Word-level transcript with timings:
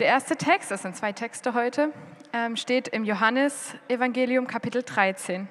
Der 0.00 0.08
erste 0.08 0.34
Text, 0.34 0.70
das 0.70 0.80
sind 0.80 0.96
zwei 0.96 1.12
Texte 1.12 1.52
heute, 1.52 1.92
ähm, 2.32 2.56
steht 2.56 2.88
im 2.88 3.04
Johannesevangelium 3.04 4.46
Kapitel 4.46 4.82
13. 4.82 5.46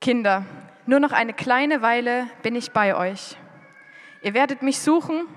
Kinder, 0.00 0.44
nur 0.84 0.98
noch 0.98 1.12
eine 1.12 1.32
kleine 1.32 1.80
Weile 1.80 2.26
bin 2.42 2.56
ich 2.56 2.72
bei 2.72 2.96
euch. 2.96 3.36
Ihr 4.22 4.34
werdet 4.34 4.62
mich 4.62 4.80
suchen 4.80 5.28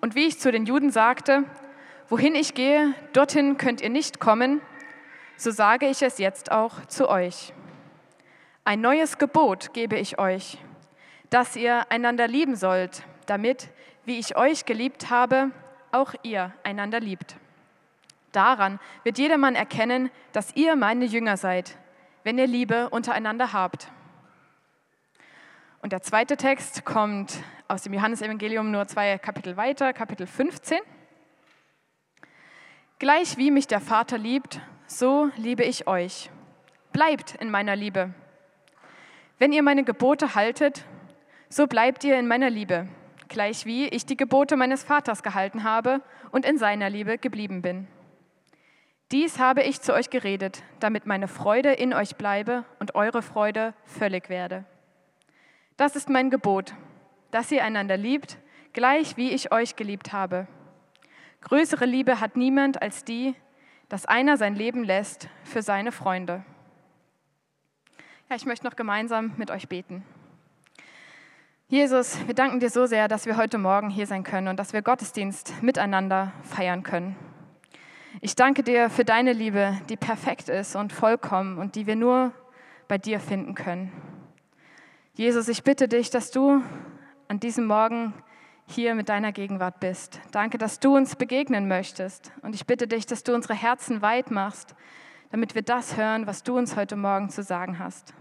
und 0.00 0.14
wie 0.14 0.26
ich 0.26 0.40
zu 0.40 0.50
den 0.50 0.64
Juden 0.64 0.90
sagte, 0.90 1.44
wohin 2.08 2.34
ich 2.34 2.54
gehe, 2.54 2.94
dorthin 3.12 3.58
könnt 3.58 3.82
ihr 3.82 3.90
nicht 3.90 4.18
kommen, 4.18 4.62
so 5.36 5.50
sage 5.50 5.88
ich 5.88 6.00
es 6.00 6.16
jetzt 6.16 6.50
auch 6.50 6.86
zu 6.86 7.10
euch. 7.10 7.52
Ein 8.64 8.80
neues 8.80 9.18
Gebot 9.18 9.74
gebe 9.74 9.96
ich 9.98 10.18
euch, 10.18 10.56
dass 11.28 11.54
ihr 11.54 11.92
einander 11.92 12.28
lieben 12.28 12.56
sollt, 12.56 13.02
damit, 13.26 13.68
wie 14.06 14.18
ich 14.18 14.38
euch 14.38 14.64
geliebt 14.64 15.10
habe, 15.10 15.50
auch 15.92 16.14
ihr 16.22 16.52
einander 16.64 17.00
liebt. 17.00 17.36
Daran 18.32 18.80
wird 19.04 19.18
jedermann 19.18 19.54
erkennen, 19.54 20.10
dass 20.32 20.56
ihr 20.56 20.74
meine 20.74 21.04
Jünger 21.04 21.36
seid, 21.36 21.76
wenn 22.24 22.38
ihr 22.38 22.46
Liebe 22.46 22.88
untereinander 22.90 23.52
habt. 23.52 23.90
Und 25.82 25.92
der 25.92 26.00
zweite 26.00 26.36
Text 26.36 26.84
kommt 26.84 27.42
aus 27.68 27.82
dem 27.82 27.92
Johannesevangelium 27.92 28.70
nur 28.70 28.86
zwei 28.86 29.18
Kapitel 29.18 29.56
weiter, 29.56 29.92
Kapitel 29.92 30.26
15. 30.26 30.78
Gleich 32.98 33.36
wie 33.36 33.50
mich 33.50 33.66
der 33.66 33.80
Vater 33.80 34.16
liebt, 34.16 34.60
so 34.86 35.30
liebe 35.36 35.64
ich 35.64 35.88
euch. 35.88 36.30
Bleibt 36.92 37.34
in 37.34 37.50
meiner 37.50 37.74
Liebe. 37.74 38.14
Wenn 39.38 39.52
ihr 39.52 39.62
meine 39.62 39.82
Gebote 39.82 40.36
haltet, 40.36 40.84
so 41.48 41.66
bleibt 41.66 42.04
ihr 42.04 42.16
in 42.16 42.28
meiner 42.28 42.48
Liebe, 42.48 42.86
gleich 43.32 43.66
wie 43.66 43.88
ich 43.88 44.06
die 44.06 44.16
Gebote 44.16 44.56
meines 44.56 44.84
Vaters 44.84 45.22
gehalten 45.22 45.64
habe 45.64 46.00
und 46.30 46.46
in 46.46 46.58
seiner 46.58 46.88
Liebe 46.88 47.18
geblieben 47.18 47.62
bin. 47.62 47.88
Dies 49.10 49.38
habe 49.38 49.62
ich 49.62 49.80
zu 49.80 49.92
euch 49.92 50.10
geredet, 50.10 50.62
damit 50.80 51.06
meine 51.06 51.28
Freude 51.28 51.72
in 51.72 51.92
euch 51.92 52.16
bleibe 52.16 52.64
und 52.78 52.94
eure 52.94 53.22
Freude 53.22 53.74
völlig 53.84 54.28
werde. 54.28 54.64
Das 55.76 55.96
ist 55.96 56.08
mein 56.08 56.30
Gebot, 56.30 56.74
dass 57.30 57.50
ihr 57.50 57.64
einander 57.64 57.96
liebt, 57.96 58.38
gleich 58.72 59.16
wie 59.16 59.30
ich 59.30 59.52
euch 59.52 59.76
geliebt 59.76 60.12
habe. 60.12 60.46
Größere 61.40 61.86
Liebe 61.86 62.20
hat 62.20 62.36
niemand 62.36 62.80
als 62.80 63.04
die, 63.04 63.34
dass 63.88 64.06
einer 64.06 64.36
sein 64.36 64.54
Leben 64.54 64.84
lässt 64.84 65.28
für 65.44 65.60
seine 65.60 65.92
Freunde. 65.92 66.44
Ja, 68.30 68.36
ich 68.36 68.46
möchte 68.46 68.64
noch 68.64 68.76
gemeinsam 68.76 69.32
mit 69.36 69.50
euch 69.50 69.68
beten. 69.68 70.04
Jesus, 71.72 72.18
wir 72.26 72.34
danken 72.34 72.60
dir 72.60 72.68
so 72.68 72.84
sehr, 72.84 73.08
dass 73.08 73.24
wir 73.24 73.38
heute 73.38 73.56
Morgen 73.56 73.88
hier 73.88 74.06
sein 74.06 74.24
können 74.24 74.48
und 74.48 74.58
dass 74.58 74.74
wir 74.74 74.82
Gottesdienst 74.82 75.62
miteinander 75.62 76.34
feiern 76.42 76.82
können. 76.82 77.16
Ich 78.20 78.36
danke 78.36 78.62
dir 78.62 78.90
für 78.90 79.06
deine 79.06 79.32
Liebe, 79.32 79.80
die 79.88 79.96
perfekt 79.96 80.50
ist 80.50 80.76
und 80.76 80.92
vollkommen 80.92 81.56
und 81.56 81.74
die 81.74 81.86
wir 81.86 81.96
nur 81.96 82.32
bei 82.88 82.98
dir 82.98 83.20
finden 83.20 83.54
können. 83.54 83.90
Jesus, 85.14 85.48
ich 85.48 85.64
bitte 85.64 85.88
dich, 85.88 86.10
dass 86.10 86.30
du 86.30 86.60
an 87.28 87.40
diesem 87.40 87.64
Morgen 87.64 88.12
hier 88.66 88.94
mit 88.94 89.08
deiner 89.08 89.32
Gegenwart 89.32 89.80
bist. 89.80 90.20
Danke, 90.30 90.58
dass 90.58 90.78
du 90.78 90.94
uns 90.94 91.16
begegnen 91.16 91.68
möchtest. 91.68 92.32
Und 92.42 92.54
ich 92.54 92.66
bitte 92.66 92.86
dich, 92.86 93.06
dass 93.06 93.22
du 93.24 93.34
unsere 93.34 93.54
Herzen 93.54 94.02
weit 94.02 94.30
machst, 94.30 94.74
damit 95.30 95.54
wir 95.54 95.62
das 95.62 95.96
hören, 95.96 96.26
was 96.26 96.42
du 96.42 96.58
uns 96.58 96.76
heute 96.76 96.96
Morgen 96.96 97.30
zu 97.30 97.42
sagen 97.42 97.78
hast. 97.78 98.12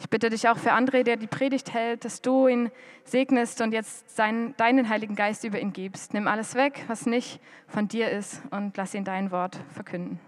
Ich 0.00 0.08
bitte 0.08 0.30
dich 0.30 0.48
auch 0.48 0.56
für 0.56 0.72
André, 0.72 1.02
der 1.02 1.16
die 1.16 1.26
Predigt 1.26 1.74
hält, 1.74 2.04
dass 2.04 2.22
du 2.22 2.46
ihn 2.46 2.70
segnest 3.04 3.60
und 3.60 3.72
jetzt 3.72 4.14
seinen, 4.14 4.56
deinen 4.56 4.88
Heiligen 4.88 5.16
Geist 5.16 5.42
über 5.42 5.58
ihn 5.58 5.72
gibst. 5.72 6.14
Nimm 6.14 6.28
alles 6.28 6.54
weg, 6.54 6.84
was 6.86 7.04
nicht 7.04 7.40
von 7.66 7.88
dir 7.88 8.08
ist 8.08 8.40
und 8.50 8.76
lass 8.76 8.94
ihn 8.94 9.04
dein 9.04 9.32
Wort 9.32 9.58
verkünden. 9.74 10.20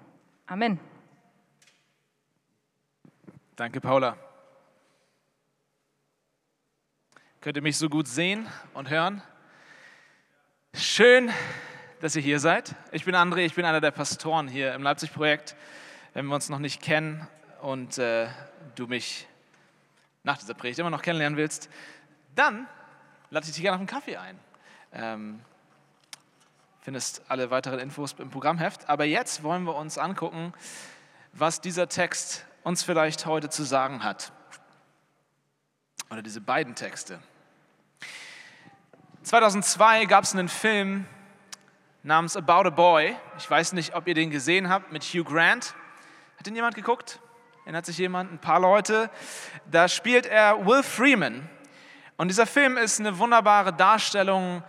Amen. 0.47 0.81
Danke, 3.55 3.81
Paula. 3.81 4.17
Könnt 7.41 7.57
ihr 7.57 7.63
mich 7.63 7.79
so 7.79 7.89
gut 7.89 8.09
sehen 8.09 8.49
und 8.75 8.91
hören? 8.91 9.23
Schön, 10.75 11.31
dass 12.01 12.17
ihr 12.17 12.23
hier 12.23 12.41
seid. 12.41 12.75
Ich 12.91 13.05
bin 13.05 13.15
André, 13.15 13.47
ich 13.47 13.55
bin 13.55 13.65
einer 13.65 13.81
der 13.81 13.93
Pastoren 13.93 14.49
hier 14.49 14.75
im 14.75 14.83
Leipzig-Projekt. 14.83 15.55
Wenn 16.13 16.27
wir 16.27 16.35
uns 16.35 16.49
noch 16.49 16.59
nicht 16.59 16.83
kennen 16.83 17.27
und 17.63 17.99
äh, 17.99 18.27
du 18.75 18.89
mich 18.89 19.29
nach 20.23 20.39
dieser 20.39 20.55
Predigt 20.55 20.79
immer 20.79 20.91
noch 20.91 21.03
kennenlernen 21.03 21.37
willst, 21.37 21.69
dann 22.35 22.67
lade 23.31 23.47
ich 23.47 23.53
dich 23.53 23.63
gerne 23.63 23.77
auf 23.77 23.81
einen 23.81 23.87
Kaffee 23.87 24.17
ein. 24.17 24.39
Ähm, 24.93 25.41
findest 26.81 27.23
alle 27.29 27.51
weiteren 27.51 27.79
Infos 27.79 28.15
im 28.19 28.31
Programmheft. 28.31 28.89
Aber 28.89 29.05
jetzt 29.05 29.43
wollen 29.43 29.65
wir 29.65 29.77
uns 29.77 29.99
angucken, 29.99 30.53
was 31.33 31.61
dieser 31.61 31.89
Text 31.89 32.45
uns 32.63 32.83
vielleicht 32.83 33.27
heute 33.27 33.49
zu 33.51 33.63
sagen 33.63 34.03
hat. 34.03 34.33
Oder 36.11 36.23
diese 36.23 36.41
beiden 36.41 36.75
Texte. 36.75 37.21
2002 39.23 40.07
gab 40.07 40.25
es 40.25 40.33
einen 40.33 40.49
Film 40.49 41.07
namens 42.03 42.37
About 42.37 42.67
a 42.67 42.71
Boy. 42.71 43.17
Ich 43.39 43.49
weiß 43.49 43.75
nicht, 43.75 43.95
ob 43.95 44.09
ihr 44.09 44.15
den 44.15 44.31
gesehen 44.31 44.69
habt 44.69 44.93
mit 44.93 45.05
Hugh 45.05 45.25
Grant. 45.25 45.75
Hat 46.39 46.47
den 46.47 46.55
jemand 46.57 46.75
geguckt? 46.75 47.21
Erinnert 47.65 47.85
sich 47.87 47.99
jemand? 47.99 48.33
Ein 48.33 48.39
paar 48.39 48.59
Leute. 48.59 49.11
Da 49.71 49.87
spielt 49.87 50.27
er 50.27 50.67
Will 50.67 50.83
Freeman. 50.83 51.49
Und 52.17 52.29
dieser 52.29 52.47
Film 52.47 52.79
ist 52.79 53.01
eine 53.01 53.19
wunderbare 53.19 53.73
Darstellung 53.73 54.63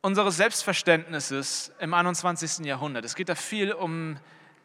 unseres 0.00 0.36
Selbstverständnisses 0.36 1.72
im 1.80 1.92
21. 1.92 2.64
Jahrhundert. 2.64 3.04
Es 3.04 3.14
geht 3.14 3.28
da 3.28 3.34
viel 3.34 3.72
um 3.72 4.16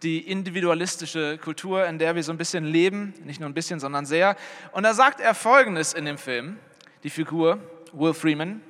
die 0.04 0.20
individualistische 0.20 1.40
Kultur, 1.40 1.86
in 1.88 1.98
der 1.98 2.16
wir 2.16 2.24
so 2.24 2.32
ein 2.32 2.38
bisschen 2.38 2.66
leben, 2.66 3.16
nicht 3.24 3.40
nur 3.40 3.50
ein 3.50 3.54
bisschen, 3.56 3.80
sondern 3.80 4.06
sehr. 4.06 4.36
Und 4.72 4.84
da 4.84 4.94
sagt 4.94 5.20
er 5.20 5.34
Folgendes 5.34 5.94
in 5.94 6.06
dem 6.06 6.20
Film, 6.20 6.60
die 7.04 7.10
Figur 7.10 7.60
Will 7.94 8.14
Freeman. 8.14 8.62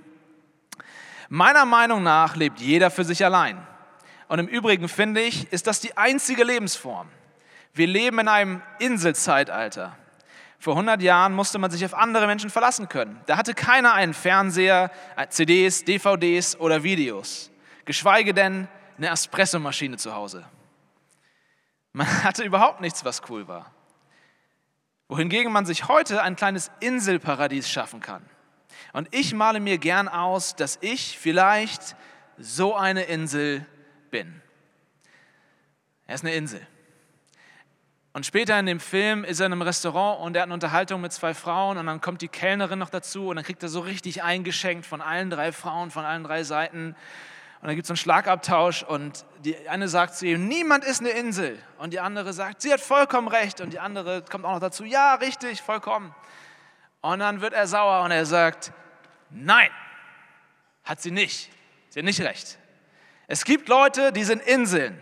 Meiner 1.27 1.65
Meinung 1.65 2.01
nach 2.01 2.37
lebt 2.37 2.61
jeder 2.61 2.89
für 2.91 3.03
sich 3.03 3.25
allein. 3.25 3.65
Und 4.29 4.39
im 4.39 4.47
Übrigen 4.47 4.87
finde 4.87 5.21
ich, 5.21 5.51
ist 5.51 5.67
das 5.67 5.81
die 5.81 5.97
einzige 5.97 6.45
Lebensform. 6.45 7.09
Wir 7.77 7.87
leben 7.87 8.17
in 8.17 8.27
einem 8.27 8.61
Inselzeitalter. 8.79 9.95
Vor 10.57 10.73
100 10.73 10.99
Jahren 11.03 11.33
musste 11.33 11.59
man 11.59 11.69
sich 11.69 11.85
auf 11.85 11.93
andere 11.93 12.25
Menschen 12.25 12.49
verlassen 12.49 12.89
können. 12.89 13.21
Da 13.27 13.37
hatte 13.37 13.53
keiner 13.53 13.93
einen 13.93 14.15
Fernseher, 14.15 14.89
CDs, 15.29 15.85
DVDs 15.85 16.59
oder 16.59 16.81
Videos, 16.81 17.51
geschweige 17.85 18.33
denn 18.33 18.67
eine 18.97 19.09
Espressomaschine 19.09 19.97
zu 19.97 20.15
Hause. 20.15 20.43
Man 21.93 22.07
hatte 22.23 22.43
überhaupt 22.43 22.81
nichts, 22.81 23.05
was 23.05 23.21
cool 23.29 23.47
war. 23.47 23.71
Wohingegen 25.07 25.51
man 25.51 25.67
sich 25.67 25.87
heute 25.87 26.23
ein 26.23 26.35
kleines 26.35 26.71
Inselparadies 26.79 27.69
schaffen 27.69 27.99
kann. 27.99 28.25
Und 28.91 29.07
ich 29.13 29.35
male 29.35 29.59
mir 29.59 29.77
gern 29.77 30.07
aus, 30.07 30.55
dass 30.55 30.79
ich 30.81 31.17
vielleicht 31.19 31.95
so 32.39 32.75
eine 32.75 33.03
Insel 33.03 33.65
bin. 34.09 34.41
Er 36.07 36.15
ist 36.15 36.25
eine 36.25 36.33
Insel. 36.33 36.65
Und 38.17 38.25
später 38.25 38.59
in 38.59 38.65
dem 38.65 38.79
Film 38.79 39.23
ist 39.23 39.41
er 39.41 39.45
in 39.45 39.51
einem 39.51 39.61
Restaurant 39.61 40.21
und 40.21 40.35
er 40.35 40.41
hat 40.41 40.47
eine 40.47 40.55
Unterhaltung 40.55 41.01
mit 41.01 41.13
zwei 41.13 41.35
Frauen 41.35 41.77
und 41.77 41.85
dann 41.85 42.01
kommt 42.01 42.23
die 42.23 42.27
Kellnerin 42.27 42.79
noch 42.79 42.89
dazu 42.89 43.27
und 43.27 43.35
dann 43.35 43.45
kriegt 43.45 43.61
er 43.61 43.69
so 43.69 43.79
richtig 43.81 44.23
eingeschenkt 44.23 44.87
von 44.87 45.01
allen 45.01 45.29
drei 45.29 45.51
Frauen, 45.51 45.91
von 45.91 46.03
allen 46.03 46.23
drei 46.23 46.43
Seiten. 46.43 46.95
Und 47.61 47.67
dann 47.67 47.75
gibt 47.75 47.85
es 47.85 47.91
einen 47.91 47.97
Schlagabtausch 47.97 48.81
und 48.81 49.23
die 49.45 49.69
eine 49.69 49.87
sagt 49.87 50.15
zu 50.15 50.25
ihm, 50.25 50.47
niemand 50.47 50.83
ist 50.83 50.99
eine 50.99 51.11
Insel. 51.11 51.59
Und 51.77 51.93
die 51.93 51.99
andere 51.99 52.33
sagt, 52.33 52.63
sie 52.63 52.73
hat 52.73 52.81
vollkommen 52.81 53.27
recht. 53.27 53.61
Und 53.61 53.71
die 53.71 53.79
andere 53.79 54.23
kommt 54.23 54.45
auch 54.45 54.53
noch 54.53 54.61
dazu, 54.61 54.83
ja, 54.83 55.13
richtig, 55.13 55.61
vollkommen. 55.61 56.15
Und 57.01 57.19
dann 57.19 57.41
wird 57.41 57.53
er 57.53 57.67
sauer 57.67 58.03
und 58.03 58.09
er 58.09 58.25
sagt, 58.25 58.71
nein, 59.29 59.69
hat 60.83 60.99
sie 61.01 61.11
nicht. 61.11 61.51
Sie 61.89 61.99
hat 61.99 62.05
nicht 62.05 62.21
recht. 62.21 62.57
Es 63.27 63.45
gibt 63.45 63.69
Leute, 63.69 64.11
die 64.11 64.23
sind 64.23 64.41
Inseln. 64.41 64.99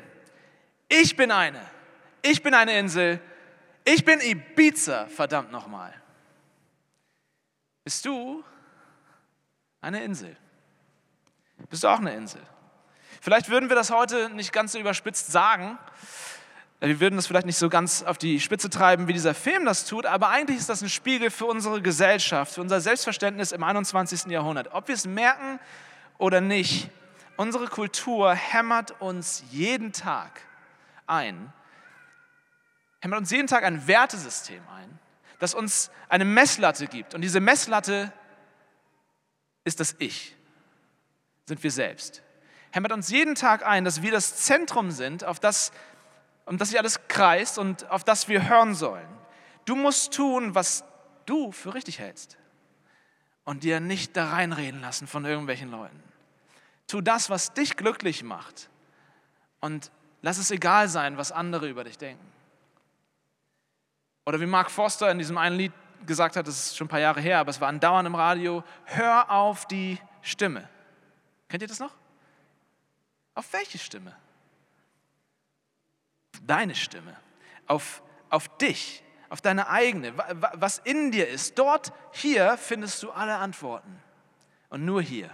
Ich 0.89 1.15
bin 1.15 1.31
eine. 1.31 1.61
Ich 2.27 2.41
bin 2.41 2.55
eine 2.55 2.77
Insel. 2.79 3.21
Ich 3.83 4.03
bin 4.03 4.19
Ibiza, 4.19 5.05
verdammt 5.05 5.51
nochmal. 5.51 5.93
Bist 7.83 8.03
du 8.03 8.43
eine 9.79 10.03
Insel? 10.03 10.35
Bist 11.69 11.83
du 11.83 11.87
auch 11.87 11.99
eine 11.99 12.15
Insel? 12.15 12.41
Vielleicht 13.21 13.49
würden 13.49 13.69
wir 13.69 13.75
das 13.75 13.91
heute 13.91 14.31
nicht 14.31 14.51
ganz 14.51 14.71
so 14.71 14.79
überspitzt 14.79 15.31
sagen, 15.31 15.77
wir 16.79 16.99
würden 16.99 17.15
das 17.15 17.27
vielleicht 17.27 17.45
nicht 17.45 17.57
so 17.57 17.69
ganz 17.69 18.01
auf 18.01 18.17
die 18.17 18.39
Spitze 18.39 18.71
treiben, 18.71 19.07
wie 19.07 19.13
dieser 19.13 19.35
Film 19.35 19.63
das 19.63 19.85
tut, 19.85 20.07
aber 20.07 20.29
eigentlich 20.29 20.57
ist 20.57 20.69
das 20.69 20.81
ein 20.81 20.89
Spiegel 20.89 21.29
für 21.29 21.45
unsere 21.45 21.79
Gesellschaft, 21.81 22.55
für 22.55 22.61
unser 22.61 22.81
Selbstverständnis 22.81 23.51
im 23.51 23.63
21. 23.63 24.31
Jahrhundert. 24.31 24.73
Ob 24.73 24.87
wir 24.87 24.95
es 24.95 25.05
merken 25.05 25.59
oder 26.17 26.41
nicht, 26.41 26.89
unsere 27.37 27.67
Kultur 27.67 28.33
hämmert 28.33 28.99
uns 28.99 29.43
jeden 29.51 29.93
Tag 29.93 30.41
ein, 31.05 31.53
hämmert 33.05 33.19
uns 33.19 33.31
jeden 33.31 33.47
Tag 33.47 33.63
ein 33.63 33.87
Wertesystem 33.87 34.61
ein, 34.75 34.99
das 35.39 35.53
uns 35.53 35.91
eine 36.09 36.25
Messlatte 36.25 36.87
gibt. 36.87 37.13
Und 37.13 37.21
diese 37.21 37.39
Messlatte 37.39 38.11
ist 39.63 39.79
das 39.79 39.95
Ich, 39.99 40.35
sind 41.45 41.63
wir 41.63 41.71
selbst 41.71 42.21
hämmert 42.75 42.91
uns 42.91 43.09
jeden 43.09 43.35
Tag 43.35 43.65
ein, 43.65 43.85
dass 43.85 44.01
wir 44.01 44.11
das 44.11 44.35
Zentrum 44.35 44.91
sind, 44.91 45.23
auf 45.23 45.39
das, 45.39 45.71
um 46.45 46.57
das 46.57 46.69
sich 46.69 46.77
alles 46.77 47.07
kreist 47.07 47.57
und 47.57 47.89
auf 47.89 48.03
das 48.03 48.27
wir 48.27 48.49
hören 48.49 48.75
sollen. 48.75 49.07
Du 49.63 49.77
musst 49.77 50.13
tun, 50.13 50.55
was 50.55 50.83
du 51.25 51.53
für 51.53 51.73
richtig 51.73 51.99
hältst 51.99 52.37
und 53.45 53.63
dir 53.63 53.79
nicht 53.79 54.17
da 54.17 54.29
reinreden 54.29 54.81
lassen 54.81 55.07
von 55.07 55.23
irgendwelchen 55.23 55.71
Leuten. 55.71 56.03
Tu 56.87 56.99
das, 56.99 57.29
was 57.29 57.53
dich 57.53 57.77
glücklich 57.77 58.23
macht 58.23 58.69
und 59.61 59.89
lass 60.21 60.37
es 60.37 60.51
egal 60.51 60.89
sein, 60.89 61.17
was 61.17 61.31
andere 61.31 61.69
über 61.69 61.85
dich 61.85 61.97
denken. 61.97 62.29
Oder 64.25 64.39
wie 64.39 64.45
Mark 64.45 64.71
Foster 64.71 65.11
in 65.11 65.19
diesem 65.19 65.37
einen 65.37 65.57
Lied 65.57 65.73
gesagt 66.05 66.35
hat, 66.35 66.47
das 66.47 66.67
ist 66.67 66.77
schon 66.77 66.85
ein 66.85 66.89
paar 66.89 66.99
Jahre 66.99 67.21
her, 67.21 67.39
aber 67.39 67.51
es 67.51 67.61
war 67.61 67.67
andauernd 67.67 68.07
im 68.07 68.15
Radio, 68.15 68.63
hör 68.85 69.29
auf 69.29 69.67
die 69.67 69.99
Stimme. 70.21 70.67
Kennt 71.47 71.61
ihr 71.61 71.67
das 71.67 71.79
noch? 71.79 71.93
Auf 73.35 73.51
welche 73.53 73.77
Stimme? 73.77 74.15
Deine 76.45 76.75
Stimme. 76.75 77.15
Auf, 77.67 78.01
auf 78.29 78.57
dich, 78.57 79.03
auf 79.29 79.41
deine 79.41 79.69
eigene, 79.69 80.13
was 80.53 80.79
in 80.79 81.11
dir 81.11 81.27
ist. 81.27 81.57
Dort, 81.57 81.93
hier 82.11 82.57
findest 82.57 83.01
du 83.03 83.11
alle 83.11 83.35
Antworten. 83.35 84.01
Und 84.69 84.85
nur 84.85 85.01
hier. 85.01 85.31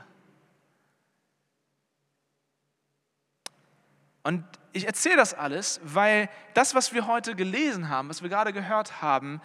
Und 4.24 4.46
ich 4.73 4.85
erzähle 4.85 5.18
das 5.18 5.33
alles, 5.33 5.79
weil 5.83 6.29
das, 6.53 6.75
was 6.75 6.94
wir 6.94 7.07
heute 7.07 7.35
gelesen 7.35 7.89
haben, 7.89 8.09
was 8.09 8.21
wir 8.21 8.29
gerade 8.29 8.53
gehört 8.53 9.01
haben, 9.01 9.41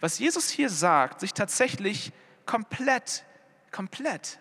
was 0.00 0.18
Jesus 0.18 0.50
hier 0.50 0.70
sagt, 0.70 1.20
sich 1.20 1.32
tatsächlich 1.32 2.12
komplett, 2.46 3.24
komplett 3.70 4.38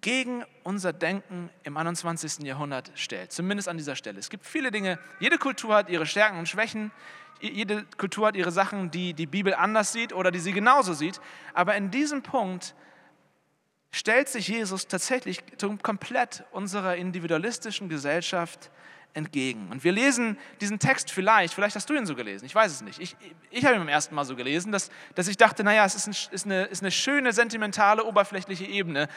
gegen 0.00 0.44
unser 0.64 0.92
Denken 0.92 1.50
im 1.62 1.76
21. 1.76 2.44
Jahrhundert 2.44 2.90
stellt. 2.94 3.32
Zumindest 3.32 3.68
an 3.68 3.76
dieser 3.76 3.96
Stelle. 3.96 4.18
Es 4.18 4.30
gibt 4.30 4.46
viele 4.46 4.70
Dinge, 4.70 4.98
jede 5.18 5.38
Kultur 5.38 5.74
hat 5.74 5.90
ihre 5.90 6.06
Stärken 6.06 6.38
und 6.38 6.48
Schwächen, 6.48 6.90
jede 7.40 7.84
Kultur 7.96 8.28
hat 8.28 8.36
ihre 8.36 8.50
Sachen, 8.50 8.90
die 8.90 9.14
die 9.14 9.26
Bibel 9.26 9.54
anders 9.54 9.92
sieht 9.92 10.12
oder 10.12 10.30
die 10.30 10.40
sie 10.40 10.52
genauso 10.52 10.92
sieht. 10.92 11.20
Aber 11.54 11.74
in 11.74 11.90
diesem 11.90 12.22
Punkt 12.22 12.74
stellt 13.92 14.28
sich 14.28 14.48
Jesus 14.48 14.88
tatsächlich 14.88 15.42
komplett 15.82 16.44
unserer 16.52 16.96
individualistischen 16.96 17.88
Gesellschaft 17.88 18.70
entgegen. 19.14 19.68
Und 19.70 19.84
wir 19.84 19.92
lesen 19.92 20.38
diesen 20.60 20.78
Text 20.78 21.10
vielleicht, 21.10 21.54
vielleicht 21.54 21.76
hast 21.76 21.88
du 21.90 21.94
ihn 21.94 22.06
so 22.06 22.14
gelesen, 22.14 22.44
ich 22.44 22.54
weiß 22.54 22.70
es 22.70 22.80
nicht. 22.82 23.00
Ich, 23.00 23.16
ich 23.50 23.64
habe 23.64 23.74
ihn 23.74 23.80
beim 23.80 23.88
ersten 23.88 24.14
Mal 24.14 24.24
so 24.24 24.36
gelesen, 24.36 24.72
dass, 24.72 24.90
dass 25.14 25.28
ich 25.28 25.36
dachte, 25.36 25.64
naja, 25.64 25.84
es 25.84 25.94
ist, 25.94 26.06
ein, 26.06 26.34
ist, 26.34 26.44
eine, 26.44 26.64
ist 26.64 26.82
eine 26.82 26.90
schöne, 26.90 27.32
sentimentale, 27.32 28.04
oberflächliche 28.04 28.64
Ebene. 28.64 29.08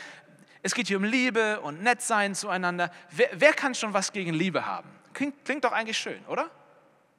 Es 0.61 0.73
geht 0.73 0.87
hier 0.87 0.97
um 0.97 1.03
Liebe 1.03 1.59
und 1.61 1.83
Nettsein 1.83 2.35
zueinander. 2.35 2.91
Wer, 3.11 3.29
wer 3.33 3.53
kann 3.53 3.75
schon 3.75 3.93
was 3.93 4.11
gegen 4.11 4.33
Liebe 4.33 4.65
haben? 4.65 4.89
Klingt, 5.13 5.45
klingt 5.45 5.63
doch 5.63 5.71
eigentlich 5.71 5.97
schön, 5.97 6.23
oder? 6.25 6.49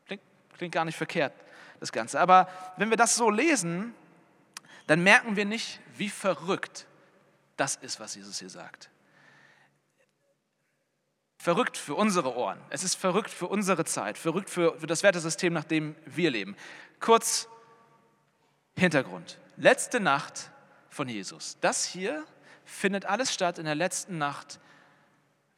Klingt, 0.07 0.23
klingt 0.57 0.75
gar 0.75 0.85
nicht 0.85 0.97
verkehrt, 0.97 1.33
das 1.81 1.93
Ganze. 1.93 2.19
Aber 2.19 2.49
wenn 2.77 2.91
wir 2.91 2.97
das 2.97 3.15
so 3.15 3.31
lesen, 3.31 3.95
dann 4.87 5.03
merken 5.03 5.37
wir 5.37 5.45
nicht, 5.45 5.81
wie 5.97 6.09
verrückt 6.09 6.87
das 7.57 7.77
ist, 7.77 8.01
was 8.01 8.17
Jesus 8.17 8.39
hier 8.41 8.51
sagt 8.51 8.91
verrückt 11.45 11.77
für 11.77 11.95
unsere 11.95 12.35
Ohren. 12.37 12.59
Es 12.71 12.85
ist 12.85 12.95
verrückt 12.95 13.29
für 13.29 13.49
unsere 13.49 13.85
Zeit, 13.85 14.17
verrückt 14.17 14.49
für, 14.49 14.81
für 14.81 14.87
das 14.87 15.03
Wertesystem, 15.03 15.53
nach 15.53 15.65
dem 15.65 15.95
wir 16.07 16.31
leben. 16.31 16.57
Kurz 17.01 17.49
Hintergrund. 18.79 19.39
Letzte 19.59 20.01
Nacht 20.01 20.51
von 20.89 21.07
Jesus. 21.07 21.59
Das 21.61 21.85
hier 21.85 22.25
findet 22.65 23.05
alles 23.05 23.31
statt 23.31 23.59
in 23.59 23.67
der 23.67 23.75
letzten 23.75 24.17
Nacht 24.17 24.59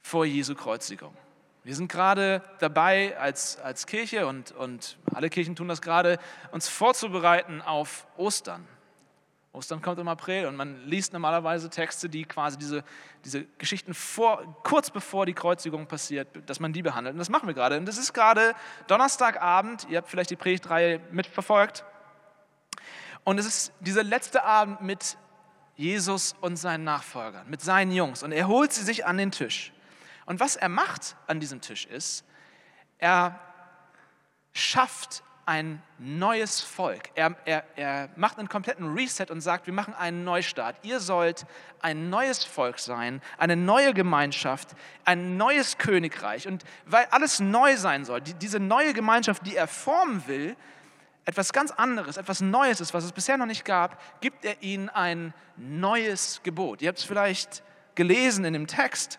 vor 0.03 0.25
Jesu 0.25 0.56
Kreuzigung. 0.56 1.17
Wir 1.62 1.77
sind 1.77 1.87
gerade 1.87 2.43
dabei 2.59 3.17
als, 3.17 3.56
als 3.61 3.87
Kirche 3.87 4.27
und, 4.27 4.50
und 4.50 4.99
alle 5.15 5.31
Kirchen 5.31 5.55
tun 5.55 5.69
das 5.69 5.83
gerade, 5.83 6.19
uns 6.50 6.69
vorzubereiten 6.69 7.62
auf 7.62 8.09
Ostern. 8.17 8.67
Ostern 9.56 9.81
kommt 9.81 9.99
im 9.99 10.08
April 10.08 10.47
und 10.47 10.55
man 10.55 10.85
liest 10.85 11.14
normalerweise 11.14 11.70
Texte, 11.70 12.11
die 12.11 12.26
quasi 12.26 12.58
diese, 12.58 12.85
diese 13.25 13.44
Geschichten 13.56 13.94
vor, 13.94 14.61
kurz 14.62 14.91
bevor 14.91 15.25
die 15.25 15.32
Kreuzigung 15.32 15.87
passiert, 15.87 16.29
dass 16.49 16.61
man 16.61 16.75
die 16.75 16.82
behandelt. 16.82 17.14
Und 17.14 17.19
das 17.19 17.31
machen 17.31 17.47
wir 17.47 17.55
gerade. 17.55 17.79
Und 17.79 17.87
das 17.87 17.97
ist 17.97 18.12
gerade 18.12 18.55
Donnerstagabend. 18.87 19.87
Ihr 19.88 19.97
habt 19.97 20.08
vielleicht 20.08 20.29
die 20.29 20.37
Predigtreihe 20.37 21.00
mitverfolgt. 21.11 21.85
Und 23.25 23.38
es 23.38 23.47
ist 23.47 23.73
dieser 23.81 24.03
letzte 24.03 24.44
Abend 24.44 24.82
mit 24.82 25.17
Jesus 25.75 26.35
und 26.43 26.56
seinen 26.56 26.85
Nachfolgern, 26.85 27.49
mit 27.49 27.62
seinen 27.62 27.93
Jungs. 27.93 28.23
Und 28.23 28.32
er 28.32 28.49
holt 28.49 28.75
sie 28.75 28.82
sich 28.82 29.06
an 29.06 29.17
den 29.17 29.31
Tisch. 29.31 29.73
Und 30.26 30.38
was 30.38 30.56
er 30.56 30.69
macht 30.69 31.17
an 31.26 31.41
diesem 31.41 31.62
Tisch 31.62 31.87
ist, 31.87 32.26
er 32.99 33.41
schafft 34.52 35.23
ein 35.46 35.81
neues 35.98 36.60
Volk. 36.60 37.10
Er, 37.14 37.37
er, 37.44 37.64
er 37.76 38.08
macht 38.16 38.38
einen 38.38 38.48
kompletten 38.48 38.93
Reset 38.94 39.31
und 39.31 39.40
sagt, 39.40 39.66
wir 39.66 39.72
machen 39.72 39.94
einen 39.94 40.25
Neustart. 40.25 40.76
Ihr 40.82 40.98
sollt 40.98 41.46
ein 41.81 42.10
neues 42.10 42.44
Volk 42.44 42.81
sein, 42.81 43.22
eine 43.38 43.54
neue 43.54 43.94
Gemeinschaft, 43.94 44.70
ein 45.04 45.37
neues 45.37 45.78
Königreich. 45.78 46.48
Und 46.48 46.64
weil 46.84 47.06
alles 47.12 47.38
neu 47.38 47.76
sein 47.76 48.04
soll, 48.04 48.20
die, 48.20 48.34
diese 48.34 48.58
neue 48.58 48.93
Gemeinschaft, 48.93 49.46
die 49.46 49.54
er 49.54 49.69
formen 49.69 50.26
will, 50.26 50.56
etwas 51.25 51.52
ganz 51.52 51.70
anderes, 51.70 52.16
etwas 52.16 52.40
Neues 52.40 52.81
ist, 52.81 52.92
was 52.92 53.04
es 53.04 53.12
bisher 53.12 53.37
noch 53.37 53.46
nicht 53.46 53.64
gab, 53.64 54.00
gibt 54.20 54.44
er 54.44 54.62
ihnen 54.62 54.88
ein 54.88 55.32
neues 55.56 56.40
Gebot. 56.42 56.82
Ihr 56.82 56.88
habt 56.88 56.99
es 56.99 57.04
vielleicht 57.04 57.62
gelesen 57.94 58.44
in 58.44 58.52
dem 58.52 58.66
Text. 58.66 59.19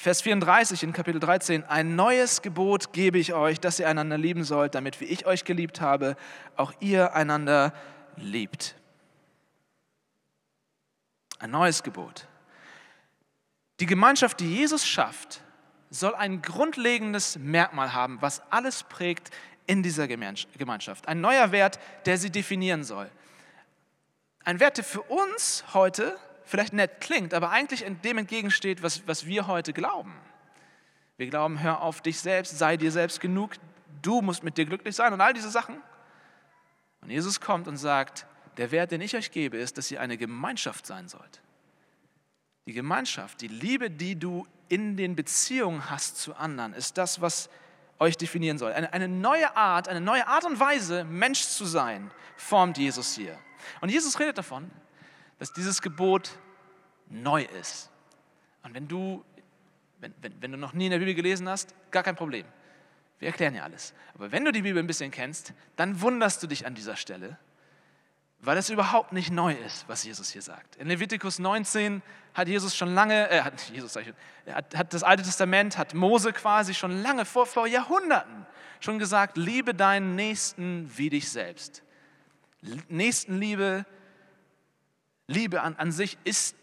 Vers 0.00 0.22
34 0.22 0.84
in 0.84 0.92
Kapitel 0.92 1.18
13, 1.18 1.64
ein 1.64 1.96
neues 1.96 2.40
Gebot 2.40 2.92
gebe 2.92 3.18
ich 3.18 3.32
euch, 3.32 3.58
dass 3.58 3.80
ihr 3.80 3.88
einander 3.88 4.16
lieben 4.16 4.44
sollt, 4.44 4.76
damit 4.76 5.00
wie 5.00 5.06
ich 5.06 5.26
euch 5.26 5.42
geliebt 5.42 5.80
habe, 5.80 6.16
auch 6.54 6.72
ihr 6.78 7.14
einander 7.14 7.74
liebt. 8.14 8.76
Ein 11.40 11.50
neues 11.50 11.82
Gebot. 11.82 12.28
Die 13.80 13.86
Gemeinschaft, 13.86 14.38
die 14.38 14.54
Jesus 14.54 14.86
schafft, 14.86 15.42
soll 15.90 16.14
ein 16.14 16.42
grundlegendes 16.42 17.36
Merkmal 17.36 17.92
haben, 17.92 18.22
was 18.22 18.40
alles 18.52 18.84
prägt 18.84 19.32
in 19.66 19.82
dieser 19.82 20.06
Gemeinschaft. 20.06 21.08
Ein 21.08 21.20
neuer 21.20 21.50
Wert, 21.50 21.80
der 22.06 22.18
sie 22.18 22.30
definieren 22.30 22.84
soll. 22.84 23.10
Ein 24.44 24.60
Wert, 24.60 24.76
der 24.76 24.84
für 24.84 25.02
uns 25.02 25.64
heute 25.74 26.16
vielleicht 26.48 26.72
nett 26.72 27.00
klingt, 27.00 27.34
aber 27.34 27.50
eigentlich 27.50 27.84
dem 28.04 28.18
entgegensteht, 28.18 28.82
was, 28.82 29.06
was 29.06 29.26
wir 29.26 29.46
heute 29.46 29.72
glauben. 29.72 30.14
Wir 31.16 31.28
glauben, 31.28 31.60
hör 31.60 31.82
auf 31.82 32.00
dich 32.00 32.20
selbst, 32.20 32.58
sei 32.58 32.76
dir 32.76 32.92
selbst 32.92 33.20
genug, 33.20 33.52
du 34.02 34.22
musst 34.22 34.42
mit 34.42 34.56
dir 34.56 34.64
glücklich 34.64 34.96
sein 34.96 35.12
und 35.12 35.20
all 35.20 35.32
diese 35.32 35.50
Sachen. 35.50 35.80
Und 37.00 37.10
Jesus 37.10 37.40
kommt 37.40 37.68
und 37.68 37.76
sagt, 37.76 38.26
der 38.56 38.70
Wert, 38.70 38.90
den 38.90 39.00
ich 39.00 39.16
euch 39.16 39.30
gebe, 39.30 39.56
ist, 39.56 39.78
dass 39.78 39.90
ihr 39.90 40.00
eine 40.00 40.16
Gemeinschaft 40.16 40.86
sein 40.86 41.08
sollt. 41.08 41.42
Die 42.66 42.72
Gemeinschaft, 42.72 43.40
die 43.40 43.48
Liebe, 43.48 43.90
die 43.90 44.18
du 44.18 44.46
in 44.68 44.96
den 44.96 45.16
Beziehungen 45.16 45.90
hast 45.90 46.18
zu 46.18 46.34
anderen, 46.34 46.74
ist 46.74 46.98
das, 46.98 47.20
was 47.20 47.48
euch 47.98 48.16
definieren 48.16 48.58
soll. 48.58 48.72
Eine, 48.72 48.92
eine 48.92 49.08
neue 49.08 49.56
Art, 49.56 49.88
eine 49.88 50.00
neue 50.00 50.26
Art 50.26 50.44
und 50.44 50.60
Weise, 50.60 51.04
Mensch 51.04 51.42
zu 51.42 51.64
sein, 51.64 52.10
formt 52.36 52.78
Jesus 52.78 53.14
hier. 53.14 53.38
Und 53.80 53.88
Jesus 53.88 54.18
redet 54.20 54.38
davon, 54.38 54.70
dass 55.38 55.52
dieses 55.52 55.82
Gebot 55.82 56.38
neu 57.08 57.42
ist. 57.60 57.90
Und 58.62 58.74
wenn 58.74 58.88
du, 58.88 59.24
wenn, 60.00 60.14
wenn, 60.20 60.42
wenn 60.42 60.52
du 60.52 60.58
noch 60.58 60.72
nie 60.72 60.86
in 60.86 60.90
der 60.90 60.98
Bibel 60.98 61.14
gelesen 61.14 61.48
hast, 61.48 61.74
gar 61.90 62.02
kein 62.02 62.16
Problem. 62.16 62.46
Wir 63.18 63.28
erklären 63.28 63.54
ja 63.54 63.64
alles. 63.64 63.94
Aber 64.14 64.30
wenn 64.30 64.44
du 64.44 64.52
die 64.52 64.62
Bibel 64.62 64.82
ein 64.82 64.86
bisschen 64.86 65.10
kennst, 65.10 65.52
dann 65.76 66.00
wunderst 66.00 66.42
du 66.42 66.46
dich 66.46 66.66
an 66.66 66.74
dieser 66.74 66.96
Stelle, 66.96 67.38
weil 68.40 68.56
es 68.56 68.70
überhaupt 68.70 69.12
nicht 69.12 69.32
neu 69.32 69.52
ist, 69.52 69.88
was 69.88 70.04
Jesus 70.04 70.30
hier 70.30 70.42
sagt. 70.42 70.76
In 70.76 70.86
Levitikus 70.86 71.40
19 71.40 72.02
hat 72.34 72.46
Jesus 72.46 72.76
schon 72.76 72.94
lange, 72.94 73.28
äh, 73.30 73.42
hat, 73.42 73.60
Jesus, 73.70 73.96
hat, 73.96 74.76
hat 74.76 74.94
das 74.94 75.02
Alte 75.02 75.24
Testament, 75.24 75.76
hat 75.76 75.94
Mose 75.94 76.32
quasi 76.32 76.74
schon 76.74 77.02
lange, 77.02 77.24
vor, 77.24 77.46
vor 77.46 77.66
Jahrhunderten 77.66 78.46
schon 78.78 79.00
gesagt, 79.00 79.36
liebe 79.36 79.74
deinen 79.74 80.14
Nächsten 80.14 80.88
wie 80.96 81.10
dich 81.10 81.28
selbst. 81.30 81.82
Nächstenliebe 82.88 83.84
Liebe 85.28 85.62
an, 85.62 85.76
an 85.76 85.92
sich 85.92 86.18
ist 86.24 86.56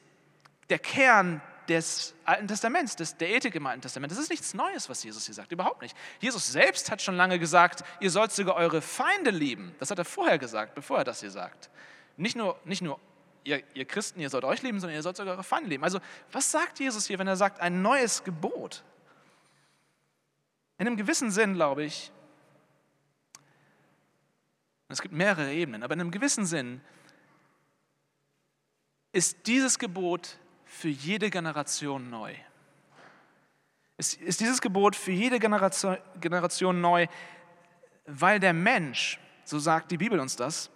der 0.70 0.80
Kern 0.80 1.42
des 1.68 2.14
Alten 2.26 2.48
Testaments, 2.48 2.96
des, 2.96 3.18
der 3.18 3.30
Ethik 3.30 3.56
im 3.56 3.66
Alten 3.66 3.82
Testament. 3.82 4.12
Das 4.12 4.20
ist 4.20 4.30
nichts 4.30 4.54
Neues, 4.54 4.90
was 4.90 5.04
Jesus 5.04 5.26
hier 5.26 5.34
sagt, 5.34 5.52
überhaupt 5.52 5.82
nicht. 5.82 5.96
Jesus 6.20 6.52
selbst 6.52 6.92
hat 6.92 7.02
schon 7.02 7.16
lange 7.16 7.40
gesagt, 7.40 7.84
ihr 8.00 8.12
sollt 8.12 8.32
sogar 8.32 8.56
eure 8.56 8.82
Feinde 8.82 9.32
lieben. 9.32 9.74
Das 9.80 9.92
hat 9.92 10.00
er 10.00 10.06
vorher 10.06 10.38
gesagt, 10.38 10.76
bevor 10.76 11.00
er 11.00 11.04
das 11.04 11.22
hier 11.22 11.32
sagt. 11.32 11.70
Nicht 12.18 12.36
nur, 12.36 12.60
nicht 12.66 12.82
nur 12.82 13.00
ihr, 13.44 13.64
ihr 13.74 13.86
Christen, 13.86 14.20
ihr 14.20 14.30
sollt 14.30 14.44
euch 14.44 14.62
lieben, 14.62 14.80
sondern 14.80 14.96
ihr 14.96 15.04
sollt 15.04 15.18
sogar 15.18 15.34
eure 15.34 15.44
Feinde 15.44 15.70
lieben. 15.70 15.84
Also 15.84 16.00
was 16.32 16.52
sagt 16.52 16.80
Jesus 16.80 17.06
hier, 17.06 17.20
wenn 17.20 17.28
er 17.28 17.36
sagt, 17.36 17.62
ein 17.62 17.82
neues 17.82 18.24
Gebot? 18.24 18.84
In 20.78 20.88
einem 20.88 20.98
gewissen 20.98 21.32
Sinn, 21.32 21.54
glaube 21.54 21.84
ich, 21.84 22.12
es 24.88 25.02
gibt 25.02 25.14
mehrere 25.14 25.52
Ebenen, 25.52 25.84
aber 25.84 25.94
in 25.94 26.02
einem 26.02 26.12
gewissen 26.12 26.46
Sinn 26.46 26.82
ist 29.16 29.48
dieses 29.48 29.80
Gebot 29.80 30.38
für 30.66 30.90
jede 30.90 31.30
Generation 31.30 32.10
neu. 32.10 32.36
ist, 33.96 34.20
ist 34.22 34.42
dieses 34.42 34.60
Gebot 34.60 34.94
für 34.94 35.14
jede 35.14 35.40
Generation, 35.40 35.98
Generation 36.20 36.82
neu, 36.82 37.08
weil 38.06 38.42
der 38.42 38.52
Mensch, 38.52 39.18
so 39.46 39.58
sagt 39.58 39.92
die 39.92 39.98
Bibel 39.98 40.20
uns 40.20 40.36
das, 40.36 40.70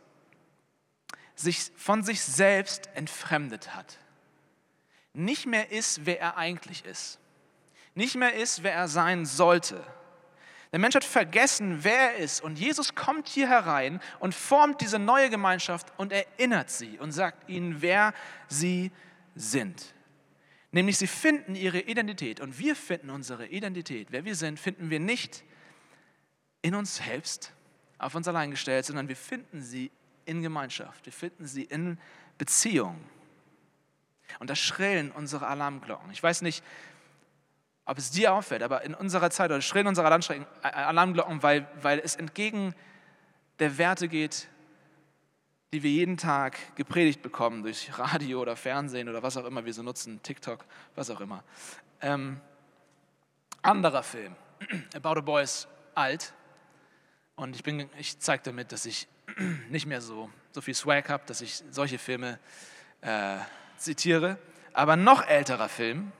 sich 1.36 1.70
von 1.76 2.02
sich 2.02 2.22
selbst 2.22 2.88
entfremdet 2.94 3.76
hat. 3.76 3.98
Nicht 5.14 5.46
mehr 5.46 5.72
ist, 5.72 6.06
wer 6.06 6.22
er 6.22 6.38
eigentlich 6.38 6.86
ist. 6.86 7.20
Nicht 7.94 8.16
mehr 8.16 8.36
ist, 8.36 8.64
wer 8.64 8.74
er 8.74 8.88
sein 8.88 9.26
sollte. 9.26 9.86
Der 10.72 10.80
Mensch 10.80 10.96
hat 10.96 11.04
vergessen, 11.04 11.84
wer 11.84 12.14
er 12.14 12.16
ist. 12.18 12.42
Und 12.42 12.60
Jesus 12.60 12.94
kommt 12.94 13.28
hier 13.28 13.50
herein 13.50 14.00
und 14.20 14.36
formt 14.36 14.82
diese 14.82 15.00
neue 15.00 15.30
Gemeinschaft 15.30 15.92
und 15.98 16.12
erinnert 16.12 16.70
sie 16.70 17.00
und 17.00 17.12
sagt 17.12 17.50
ihnen, 17.50 17.82
wer 17.82 18.14
sie 18.48 18.92
sind. 19.36 19.96
Nämlich 20.72 20.98
sie 21.00 21.08
finden 21.08 21.56
ihre 21.56 21.80
Identität 21.80 22.40
und 22.40 22.60
wir 22.60 22.76
finden 22.76 23.10
unsere 23.10 23.48
Identität. 23.48 24.10
Wer 24.12 24.26
wir 24.26 24.36
sind, 24.36 24.60
finden 24.60 24.92
wir 24.92 25.00
nicht 25.00 25.44
in 26.62 26.76
uns 26.76 26.98
selbst, 26.98 27.54
auf 27.98 28.14
uns 28.14 28.28
allein 28.28 28.52
gestellt, 28.52 28.86
sondern 28.86 29.08
wir 29.08 29.16
finden 29.16 29.64
sie 29.64 29.92
in 30.26 30.44
Gemeinschaft. 30.44 31.06
Wir 31.06 31.14
finden 31.14 31.48
sie 31.48 31.64
in 31.64 31.98
Beziehung. 32.38 33.04
Und 34.38 34.52
da 34.52 34.56
schrillen 34.56 35.12
unsere 35.12 35.48
Alarmglocken. 35.48 36.12
Ich 36.12 36.22
weiß 36.22 36.44
nicht, 36.44 36.64
ob 37.90 37.98
es 37.98 38.12
dir 38.12 38.34
auffällt, 38.34 38.62
aber 38.62 38.84
in 38.84 38.94
unserer 38.94 39.32
Zeit 39.32 39.50
oder 39.50 39.62
schrillen 39.62 39.88
unsere 39.88 40.08
äh, 40.08 40.44
Alarmglocken, 40.62 41.42
weil, 41.42 41.68
weil 41.82 41.98
es 41.98 42.16
entgegen 42.16 42.76
der 43.58 43.80
Werte 43.80 44.08
geht, 44.08 44.48
die 45.74 45.82
wir 45.82 45.90
jeden 45.90 46.16
Tag 46.16 46.76
gepredigt 46.76 47.24
bekommen 47.24 47.64
durch 47.64 47.98
Radio 47.98 48.42
oder 48.42 48.56
Fernsehen 48.56 49.10
oder 49.10 49.24
was 49.24 49.38
auch 49.38 49.46
immer 49.46 49.66
wir 49.66 49.74
so 49.74 49.82
nutzen, 49.82 50.22
TikTok, 50.22 50.66
was 50.94 51.10
auch 51.10 51.20
immer. 51.20 51.44
Ähm, 52.02 52.40
anderer 53.64 54.04
Film, 54.04 54.36
About 54.96 55.18
a 55.18 55.22
Boy 55.22 55.42
ist 55.42 55.68
alt 55.96 56.32
und 57.38 57.56
ich, 57.56 57.66
ich 57.98 58.20
zeige 58.20 58.44
damit, 58.44 58.72
dass 58.72 58.86
ich 58.86 59.08
nicht 59.70 59.88
mehr 59.88 60.02
so, 60.02 60.30
so 60.52 60.62
viel 60.62 60.76
Swag 60.76 61.10
habe, 61.10 61.24
dass 61.26 61.42
ich 61.42 61.64
solche 61.72 61.98
Filme 61.98 62.38
äh, 63.02 63.38
zitiere. 63.78 64.38
Aber 64.74 64.96
noch 64.96 65.26
älterer 65.26 65.70
Film, 65.70 66.12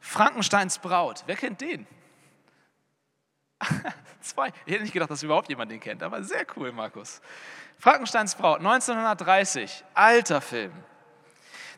Frankensteins 0.00 0.78
Braut. 0.78 1.24
Wer 1.26 1.36
kennt 1.36 1.60
den? 1.60 1.86
Zwei. 4.20 4.48
Ich 4.66 4.72
hätte 4.72 4.82
nicht 4.82 4.92
gedacht, 4.92 5.10
dass 5.10 5.22
überhaupt 5.22 5.48
jemand 5.48 5.70
den 5.70 5.80
kennt, 5.80 6.02
aber 6.02 6.22
sehr 6.22 6.46
cool, 6.56 6.72
Markus. 6.72 7.20
Frankensteins 7.78 8.34
Braut, 8.34 8.58
1930, 8.58 9.84
alter 9.94 10.40
Film. 10.40 10.72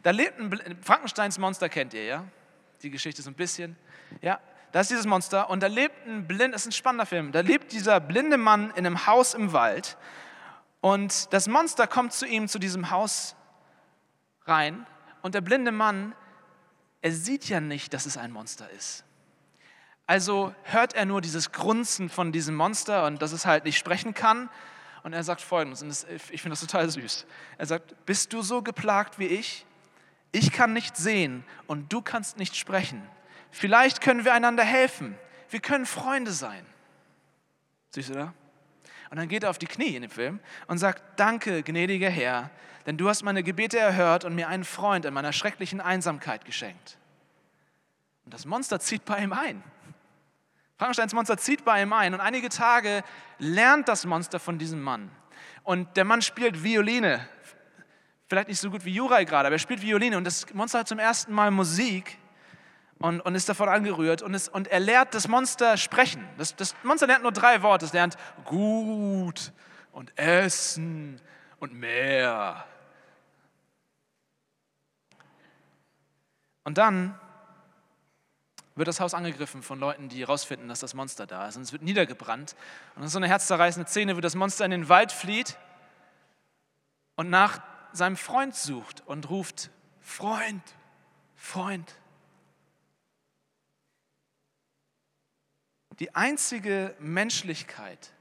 Da 0.02 0.10
lebt 0.10 0.38
ein 0.38 0.78
Frankensteins 0.82 1.38
Monster 1.38 1.68
kennt 1.68 1.94
ihr, 1.94 2.04
ja? 2.04 2.24
Die 2.82 2.90
Geschichte 2.90 3.22
so 3.22 3.30
ein 3.30 3.34
bisschen. 3.34 3.76
Ja, 4.20 4.38
da 4.72 4.80
ist 4.80 4.90
dieses 4.90 5.06
Monster 5.06 5.48
und 5.50 5.62
da 5.62 5.66
lebt 5.68 6.06
ein 6.06 6.26
blind, 6.26 6.54
das 6.54 6.62
ist 6.62 6.68
ein 6.68 6.72
spannender 6.72 7.06
Film. 7.06 7.32
Da 7.32 7.40
lebt 7.40 7.72
dieser 7.72 7.98
blinde 7.98 8.36
Mann 8.36 8.70
in 8.76 8.86
einem 8.86 9.06
Haus 9.06 9.34
im 9.34 9.52
Wald 9.52 9.96
und 10.80 11.32
das 11.32 11.48
Monster 11.48 11.86
kommt 11.86 12.12
zu 12.12 12.26
ihm 12.26 12.46
zu 12.46 12.58
diesem 12.58 12.90
Haus 12.90 13.34
rein 14.44 14.86
und 15.22 15.34
der 15.34 15.40
blinde 15.40 15.72
Mann, 15.72 16.14
er 17.06 17.12
sieht 17.12 17.48
ja 17.48 17.60
nicht, 17.60 17.94
dass 17.94 18.04
es 18.04 18.16
ein 18.16 18.32
Monster 18.32 18.68
ist. 18.70 19.04
Also 20.08 20.52
hört 20.64 20.94
er 20.94 21.04
nur 21.04 21.20
dieses 21.20 21.52
Grunzen 21.52 22.08
von 22.08 22.32
diesem 22.32 22.56
Monster 22.56 23.06
und 23.06 23.22
dass 23.22 23.30
es 23.30 23.46
halt 23.46 23.64
nicht 23.64 23.78
sprechen 23.78 24.12
kann 24.12 24.50
und 25.04 25.12
er 25.12 25.22
sagt 25.22 25.40
folgendes, 25.40 25.82
und 25.82 25.88
das, 25.88 26.04
ich 26.04 26.42
finde 26.42 26.54
das 26.54 26.60
total 26.62 26.90
süß. 26.90 27.24
Er 27.58 27.66
sagt, 27.66 27.94
bist 28.06 28.32
du 28.32 28.42
so 28.42 28.60
geplagt 28.60 29.20
wie 29.20 29.28
ich? 29.28 29.64
Ich 30.32 30.50
kann 30.50 30.72
nicht 30.72 30.96
sehen 30.96 31.44
und 31.68 31.92
du 31.92 32.02
kannst 32.02 32.38
nicht 32.38 32.56
sprechen. 32.56 33.00
Vielleicht 33.52 34.00
können 34.00 34.24
wir 34.24 34.34
einander 34.34 34.64
helfen. 34.64 35.16
Wir 35.48 35.60
können 35.60 35.86
Freunde 35.86 36.32
sein. 36.32 36.66
Siehst 37.90 38.08
du 38.08 38.14
da? 38.14 38.34
Und 39.10 39.18
dann 39.18 39.28
geht 39.28 39.44
er 39.44 39.50
auf 39.50 39.58
die 39.58 39.68
Knie 39.68 39.94
in 39.94 40.02
dem 40.02 40.10
Film 40.10 40.40
und 40.66 40.78
sagt, 40.78 41.20
danke, 41.20 41.62
gnädiger 41.62 42.10
Herr, 42.10 42.50
denn 42.86 42.96
du 42.96 43.08
hast 43.08 43.22
meine 43.22 43.42
Gebete 43.42 43.78
erhört 43.78 44.24
und 44.24 44.34
mir 44.34 44.48
einen 44.48 44.64
Freund 44.64 45.04
in 45.04 45.12
meiner 45.12 45.32
schrecklichen 45.32 45.80
Einsamkeit 45.80 46.44
geschenkt. 46.44 46.98
Und 48.24 48.32
das 48.32 48.46
Monster 48.46 48.80
zieht 48.80 49.04
bei 49.04 49.18
ihm 49.18 49.32
ein. 49.32 49.62
Frankensteins 50.78 51.14
Monster 51.14 51.36
zieht 51.36 51.64
bei 51.64 51.82
ihm 51.82 51.92
ein 51.92 52.14
und 52.14 52.20
einige 52.20 52.48
Tage 52.48 53.02
lernt 53.38 53.88
das 53.88 54.04
Monster 54.04 54.38
von 54.38 54.58
diesem 54.58 54.82
Mann. 54.82 55.10
Und 55.64 55.96
der 55.96 56.04
Mann 56.04 56.22
spielt 56.22 56.62
Violine. 56.62 57.26
Vielleicht 58.28 58.48
nicht 58.48 58.60
so 58.60 58.70
gut 58.70 58.84
wie 58.84 58.92
Juraj 58.92 59.24
gerade, 59.24 59.46
aber 59.46 59.56
er 59.56 59.60
spielt 59.60 59.82
Violine 59.82 60.16
und 60.16 60.24
das 60.24 60.52
Monster 60.54 60.80
hat 60.80 60.88
zum 60.88 60.98
ersten 60.98 61.32
Mal 61.32 61.50
Musik 61.50 62.18
und, 62.98 63.20
und 63.20 63.34
ist 63.34 63.48
davon 63.48 63.68
angerührt 63.68 64.22
und, 64.22 64.34
es, 64.34 64.48
und 64.48 64.68
er 64.68 64.80
lehrt 64.80 65.14
das 65.14 65.28
Monster 65.28 65.76
sprechen. 65.76 66.26
Das, 66.38 66.54
das 66.54 66.74
Monster 66.82 67.06
lernt 67.06 67.22
nur 67.22 67.32
drei 67.32 67.62
Worte. 67.62 67.84
Es 67.84 67.92
lernt 67.92 68.16
gut 68.44 69.52
und 69.92 70.16
essen 70.18 71.20
und 71.58 71.72
mehr. 71.72 72.64
Und 76.66 76.78
dann 76.78 77.16
wird 78.74 78.88
das 78.88 78.98
Haus 78.98 79.14
angegriffen 79.14 79.62
von 79.62 79.78
Leuten, 79.78 80.08
die 80.08 80.18
herausfinden, 80.18 80.66
dass 80.66 80.80
das 80.80 80.94
Monster 80.94 81.24
da 81.24 81.46
ist. 81.46 81.54
Und 81.54 81.62
es 81.62 81.70
wird 81.70 81.82
niedergebrannt. 81.82 82.56
Und 82.96 83.02
das 83.02 83.10
ist 83.10 83.12
so 83.12 83.20
eine 83.20 83.28
herzzerreißende 83.28 83.88
Szene, 83.88 84.16
wo 84.16 84.20
das 84.20 84.34
Monster 84.34 84.64
in 84.64 84.72
den 84.72 84.88
Wald 84.88 85.12
flieht 85.12 85.56
und 87.14 87.30
nach 87.30 87.62
seinem 87.92 88.16
Freund 88.16 88.56
sucht 88.56 89.04
und 89.06 89.30
ruft, 89.30 89.70
Freund, 90.00 90.60
Freund. 91.36 91.94
Die 96.00 96.16
einzige 96.16 96.96
Menschlichkeit, 96.98 98.12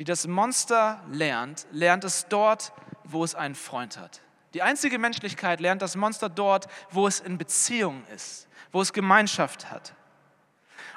die 0.00 0.04
das 0.04 0.26
Monster 0.26 1.00
lernt, 1.12 1.68
lernt 1.70 2.02
es 2.02 2.26
dort, 2.26 2.72
wo 3.04 3.22
es 3.22 3.36
einen 3.36 3.54
Freund 3.54 3.98
hat. 3.98 4.20
Die 4.54 4.62
einzige 4.62 4.98
Menschlichkeit 4.98 5.60
lernt 5.60 5.82
das 5.82 5.96
Monster 5.96 6.28
dort, 6.28 6.68
wo 6.90 7.06
es 7.06 7.20
in 7.20 7.38
Beziehung 7.38 8.02
ist 8.14 8.48
wo 8.72 8.80
es 8.80 8.92
Gemeinschaft 8.92 9.70
hat. 9.70 9.94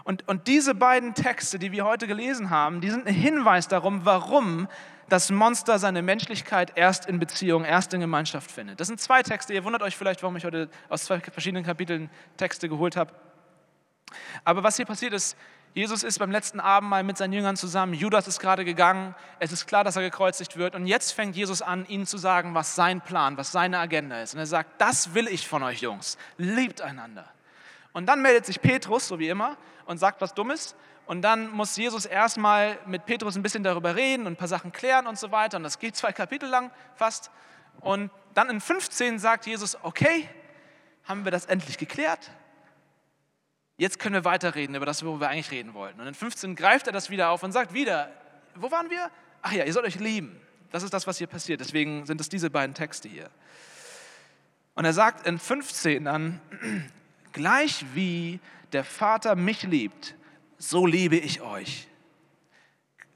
Und, 0.04 0.28
und 0.28 0.48
diese 0.48 0.74
beiden 0.76 1.14
Texte, 1.14 1.60
die 1.60 1.72
wir 1.72 1.86
heute 1.86 2.08
gelesen 2.08 2.50
haben, 2.50 2.82
die 2.82 2.90
sind 2.90 3.08
ein 3.08 3.14
Hinweis 3.14 3.68
darum, 3.68 4.06
warum 4.06 4.68
das 5.10 5.32
Monster 5.32 5.78
seine 5.78 6.02
Menschlichkeit 6.02 6.74
erst 6.76 7.06
in 7.06 7.20
Beziehung, 7.20 7.64
erst 7.64 7.94
in 7.94 8.00
Gemeinschaft 8.00 8.50
findet. 8.50 8.80
Das 8.80 8.88
sind 8.88 9.00
zwei 9.00 9.22
Texte. 9.22 9.54
Ihr 9.54 9.64
wundert 9.64 9.84
euch 9.84 9.96
vielleicht, 9.96 10.24
warum 10.24 10.36
ich 10.36 10.46
heute 10.46 10.70
aus 10.90 11.06
zwei 11.06 11.20
verschiedenen 11.20 11.64
Kapiteln 11.64 12.10
Texte 12.38 12.70
geholt 12.70 12.96
habe. 12.96 13.14
Aber 14.44 14.64
was 14.64 14.78
hier 14.78 14.86
passiert 14.86 15.14
ist, 15.14 15.38
Jesus 15.76 16.04
ist 16.04 16.20
beim 16.20 16.32
letzten 16.32 16.62
Abendmahl 16.62 17.04
mit 17.04 17.18
seinen 17.18 17.34
Jüngern 17.34 17.58
zusammen. 17.58 17.94
Judas 17.94 18.30
ist 18.30 18.40
gerade 18.40 18.64
gegangen. 18.64 19.14
Es 19.40 19.52
ist 19.52 19.68
klar, 19.68 19.84
dass 19.84 19.98
er 19.98 20.04
gekreuzigt 20.04 20.56
wird. 20.56 20.74
Und 20.74 20.88
jetzt 20.88 21.12
fängt 21.12 21.36
Jesus 21.36 21.62
an, 21.62 21.86
ihnen 21.88 22.06
zu 22.06 22.18
sagen, 22.18 22.56
was 22.56 22.76
sein 22.76 23.02
Plan, 23.02 23.36
was 23.36 23.52
seine 23.52 23.80
Agenda 23.80 24.22
ist. 24.22 24.34
Und 24.34 24.40
er 24.40 24.46
sagt, 24.46 24.80
das 24.80 25.14
will 25.14 25.28
ich 25.28 25.46
von 25.46 25.64
euch 25.64 25.82
Jungs. 25.82 26.18
Liebt 26.38 26.82
einander. 26.82 27.30
Und 27.92 28.06
dann 28.06 28.22
meldet 28.22 28.46
sich 28.46 28.62
Petrus, 28.62 29.10
so 29.10 29.20
wie 29.20 29.28
immer, 29.28 29.58
und 29.86 29.98
sagt 29.98 30.22
was 30.22 30.34
Dummes. 30.34 30.76
Und 31.08 31.24
dann 31.24 31.52
muss 31.52 31.76
Jesus 31.76 32.06
erstmal 32.06 32.80
mit 32.86 33.06
Petrus 33.06 33.36
ein 33.36 33.44
bisschen 33.44 33.64
darüber 33.64 33.98
reden 33.98 34.28
und 34.28 34.34
ein 34.34 34.38
paar 34.38 34.48
Sachen 34.48 34.72
klären 34.72 35.08
und 35.08 35.20
so 35.20 35.32
weiter. 35.32 35.58
Und 35.58 35.64
das 35.64 35.78
geht 35.78 35.98
zwei 35.98 36.14
Kapitel 36.14 36.48
lang 36.48 36.72
fast. 36.96 37.32
Und 37.82 38.12
dann 38.34 38.50
in 38.50 38.62
15 38.62 39.20
sagt 39.20 39.46
Jesus, 39.46 39.78
okay, 39.84 40.30
haben 41.04 41.26
wir 41.26 41.32
das 41.32 41.46
endlich 41.48 41.78
geklärt. 41.78 42.32
Jetzt 43.78 44.00
können 44.00 44.16
wir 44.16 44.26
weiterreden 44.26 44.76
über 44.76 44.86
das, 44.86 45.04
worüber 45.04 45.22
wir 45.22 45.30
eigentlich 45.30 45.52
reden 45.52 45.74
wollten. 45.74 46.00
Und 46.00 46.08
in 46.08 46.14
15 46.14 46.56
greift 46.56 46.88
er 46.88 46.94
das 46.94 47.10
wieder 47.10 47.30
auf 47.30 47.44
und 47.44 47.52
sagt 47.52 47.74
wieder, 47.74 48.12
wo 48.56 48.72
waren 48.72 48.90
wir? 48.90 49.12
Ach 49.42 49.52
ja, 49.52 49.66
ihr 49.66 49.74
sollt 49.74 49.86
euch 49.86 50.00
lieben. 50.00 50.40
Das 50.72 50.84
ist 50.84 50.94
das, 50.94 51.08
was 51.08 51.18
hier 51.18 51.28
passiert. 51.28 51.60
Deswegen 51.60 52.06
sind 52.06 52.22
es 52.22 52.30
diese 52.30 52.50
beiden 52.50 52.74
Texte 52.74 53.10
hier. 53.10 53.30
Und 54.76 54.86
er 54.86 54.94
sagt 54.94 55.28
in 55.28 55.40
15 55.40 56.06
dann, 56.06 56.42
Gleich 57.36 57.84
wie 57.94 58.40
der 58.72 58.86
Vater 58.86 59.36
mich 59.36 59.64
liebt, 59.64 60.16
so 60.58 60.86
liebe 60.86 61.18
ich 61.18 61.42
euch. 61.42 61.90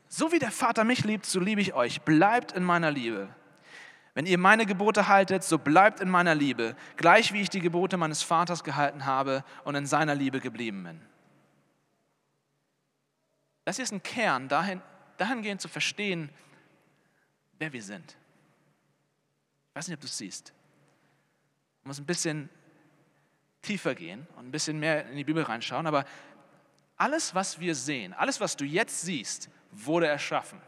So 0.09 0.33
wie 0.33 0.39
der 0.39 0.51
Vater 0.51 0.83
mich 0.83 1.05
liebt, 1.05 1.25
so 1.25 1.39
liebe 1.39 1.61
ich 1.61 1.73
euch. 1.73 2.01
Bleibt 2.01 2.51
in 2.51 2.65
meiner 2.65 2.91
Liebe. 2.91 3.29
Wenn 4.19 4.25
ihr 4.25 4.37
meine 4.37 4.65
Gebote 4.65 5.07
haltet, 5.07 5.45
so 5.45 5.57
bleibt 5.57 6.01
in 6.01 6.09
meiner 6.09 6.35
Liebe, 6.35 6.75
gleich 6.97 7.31
wie 7.31 7.39
ich 7.39 7.49
die 7.49 7.61
Gebote 7.61 7.95
meines 7.95 8.21
Vaters 8.21 8.65
gehalten 8.65 9.05
habe 9.05 9.45
und 9.63 9.75
in 9.75 9.85
seiner 9.85 10.13
Liebe 10.13 10.41
geblieben 10.41 10.83
bin. 10.83 11.01
Das 13.63 13.77
hier 13.77 13.83
ist 13.83 13.93
ein 13.93 14.03
Kern, 14.03 14.49
dahin, 14.49 14.81
dahingehend 15.15 15.61
zu 15.61 15.69
verstehen, 15.69 16.29
wer 17.59 17.71
wir 17.71 17.81
sind. 17.81 18.17
Ich 19.69 19.75
weiß 19.75 19.87
nicht, 19.87 19.95
ob 19.95 20.01
du 20.01 20.07
es 20.07 20.17
siehst. 20.17 20.51
Man 21.83 21.91
muss 21.91 21.99
ein 21.99 22.05
bisschen 22.05 22.49
tiefer 23.61 23.95
gehen 23.95 24.27
und 24.35 24.47
ein 24.47 24.51
bisschen 24.51 24.81
mehr 24.81 25.07
in 25.07 25.15
die 25.15 25.23
Bibel 25.23 25.43
reinschauen, 25.43 25.87
aber 25.87 26.03
alles, 26.97 27.33
was 27.35 27.57
wir 27.61 27.73
sehen, 27.73 28.11
alles, 28.11 28.41
was 28.41 28.57
du 28.57 28.65
jetzt 28.65 28.99
siehst, 28.99 29.49
wurde 29.71 30.07
erschaffen. 30.07 30.59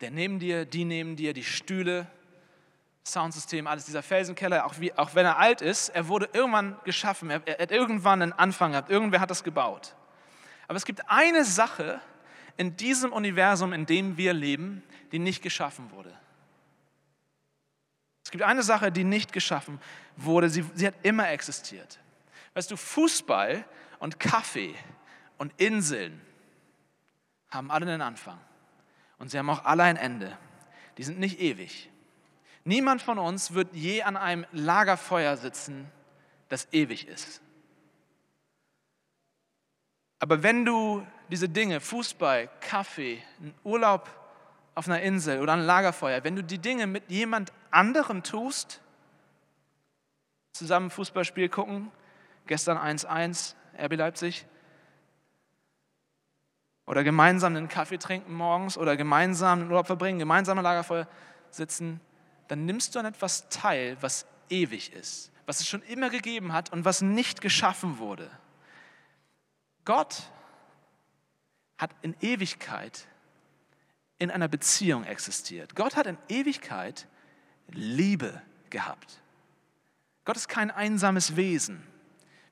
Der 0.00 0.10
neben 0.10 0.38
dir, 0.38 0.64
die 0.64 0.84
neben 0.84 1.16
dir, 1.16 1.32
die 1.32 1.44
Stühle, 1.44 2.06
Soundsystem, 3.04 3.66
alles 3.66 3.86
dieser 3.86 4.02
Felsenkeller, 4.02 4.66
auch, 4.66 4.78
wie, 4.78 4.92
auch 4.92 5.14
wenn 5.14 5.26
er 5.26 5.38
alt 5.38 5.60
ist, 5.60 5.88
er 5.88 6.08
wurde 6.08 6.28
irgendwann 6.32 6.76
geschaffen, 6.84 7.30
er, 7.30 7.46
er 7.46 7.62
hat 7.62 7.72
irgendwann 7.72 8.22
einen 8.22 8.32
Anfang 8.32 8.72
gehabt, 8.72 8.90
irgendwer 8.90 9.20
hat 9.20 9.30
das 9.30 9.42
gebaut. 9.42 9.94
Aber 10.68 10.76
es 10.76 10.84
gibt 10.84 11.10
eine 11.10 11.44
Sache 11.44 12.00
in 12.56 12.76
diesem 12.76 13.12
Universum, 13.12 13.72
in 13.72 13.86
dem 13.86 14.16
wir 14.16 14.34
leben, 14.34 14.82
die 15.10 15.18
nicht 15.18 15.42
geschaffen 15.42 15.90
wurde. 15.90 16.14
Es 18.24 18.30
gibt 18.30 18.44
eine 18.44 18.62
Sache, 18.62 18.92
die 18.92 19.04
nicht 19.04 19.32
geschaffen 19.32 19.80
wurde, 20.16 20.50
sie, 20.50 20.64
sie 20.74 20.86
hat 20.86 20.94
immer 21.02 21.30
existiert. 21.30 21.98
Weißt 22.52 22.70
du, 22.70 22.76
Fußball 22.76 23.64
und 24.00 24.20
Kaffee 24.20 24.74
und 25.38 25.52
Inseln 25.56 26.20
haben 27.48 27.70
alle 27.70 27.86
einen 27.86 28.02
Anfang 28.02 28.38
und 29.18 29.30
sie 29.30 29.38
haben 29.38 29.50
auch 29.50 29.64
alle 29.64 29.82
ein 29.84 29.96
Ende. 29.96 30.36
Die 30.96 31.02
sind 31.02 31.18
nicht 31.18 31.40
ewig. 31.40 31.90
Niemand 32.64 33.02
von 33.02 33.18
uns 33.18 33.54
wird 33.54 33.74
je 33.74 34.02
an 34.02 34.16
einem 34.16 34.44
Lagerfeuer 34.52 35.36
sitzen, 35.36 35.90
das 36.48 36.68
ewig 36.72 37.06
ist. 37.06 37.40
Aber 40.18 40.42
wenn 40.42 40.64
du 40.64 41.06
diese 41.30 41.48
Dinge, 41.48 41.80
Fußball, 41.80 42.48
Kaffee, 42.60 43.22
Urlaub 43.62 44.08
auf 44.74 44.88
einer 44.88 45.00
Insel 45.00 45.40
oder 45.40 45.52
ein 45.52 45.62
Lagerfeuer, 45.62 46.24
wenn 46.24 46.36
du 46.36 46.42
die 46.42 46.58
Dinge 46.58 46.86
mit 46.86 47.10
jemand 47.10 47.52
anderem 47.70 48.22
tust, 48.22 48.80
zusammen 50.52 50.90
Fußballspiel 50.90 51.48
gucken, 51.48 51.92
gestern 52.46 52.78
1-1, 52.78 53.54
RB 53.78 53.96
Leipzig, 53.96 54.46
oder 56.88 57.04
gemeinsam 57.04 57.54
einen 57.54 57.68
Kaffee 57.68 57.98
trinken 57.98 58.32
morgens 58.32 58.78
oder 58.78 58.96
gemeinsam 58.96 59.60
einen 59.60 59.70
Urlaub 59.70 59.86
verbringen, 59.86 60.18
gemeinsam 60.18 60.56
am 60.56 60.64
Lagerfeuer 60.64 61.06
sitzen, 61.50 62.00
dann 62.48 62.64
nimmst 62.64 62.94
du 62.94 62.98
an 62.98 63.04
etwas 63.04 63.48
teil, 63.50 63.98
was 64.00 64.26
ewig 64.48 64.94
ist, 64.94 65.30
was 65.44 65.60
es 65.60 65.68
schon 65.68 65.82
immer 65.82 66.08
gegeben 66.08 66.54
hat 66.54 66.72
und 66.72 66.86
was 66.86 67.02
nicht 67.02 67.42
geschaffen 67.42 67.98
wurde. 67.98 68.30
Gott 69.84 70.30
hat 71.76 71.90
in 72.00 72.16
Ewigkeit 72.22 73.06
in 74.18 74.30
einer 74.30 74.48
Beziehung 74.48 75.04
existiert. 75.04 75.76
Gott 75.76 75.94
hat 75.94 76.06
in 76.06 76.16
Ewigkeit 76.28 77.06
Liebe 77.68 78.40
gehabt. 78.70 79.20
Gott 80.24 80.36
ist 80.36 80.48
kein 80.48 80.70
einsames 80.70 81.36
Wesen. 81.36 81.86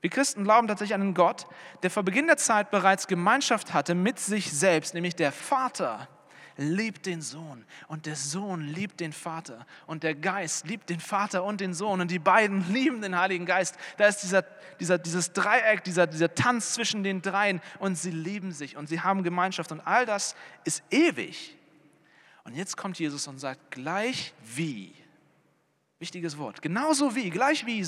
Wir 0.01 0.11
Christen 0.11 0.45
glauben 0.45 0.69
tatsächlich 0.69 0.95
an 0.95 1.01
einen 1.01 1.15
Gott, 1.15 1.47
der 1.83 1.91
vor 1.91 2.03
Beginn 2.03 2.27
der 2.27 2.37
Zeit 2.37 2.71
bereits 2.71 3.07
Gemeinschaft 3.07 3.75
hatte 3.75 3.95
mit 3.95 4.19
sich 4.19 4.53
selbst, 4.53 4.95
nämlich 4.95 5.17
der 5.17 5.33
Vater 5.33 6.09
liebt 6.57 7.07
den 7.07 7.21
Sohn 7.21 7.65
und 7.89 8.07
der 8.07 8.17
Sohn 8.17 8.63
liebt 8.63 9.01
den 9.01 9.13
Vater 9.13 9.67
und 9.87 10.03
der 10.03 10.15
Geist 10.15 10.67
liebt 10.67 10.89
den 10.89 11.01
Vater 11.01 11.45
und 11.45 11.61
den 11.61 11.75
Sohn 11.75 12.01
und 12.01 12.11
die 12.11 12.19
beiden 12.19 12.73
lieben 12.73 13.03
den 13.03 13.19
Heiligen 13.19 13.47
Geist. 13.47 13.77
Da 13.99 14.07
ist 14.07 14.23
dieser, 14.23 14.43
dieser, 14.81 14.99
dieses 14.99 15.33
Dreieck, 15.33 15.85
dieser, 15.85 16.07
dieser 16.07 16.35
Tanz 16.35 16.73
zwischen 16.75 17.03
den 17.03 17.21
dreien 17.23 17.61
und 17.79 17.97
sie 17.97 18.11
lieben 18.11 18.53
sich 18.53 18.77
und 18.77 18.89
sie 18.89 19.01
haben 19.01 19.23
Gemeinschaft 19.23 19.71
und 19.73 19.81
all 19.81 20.07
das 20.07 20.35
ist 20.65 20.83
ewig. 20.91 21.57
Und 22.45 22.55
jetzt 22.55 22.77
kommt 22.77 22.99
Jesus 22.99 23.27
und 23.27 23.39
sagt, 23.39 23.73
gleich 23.73 24.33
wie, 24.55 24.95
wichtiges 25.99 26.39
Wort, 26.39 26.63
genauso 26.63 27.15
wie, 27.15 27.31
gleich 27.31 27.67
wie, 27.67 27.85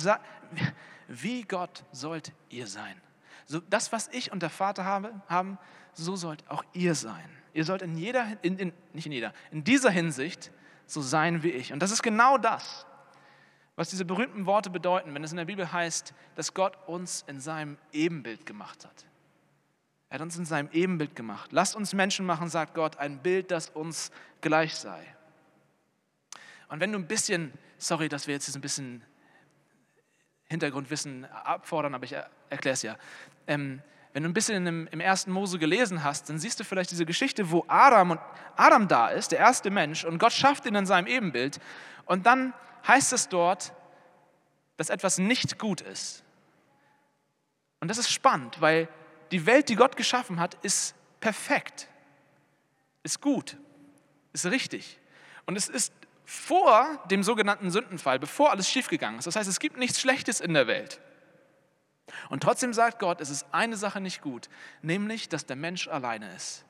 wie 1.08 1.42
Gott 1.42 1.84
sollt 1.90 2.32
ihr 2.50 2.66
sein. 2.66 3.00
So, 3.46 3.60
das, 3.60 3.92
was 3.92 4.08
ich 4.08 4.30
und 4.30 4.42
der 4.42 4.50
Vater 4.50 4.84
habe, 4.84 5.20
haben, 5.26 5.58
so 5.94 6.16
sollt 6.16 6.48
auch 6.48 6.64
ihr 6.74 6.94
sein. 6.94 7.28
Ihr 7.54 7.64
sollt 7.64 7.82
in 7.82 7.96
jeder, 7.96 8.36
in, 8.42 8.58
in, 8.58 8.72
nicht 8.92 9.06
in 9.06 9.12
jeder, 9.12 9.32
in 9.50 9.64
dieser 9.64 9.90
Hinsicht 9.90 10.52
so 10.86 11.00
sein 11.00 11.42
wie 11.42 11.50
ich. 11.50 11.72
Und 11.72 11.80
das 11.80 11.90
ist 11.90 12.02
genau 12.02 12.38
das, 12.38 12.86
was 13.74 13.90
diese 13.90 14.04
berühmten 14.04 14.46
Worte 14.46 14.70
bedeuten, 14.70 15.14
wenn 15.14 15.24
es 15.24 15.30
in 15.30 15.38
der 15.38 15.44
Bibel 15.46 15.72
heißt, 15.72 16.12
dass 16.34 16.52
Gott 16.54 16.76
uns 16.86 17.24
in 17.26 17.40
seinem 17.40 17.78
Ebenbild 17.92 18.44
gemacht 18.44 18.84
hat. 18.84 19.06
Er 20.10 20.16
hat 20.16 20.22
uns 20.22 20.36
in 20.36 20.44
seinem 20.44 20.68
Ebenbild 20.72 21.14
gemacht. 21.16 21.52
Lasst 21.52 21.76
uns 21.76 21.92
Menschen 21.94 22.26
machen, 22.26 22.48
sagt 22.48 22.74
Gott, 22.74 22.96
ein 22.98 23.18
Bild, 23.22 23.50
das 23.50 23.70
uns 23.70 24.10
gleich 24.40 24.74
sei. 24.74 25.02
Und 26.68 26.80
wenn 26.80 26.92
du 26.92 26.98
ein 26.98 27.06
bisschen, 27.06 27.52
sorry, 27.78 28.08
dass 28.08 28.26
wir 28.26 28.34
jetzt 28.34 28.54
ein 28.54 28.60
bisschen 28.60 29.02
Hintergrundwissen 30.48 31.24
abfordern, 31.26 31.94
aber 31.94 32.04
ich 32.04 32.14
erkläre 32.50 32.74
es 32.74 32.82
ja. 32.82 32.96
Ähm, 33.46 33.82
wenn 34.12 34.22
du 34.22 34.28
ein 34.30 34.34
bisschen 34.34 34.66
im, 34.66 34.88
im 34.88 35.00
ersten 35.00 35.30
Mose 35.30 35.58
gelesen 35.58 36.02
hast, 36.02 36.28
dann 36.28 36.38
siehst 36.38 36.58
du 36.58 36.64
vielleicht 36.64 36.90
diese 36.90 37.04
Geschichte, 37.04 37.50
wo 37.50 37.64
Adam, 37.68 38.12
und, 38.12 38.20
Adam 38.56 38.88
da 38.88 39.08
ist, 39.08 39.32
der 39.32 39.38
erste 39.38 39.70
Mensch, 39.70 40.04
und 40.04 40.18
Gott 40.18 40.32
schafft 40.32 40.66
ihn 40.66 40.74
in 40.74 40.86
seinem 40.86 41.06
Ebenbild. 41.06 41.60
Und 42.06 42.26
dann 42.26 42.54
heißt 42.86 43.12
es 43.12 43.28
dort, 43.28 43.74
dass 44.76 44.88
etwas 44.88 45.18
nicht 45.18 45.58
gut 45.58 45.82
ist. 45.82 46.24
Und 47.80 47.88
das 47.88 47.98
ist 47.98 48.10
spannend, 48.10 48.60
weil 48.60 48.88
die 49.30 49.44
Welt, 49.44 49.68
die 49.68 49.76
Gott 49.76 49.96
geschaffen 49.96 50.40
hat, 50.40 50.54
ist 50.62 50.94
perfekt, 51.20 51.88
ist 53.02 53.20
gut, 53.20 53.56
ist 54.32 54.46
richtig. 54.46 54.98
Und 55.46 55.56
es 55.56 55.68
ist 55.68 55.92
vor 56.28 57.02
dem 57.10 57.22
sogenannten 57.22 57.70
Sündenfall, 57.70 58.18
bevor 58.18 58.50
alles 58.50 58.68
schiefgegangen 58.68 59.18
ist. 59.18 59.26
Das 59.26 59.34
heißt, 59.34 59.48
es 59.48 59.60
gibt 59.60 59.78
nichts 59.78 59.98
Schlechtes 59.98 60.40
in 60.42 60.52
der 60.52 60.66
Welt. 60.66 61.00
Und 62.28 62.42
trotzdem 62.42 62.74
sagt 62.74 62.98
Gott, 62.98 63.22
es 63.22 63.30
ist 63.30 63.46
eine 63.50 63.78
Sache 63.78 63.98
nicht 63.98 64.20
gut, 64.20 64.50
nämlich, 64.82 65.30
dass 65.30 65.46
der 65.46 65.56
Mensch 65.56 65.88
alleine 65.88 66.30
ist. 66.34 66.66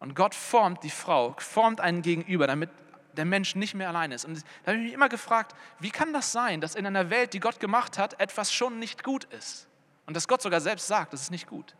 Und 0.00 0.14
Gott 0.14 0.34
formt 0.34 0.84
die 0.84 0.90
Frau, 0.90 1.34
formt 1.38 1.80
einen 1.80 2.02
Gegenüber, 2.02 2.46
damit 2.46 2.68
der 3.14 3.24
Mensch 3.24 3.54
nicht 3.54 3.72
mehr 3.72 3.88
alleine 3.88 4.16
ist. 4.16 4.26
Und 4.26 4.44
da 4.64 4.72
habe 4.72 4.76
ich 4.76 4.84
mich 4.84 4.92
immer 4.92 5.08
gefragt, 5.08 5.56
wie 5.80 5.90
kann 5.90 6.12
das 6.12 6.30
sein, 6.30 6.60
dass 6.60 6.74
in 6.74 6.86
einer 6.86 7.08
Welt, 7.08 7.32
die 7.32 7.40
Gott 7.40 7.60
gemacht 7.60 7.96
hat, 7.96 8.20
etwas 8.20 8.52
schon 8.52 8.78
nicht 8.78 9.02
gut 9.02 9.24
ist? 9.32 9.66
Und 10.04 10.14
dass 10.14 10.28
Gott 10.28 10.42
sogar 10.42 10.60
selbst 10.60 10.88
sagt, 10.88 11.14
das 11.14 11.22
ist 11.22 11.30
nicht 11.30 11.46
gut. 11.46 11.74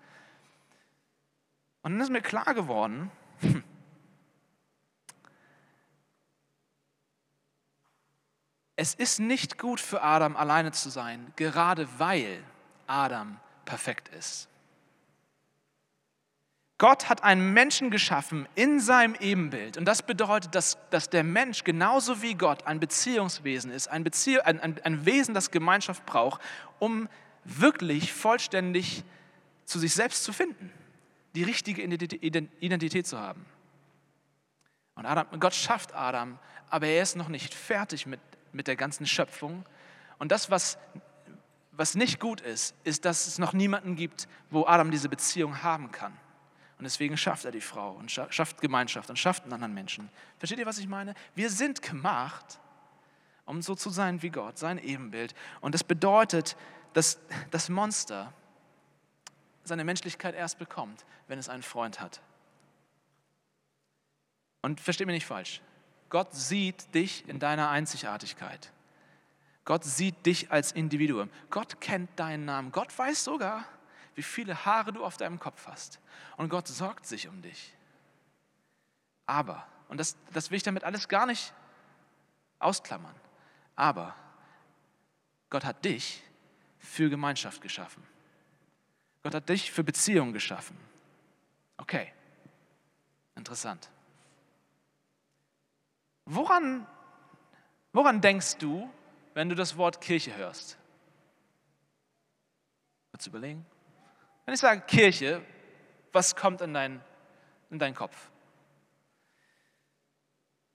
Und 1.83 1.93
dann 1.93 2.01
ist 2.01 2.11
mir 2.11 2.23
klar 2.23 2.55
geworden, 2.55 3.11
es 8.77 8.95
ist 8.95 9.21
nicht 9.21 9.59
gut 9.59 9.81
für 9.81 10.03
Adam 10.03 10.37
alleine 10.37 10.73
zu 10.73 10.91
sein, 10.91 11.33
gerade 11.37 11.89
weil 11.99 12.43
Adam 12.87 13.39
perfekt 13.65 14.09
ist. 14.09 14.49
Gott 16.79 17.09
hat 17.09 17.23
einen 17.23 17.53
Menschen 17.53 17.91
geschaffen 17.91 18.49
in 18.57 18.81
seinem 18.81 19.15
Ebenbild. 19.21 19.77
Und 19.77 19.85
das 19.85 20.03
bedeutet, 20.03 20.57
dass, 20.57 20.77
dass 20.91 21.09
der 21.09 21.23
Mensch 21.23 21.63
genauso 21.63 22.21
wie 22.21 22.35
Gott 22.35 22.67
ein 22.67 22.81
Beziehungswesen 22.81 23.71
ist, 23.71 23.87
ein, 23.87 24.03
Bezieh 24.03 24.41
ein, 24.41 24.59
ein, 24.61 24.81
ein 24.83 25.07
Wesen, 25.07 25.35
das 25.35 25.53
Gemeinschaft 25.53 26.05
braucht, 26.05 26.43
um 26.81 27.09
wirklich 27.45 28.13
vollständig 28.13 29.05
zu 29.65 29.79
sich 29.79 29.95
selbst 29.95 30.25
zu 30.25 30.33
finden, 30.33 30.73
die 31.37 31.45
richtige 31.45 31.81
Identität 31.81 33.07
zu 33.07 33.19
haben. 33.19 33.47
Und 34.97 35.07
Adam, 35.07 35.27
Gott 35.39 35.55
schafft 35.55 35.95
Adam, 35.95 36.39
aber 36.71 36.89
er 36.89 37.03
ist 37.03 37.17
noch 37.17 37.29
nicht 37.29 37.55
fertig 37.55 38.07
mit, 38.07 38.21
mit 38.55 38.67
der 38.67 38.77
ganzen 38.77 39.07
Schöpfung. 39.07 39.65
Und 40.19 40.33
das, 40.33 40.51
was 40.51 40.79
was 41.77 41.95
nicht 41.95 42.21
gut 42.21 42.41
ist, 42.41 42.75
ist, 42.85 43.05
dass 43.05 43.27
es 43.27 43.39
noch 43.39 43.53
niemanden 43.53 43.97
gibt, 43.97 44.29
wo 44.51 44.65
Adam 44.67 44.91
diese 44.91 45.09
Beziehung 45.09 45.63
haben 45.63 45.91
kann. 45.91 46.13
Und 46.79 46.85
deswegen 46.85 47.17
schafft 47.17 47.45
er 47.45 47.51
die 47.51 47.61
Frau 47.61 47.93
und 47.93 48.11
schafft 48.11 48.61
Gemeinschaft 48.61 49.11
und 49.11 49.19
schafft 49.19 49.45
einen 49.45 49.53
anderen 49.53 49.75
Menschen. 49.75 50.11
Versteht 50.39 50.59
ihr, 50.59 50.67
was 50.67 50.79
ich 50.79 50.89
meine? 50.89 51.15
Wir 51.35 51.51
sind 51.51 51.83
gemacht, 51.83 52.61
um 53.45 53.63
so 53.63 53.75
zu 53.75 53.91
sein 53.91 54.23
wie 54.23 54.31
Gott, 54.31 54.59
sein 54.59 54.79
Ebenbild. 54.79 55.35
Und 55.61 55.75
das 55.75 55.85
bedeutet, 55.85 56.57
dass 56.93 57.19
das 57.51 57.69
Monster 57.69 58.33
seine 59.65 59.85
Menschlichkeit 59.85 60.35
erst 60.35 60.59
bekommt, 60.59 61.05
wenn 61.27 61.39
es 61.39 61.49
einen 61.49 61.63
Freund 61.63 62.01
hat. 62.01 62.21
Und 64.63 64.81
versteht 64.81 65.07
mich 65.07 65.15
nicht 65.15 65.27
falsch. 65.27 65.61
Gott 66.15 66.33
sieht 66.33 66.95
dich 66.95 67.29
in 67.29 67.41
deiner 67.41 67.71
Einzigartigkeit. 67.71 68.71
Gott 69.65 69.83
sieht 69.83 70.25
dich 70.25 70.53
als 70.53 70.71
Individuum. 70.71 71.29
Gott 71.51 71.81
kennt 71.81 72.09
deinen 72.21 72.45
Namen. 72.45 72.71
Gott 72.71 72.97
weiß 72.97 73.25
sogar, 73.25 73.65
wie 74.15 74.23
viele 74.23 74.65
Haare 74.65 74.93
du 74.93 75.05
auf 75.05 75.17
deinem 75.17 75.41
Kopf 75.41 75.67
hast. 75.67 75.99
Und 76.37 76.51
Gott 76.51 76.69
sorgt 76.69 77.05
sich 77.05 77.27
um 77.27 77.43
dich. 77.43 77.75
Aber, 79.27 79.67
und 79.89 79.99
das, 79.99 80.17
das 80.33 80.53
will 80.53 80.57
ich 80.59 80.63
damit 80.63 80.85
alles 80.85 81.09
gar 81.09 81.27
nicht 81.27 81.53
ausklammern, 82.61 83.17
aber 83.75 84.15
Gott 85.51 85.65
hat 85.65 85.85
dich 85.85 86.23
für 86.79 87.11
Gemeinschaft 87.11 87.61
geschaffen. 87.61 88.07
Gott 89.25 89.35
hat 89.35 89.49
dich 89.49 89.73
für 89.73 89.83
Beziehung 89.83 90.33
geschaffen. 90.33 90.79
Okay, 91.77 92.13
interessant. 93.35 93.91
Woran, 96.27 96.87
woran 97.93 98.21
denkst 98.21 98.57
du, 98.59 98.91
wenn 99.35 99.49
du 99.49 99.55
das 99.55 99.77
Wort 99.77 100.01
Kirche 100.01 100.35
hörst? 100.37 100.79
Kurz 103.11 103.27
überlegen. 103.27 103.65
Wenn 104.45 104.55
ich 104.55 104.61
sage 104.61 104.81
Kirche, 104.83 105.45
was 106.13 106.35
kommt 106.35 106.61
in, 106.61 106.75
dein, 106.75 107.03
in 107.71 107.79
deinen 107.79 107.95
Kopf? 107.95 108.31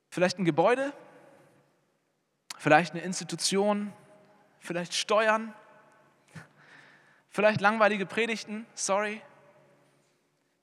Vielleicht 0.10 0.40
ein 0.40 0.46
Gebäude? 0.46 0.94
vielleicht 2.60 2.94
eine 2.94 3.02
Institution, 3.02 3.94
vielleicht 4.60 4.94
Steuern, 4.94 5.56
vielleicht 7.30 7.62
langweilige 7.62 8.06
Predigten, 8.06 8.68
sorry, 8.76 9.22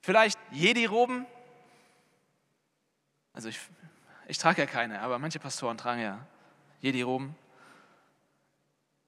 vielleicht 0.01 0.39
Jedi-Roben. 0.53 1.27
Also 3.33 3.49
ich, 3.49 3.59
ich 4.27 4.39
trage 4.39 4.63
ja 4.63 4.67
keine, 4.67 5.01
aber 5.01 5.19
manche 5.19 5.39
Pastoren 5.39 5.79
tragen 5.79 6.03
ja 6.03 6.27
Jedi-Roben. 6.81 7.35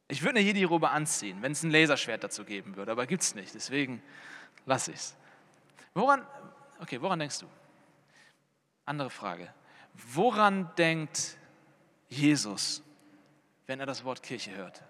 Ich 0.08 0.22
würde 0.22 0.38
eine 0.38 0.46
Jedi-Robe 0.46 0.90
anziehen, 0.90 1.42
wenn 1.42 1.52
es 1.52 1.62
ein 1.62 1.70
Laserschwert 1.70 2.24
dazu 2.24 2.44
geben 2.44 2.76
würde, 2.76 2.92
aber 2.92 3.06
gibt 3.06 3.22
es 3.22 3.34
nicht, 3.34 3.54
deswegen 3.54 4.02
lasse 4.64 4.92
ich 4.92 4.98
es. 4.98 5.16
Woran, 5.94 6.24
okay, 6.80 7.00
woran 7.00 7.18
denkst 7.18 7.40
du? 7.40 7.46
Andere 8.84 9.10
Frage. 9.10 9.52
Woran 9.94 10.70
denkt 10.76 11.36
Jesus, 12.08 12.82
wenn 13.66 13.80
er 13.80 13.86
das 13.86 14.04
Wort 14.04 14.22
Kirche 14.22 14.54
hört? 14.54 14.82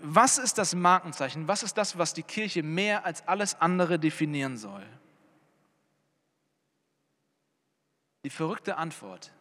Was 0.00 0.38
ist 0.38 0.58
das 0.58 0.74
Markenzeichen? 0.74 1.48
Was 1.48 1.62
ist 1.62 1.78
das, 1.78 1.96
was 1.96 2.12
die 2.12 2.22
Kirche 2.22 2.62
mehr 2.62 3.04
als 3.06 3.26
alles 3.26 3.60
andere 3.60 3.98
definieren 3.98 4.58
soll? 4.58 4.86
Die 8.24 8.30
verrückte 8.30 8.76
Antwort, 8.76 9.32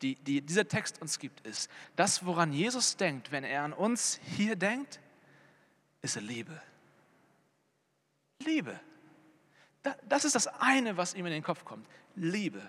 die, 0.00 0.16
die 0.16 0.40
dieser 0.40 0.66
Text 0.66 1.00
uns 1.00 1.18
gibt, 1.18 1.46
ist, 1.46 1.70
das, 1.96 2.26
woran 2.26 2.52
Jesus 2.52 2.96
denkt, 2.96 3.30
wenn 3.30 3.44
er 3.44 3.62
an 3.62 3.72
uns 3.72 4.18
hier 4.36 4.56
denkt, 4.56 5.00
ist 6.00 6.20
Liebe. 6.20 6.60
Liebe. 8.40 8.78
Das 10.08 10.24
ist 10.24 10.34
das 10.34 10.46
eine, 10.46 10.96
was 10.96 11.14
ihm 11.14 11.26
in 11.26 11.32
den 11.32 11.42
Kopf 11.42 11.64
kommt. 11.64 11.86
Liebe. 12.14 12.62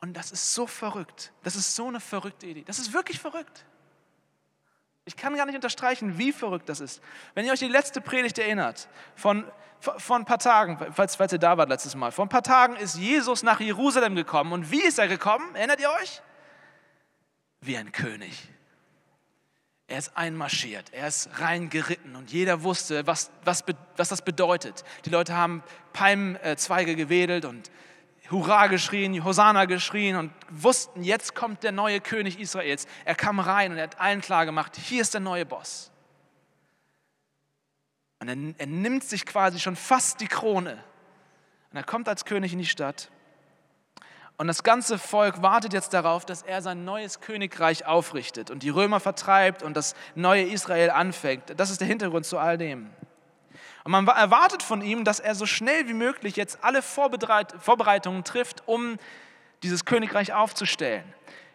Und 0.00 0.14
das 0.14 0.32
ist 0.32 0.54
so 0.54 0.66
verrückt. 0.66 1.32
Das 1.42 1.56
ist 1.56 1.74
so 1.74 1.88
eine 1.88 2.00
verrückte 2.00 2.46
Idee. 2.46 2.64
Das 2.64 2.78
ist 2.78 2.92
wirklich 2.92 3.18
verrückt. 3.18 3.64
Ich 5.04 5.16
kann 5.16 5.36
gar 5.36 5.46
nicht 5.46 5.56
unterstreichen, 5.56 6.18
wie 6.18 6.32
verrückt 6.32 6.68
das 6.68 6.80
ist. 6.80 7.02
Wenn 7.34 7.44
ihr 7.44 7.52
euch 7.52 7.58
die 7.58 7.68
letzte 7.68 8.00
Predigt 8.00 8.38
erinnert, 8.38 8.88
von, 9.16 9.44
von 9.80 10.22
ein 10.22 10.24
paar 10.24 10.38
Tagen, 10.38 10.78
falls, 10.92 11.16
falls 11.16 11.32
ihr 11.32 11.38
da 11.38 11.56
wart 11.58 11.68
letztes 11.68 11.94
Mal, 11.96 12.12
vor 12.12 12.24
ein 12.24 12.28
paar 12.28 12.44
Tagen 12.44 12.76
ist 12.76 12.96
Jesus 12.96 13.42
nach 13.42 13.60
Jerusalem 13.60 14.14
gekommen. 14.14 14.52
Und 14.52 14.70
wie 14.70 14.82
ist 14.82 14.98
er 14.98 15.08
gekommen? 15.08 15.54
Erinnert 15.54 15.80
ihr 15.80 15.90
euch? 15.90 16.22
Wie 17.60 17.76
ein 17.76 17.90
König. 17.90 18.48
Er 19.88 19.98
ist 19.98 20.16
einmarschiert, 20.16 20.90
er 20.92 21.08
ist 21.08 21.28
reingeritten 21.38 22.16
und 22.16 22.32
jeder 22.32 22.62
wusste, 22.62 23.06
was, 23.06 23.30
was, 23.44 23.62
was 23.96 24.08
das 24.08 24.22
bedeutet. 24.22 24.84
Die 25.04 25.10
Leute 25.10 25.36
haben 25.36 25.62
Palmzweige 25.92 26.96
gewedelt 26.96 27.44
und 27.44 27.70
Hurra 28.30 28.68
geschrien, 28.68 29.24
Hosanna 29.24 29.64
geschrien 29.64 30.16
und 30.16 30.32
wussten, 30.48 31.02
jetzt 31.02 31.34
kommt 31.34 31.62
der 31.62 31.72
neue 31.72 32.00
König 32.00 32.38
Israels. 32.38 32.86
Er 33.04 33.14
kam 33.14 33.40
rein 33.40 33.72
und 33.72 33.78
er 33.78 33.84
hat 33.84 34.00
allen 34.00 34.20
klar 34.20 34.46
gemacht, 34.46 34.76
hier 34.76 35.02
ist 35.02 35.14
der 35.14 35.20
neue 35.20 35.44
Boss. 35.44 35.90
Und 38.20 38.28
er, 38.28 38.36
er 38.58 38.66
nimmt 38.66 39.04
sich 39.04 39.26
quasi 39.26 39.58
schon 39.58 39.76
fast 39.76 40.20
die 40.20 40.28
Krone. 40.28 40.82
Und 41.70 41.76
er 41.76 41.84
kommt 41.84 42.08
als 42.08 42.24
König 42.24 42.52
in 42.52 42.58
die 42.58 42.66
Stadt. 42.66 43.10
Und 44.36 44.46
das 44.46 44.62
ganze 44.62 44.98
Volk 44.98 45.42
wartet 45.42 45.72
jetzt 45.72 45.92
darauf, 45.92 46.24
dass 46.24 46.42
er 46.42 46.62
sein 46.62 46.84
neues 46.84 47.20
Königreich 47.20 47.86
aufrichtet 47.86 48.50
und 48.50 48.62
die 48.62 48.70
Römer 48.70 49.00
vertreibt 49.00 49.62
und 49.62 49.76
das 49.76 49.94
neue 50.14 50.42
Israel 50.42 50.90
anfängt. 50.90 51.58
Das 51.58 51.70
ist 51.70 51.80
der 51.80 51.88
Hintergrund 51.88 52.26
zu 52.26 52.38
all 52.38 52.58
dem. 52.58 52.90
Und 53.84 53.92
man 53.92 54.06
erwartet 54.06 54.62
von 54.62 54.80
ihm, 54.82 55.04
dass 55.04 55.20
er 55.20 55.34
so 55.34 55.46
schnell 55.46 55.88
wie 55.88 55.94
möglich 55.94 56.36
jetzt 56.36 56.62
alle 56.62 56.82
Vorbereitungen 56.82 58.24
trifft, 58.24 58.66
um 58.66 58.96
dieses 59.62 59.84
Königreich 59.84 60.32
aufzustellen. 60.32 61.04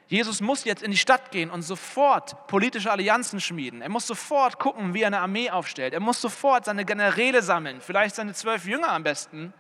Jesus 0.08 0.40
muss 0.40 0.64
jetzt 0.64 0.84
in 0.84 0.92
die 0.92 0.98
Stadt 0.98 1.32
gehen 1.32 1.50
und 1.50 1.64
sofort 1.64 2.48
politische 2.48 2.90
Allianzen 2.92 3.42
schmieden. 3.42 3.82
Er 3.82 3.90
muss 3.90 4.08
sofort 4.08 4.58
gucken, 4.58 4.94
wie 4.94 5.02
er 5.02 5.08
eine 5.08 5.20
Armee 5.20 5.50
aufstellt. 5.50 5.94
Er 5.94 6.00
muss 6.00 6.22
sofort 6.22 6.66
seine 6.66 6.86
Generäle 6.86 7.42
sammeln, 7.42 7.82
vielleicht 7.82 8.16
seine 8.16 8.34
zwölf 8.34 8.66
Jünger 8.66 8.90
am 8.90 9.04
besten, 9.04 9.54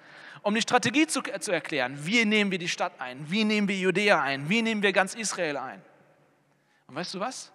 um 0.43 0.55
die 0.55 0.61
Strategie 0.61 1.05
zu, 1.05 1.21
zu 1.21 1.51
erklären. 1.51 2.05
Wie 2.05 2.23
nehmen 2.23 2.49
wir 2.51 2.59
die 2.59 2.69
Stadt 2.69 2.93
ein? 2.99 3.29
Wie 3.29 3.43
nehmen 3.43 3.67
wir 3.67 3.77
Judäa 3.77 4.21
ein? 4.21 4.47
Wie 4.47 4.61
nehmen 4.61 4.81
wir 4.81 4.93
ganz 4.93 5.15
Israel 5.15 5.57
ein? 5.57 5.81
Und 6.87 6.95
weißt 6.95 7.15
du 7.15 7.19
was? 7.19 7.51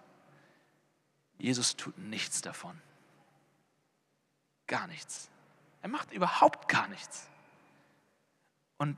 Jesus 1.39 1.75
tut 1.75 1.97
nichts 1.97 2.41
davon. 2.41 2.79
Gar 4.67 4.87
nichts. 4.87 5.29
Er 5.81 5.89
macht 5.89 6.11
überhaupt 6.13 6.67
gar 6.67 6.87
nichts. 6.87 7.27
Und 8.77 8.97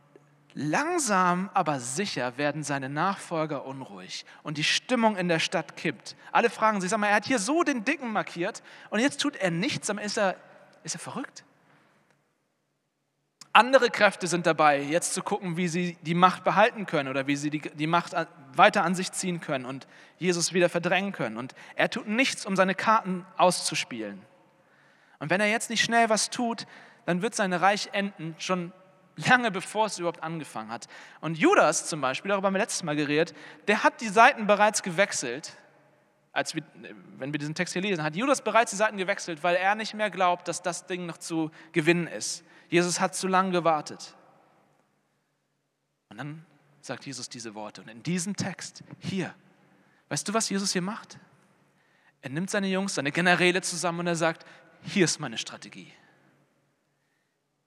langsam, 0.53 1.49
aber 1.53 1.79
sicher 1.79 2.37
werden 2.37 2.63
seine 2.63 2.89
Nachfolger 2.89 3.65
unruhig 3.65 4.25
und 4.43 4.57
die 4.57 4.63
Stimmung 4.63 5.17
in 5.17 5.27
der 5.27 5.39
Stadt 5.39 5.75
kippt. 5.75 6.15
Alle 6.31 6.49
fragen 6.49 6.81
sich, 6.81 6.89
sag 6.89 6.99
mal, 6.99 7.07
er 7.07 7.15
hat 7.15 7.25
hier 7.25 7.39
so 7.39 7.63
den 7.63 7.83
Dicken 7.83 8.11
markiert 8.11 8.63
und 8.89 8.99
jetzt 8.99 9.19
tut 9.19 9.35
er 9.35 9.51
nichts, 9.51 9.89
aber 9.89 10.01
ist 10.01 10.17
er, 10.17 10.37
ist 10.83 10.95
er 10.95 10.99
verrückt? 10.99 11.43
Andere 13.51 13.89
Kräfte 13.89 14.27
sind 14.27 14.45
dabei, 14.45 14.81
jetzt 14.81 15.13
zu 15.13 15.23
gucken, 15.23 15.55
wie 15.55 15.69
sie 15.69 15.97
die 16.01 16.13
Macht 16.13 16.43
behalten 16.43 16.85
können 16.85 17.09
oder 17.09 17.25
wie 17.25 17.37
sie 17.37 17.49
die, 17.49 17.61
die 17.61 17.87
Macht 17.87 18.13
weiter 18.53 18.83
an 18.83 18.95
sich 18.95 19.11
ziehen 19.13 19.39
können 19.39 19.65
und 19.65 19.87
Jesus 20.17 20.53
wieder 20.53 20.67
verdrängen 20.67 21.13
können. 21.13 21.37
Und 21.37 21.55
er 21.75 21.89
tut 21.89 22.07
nichts, 22.07 22.45
um 22.45 22.55
seine 22.55 22.75
Karten 22.75 23.25
auszuspielen. 23.37 24.21
Und 25.25 25.31
wenn 25.31 25.41
er 25.41 25.49
jetzt 25.49 25.71
nicht 25.71 25.83
schnell 25.83 26.07
was 26.09 26.29
tut, 26.29 26.67
dann 27.07 27.23
wird 27.23 27.33
sein 27.33 27.51
Reich 27.51 27.89
enden, 27.93 28.35
schon 28.37 28.71
lange 29.15 29.49
bevor 29.49 29.87
es 29.87 29.97
überhaupt 29.97 30.21
angefangen 30.21 30.69
hat. 30.69 30.87
Und 31.19 31.35
Judas 31.35 31.87
zum 31.87 31.99
Beispiel, 31.99 32.29
darüber 32.29 32.45
haben 32.45 32.53
wir 32.53 32.59
letztes 32.59 32.83
Mal 32.83 32.95
geredet, 32.95 33.35
der 33.67 33.83
hat 33.83 34.01
die 34.01 34.07
Seiten 34.07 34.45
bereits 34.45 34.83
gewechselt. 34.83 35.57
Als 36.31 36.53
wir, 36.53 36.61
wenn 37.17 37.33
wir 37.33 37.39
diesen 37.39 37.55
Text 37.55 37.73
hier 37.73 37.81
lesen, 37.81 38.03
hat 38.03 38.15
Judas 38.15 38.43
bereits 38.43 38.69
die 38.69 38.77
Seiten 38.77 38.97
gewechselt, 38.97 39.41
weil 39.41 39.55
er 39.55 39.73
nicht 39.73 39.95
mehr 39.95 40.11
glaubt, 40.11 40.47
dass 40.47 40.61
das 40.61 40.85
Ding 40.85 41.07
noch 41.07 41.17
zu 41.17 41.49
gewinnen 41.71 42.05
ist. 42.05 42.43
Jesus 42.69 42.99
hat 42.99 43.15
zu 43.15 43.27
lange 43.27 43.49
gewartet. 43.49 44.13
Und 46.09 46.17
dann 46.19 46.45
sagt 46.81 47.03
Jesus 47.07 47.29
diese 47.29 47.55
Worte. 47.55 47.81
Und 47.81 47.87
in 47.87 48.03
diesem 48.03 48.35
Text 48.35 48.83
hier, 48.99 49.33
weißt 50.09 50.27
du, 50.27 50.35
was 50.35 50.51
Jesus 50.51 50.71
hier 50.71 50.83
macht? 50.83 51.17
Er 52.21 52.29
nimmt 52.29 52.51
seine 52.51 52.67
Jungs, 52.67 52.93
seine 52.93 53.11
Generäle 53.11 53.63
zusammen 53.63 54.01
und 54.01 54.07
er 54.07 54.15
sagt, 54.15 54.45
hier 54.85 55.05
ist 55.05 55.19
meine 55.19 55.37
Strategie. 55.37 55.91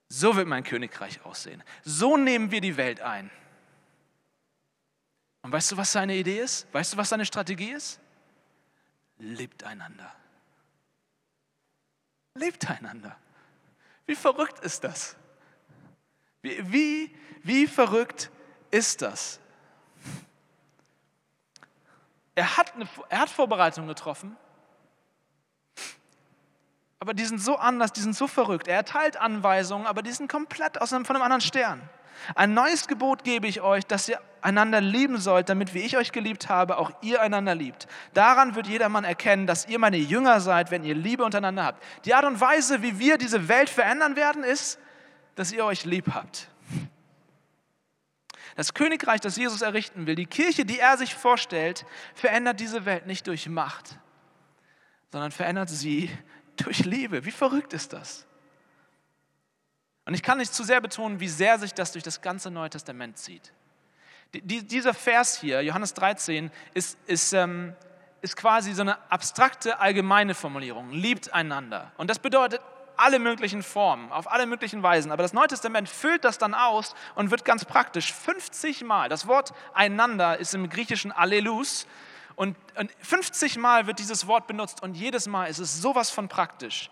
So 0.09 0.37
wird 0.37 0.49
mein 0.49 0.65
Königreich 0.65 1.25
aussehen. 1.25 1.63
So 1.85 2.17
nehmen 2.17 2.51
wir 2.51 2.61
die 2.61 2.77
Welt 2.77 3.01
ein. 3.01 3.31
Und 5.43 5.53
weißt 5.53 5.73
du, 5.73 5.77
was 5.77 5.93
seine 5.93 6.17
Idee 6.17 6.41
ist? 6.41 6.67
Weißt 6.73 6.93
du, 6.93 6.97
was 6.97 7.09
seine 7.09 7.27
Strategie 7.27 7.71
ist? 7.71 8.01
Lebt 9.19 9.65
einander. 9.65 10.15
Lebt 12.35 12.69
einander. 12.71 13.17
Wie 14.07 14.15
verrückt 14.15 14.65
ist 14.65 14.85
das? 14.85 15.17
Wie, 16.41 16.73
wie, 16.73 17.17
wie 17.43 17.67
verrückt 17.67 18.31
ist 18.71 19.03
das? 19.03 19.41
Er 22.35 22.57
hat, 22.57 22.75
eine, 22.75 22.89
er 23.09 23.21
hat 23.21 23.31
Vorbereitungen 23.31 23.89
getroffen 23.89 24.37
aber 27.01 27.15
die 27.15 27.25
sind 27.25 27.41
so 27.41 27.57
anders, 27.57 27.93
die 27.93 28.01
sind 28.01 28.17
so 28.17 28.27
verrückt. 28.27 28.67
Er 28.67 28.77
erteilt 28.77 29.17
Anweisungen, 29.17 29.87
aber 29.87 30.03
die 30.03 30.13
sind 30.13 30.31
komplett 30.31 30.81
aus 30.81 30.93
einem, 30.93 31.05
von 31.05 31.17
einem 31.17 31.25
anderen 31.25 31.41
Stern. 31.41 31.81
Ein 32.35 32.55
neues 32.55 32.89
Gebot 32.89 33.23
gebe 33.23 33.47
ich 33.47 33.61
euch, 33.61 33.87
dass 33.87 34.09
ihr 34.09 34.21
einander 34.41 34.81
lieben 34.81 35.19
sollt, 35.19 35.49
damit 35.49 35.75
wie 35.75 35.81
ich 35.81 35.97
euch 35.97 36.11
geliebt 36.11 36.49
habe, 36.49 36.79
auch 36.79 36.91
ihr 37.03 37.21
einander 37.21 37.55
liebt. 37.55 37.87
Daran 38.15 38.57
wird 38.57 38.67
jedermann 38.67 39.05
erkennen, 39.05 39.47
dass 39.47 39.69
ihr 39.69 39.79
meine 39.79 39.97
Jünger 39.97 40.41
seid, 40.41 40.71
wenn 40.71 40.85
ihr 40.85 40.95
Liebe 40.95 41.25
untereinander 41.25 41.65
habt. 41.65 41.83
Die 42.05 42.15
Art 42.15 42.25
und 42.25 42.41
Weise, 42.41 42.83
wie 42.83 42.99
wir 42.99 43.19
diese 43.19 43.49
Welt 43.49 43.71
verändern 43.71 44.17
werden, 44.17 44.43
ist, 44.43 44.81
dass 45.37 45.53
ihr 45.53 45.65
euch 45.65 45.85
lieb 45.85 46.13
habt. 46.13 46.49
Das 48.57 48.75
Königreich, 48.75 49.21
das 49.21 49.37
Jesus 49.37 49.63
errichten 49.63 50.09
will, 50.09 50.17
die 50.17 50.27
Kirche, 50.27 50.65
die 50.65 50.81
er 50.81 50.97
sich 50.97 51.15
vorstellt, 51.15 51.87
verändert 52.15 52.59
diese 52.59 52.85
Welt 52.85 53.07
nicht 53.07 53.29
durch 53.29 53.49
Macht, 53.49 53.97
sondern 55.13 55.31
verändert 55.31 55.69
sie 55.69 56.11
durch 56.65 56.85
Liebe. 56.85 57.25
Wie 57.25 57.31
verrückt 57.31 57.73
ist 57.73 57.93
das? 57.93 58.27
Und 60.05 60.15
ich 60.15 60.23
kann 60.23 60.39
nicht 60.39 60.55
zu 60.55 60.65
sehr 60.65 60.81
betonen, 60.81 61.21
wie 61.21 61.29
sehr 61.29 61.59
sich 61.59 61.75
das 61.75 61.93
durch 61.93 62.03
das 62.03 62.23
ganze 62.23 62.51
Neue 62.51 62.71
Testament 62.71 63.19
zieht. 63.19 63.53
Die, 64.33 64.63
dieser 64.67 64.95
Vers 64.95 65.39
hier, 65.39 65.63
Johannes 65.63 65.95
13, 65.95 66.51
ist, 66.75 66.99
ist, 67.07 67.33
ähm, 67.33 67.75
ist 68.21 68.37
quasi 68.37 68.73
so 68.73 68.83
eine 68.83 68.99
abstrakte, 69.11 69.81
allgemeine 69.81 70.35
Formulierung. 70.35 70.91
Liebt 70.93 71.33
einander. 71.33 71.93
Und 71.97 72.11
das 72.11 72.19
bedeutet 72.19 72.61
alle 72.99 73.19
möglichen 73.19 73.63
Formen, 73.63 74.11
auf 74.11 74.31
alle 74.31 74.47
möglichen 74.47 74.83
Weisen. 74.83 75.13
Aber 75.13 75.23
das 75.23 75.33
Neue 75.33 75.47
Testament 75.47 75.89
füllt 75.89 76.25
das 76.25 76.37
dann 76.37 76.53
aus 76.53 76.95
und 77.15 77.31
wird 77.31 77.45
ganz 77.45 77.65
praktisch. 77.65 78.13
50 78.13 78.85
Mal. 78.85 79.09
Das 79.09 79.27
Wort 79.27 79.53
einander 79.73 80.39
ist 80.39 80.55
im 80.55 80.69
Griechischen 80.69 81.13
Allelus 81.13 81.87
und, 82.39 82.57
50 83.01 83.59
Mal 83.59 83.89
wird 83.89 83.99
dieses 83.99 84.29
Wort 84.29 84.47
benutzt 84.47 84.81
und 84.83 84.97
jedes 84.97 85.27
Mal 85.27 85.47
ist 85.47 85.59
es 85.59 85.83
sowas 85.83 86.11
von 86.11 86.29
praktisch. 86.29 86.89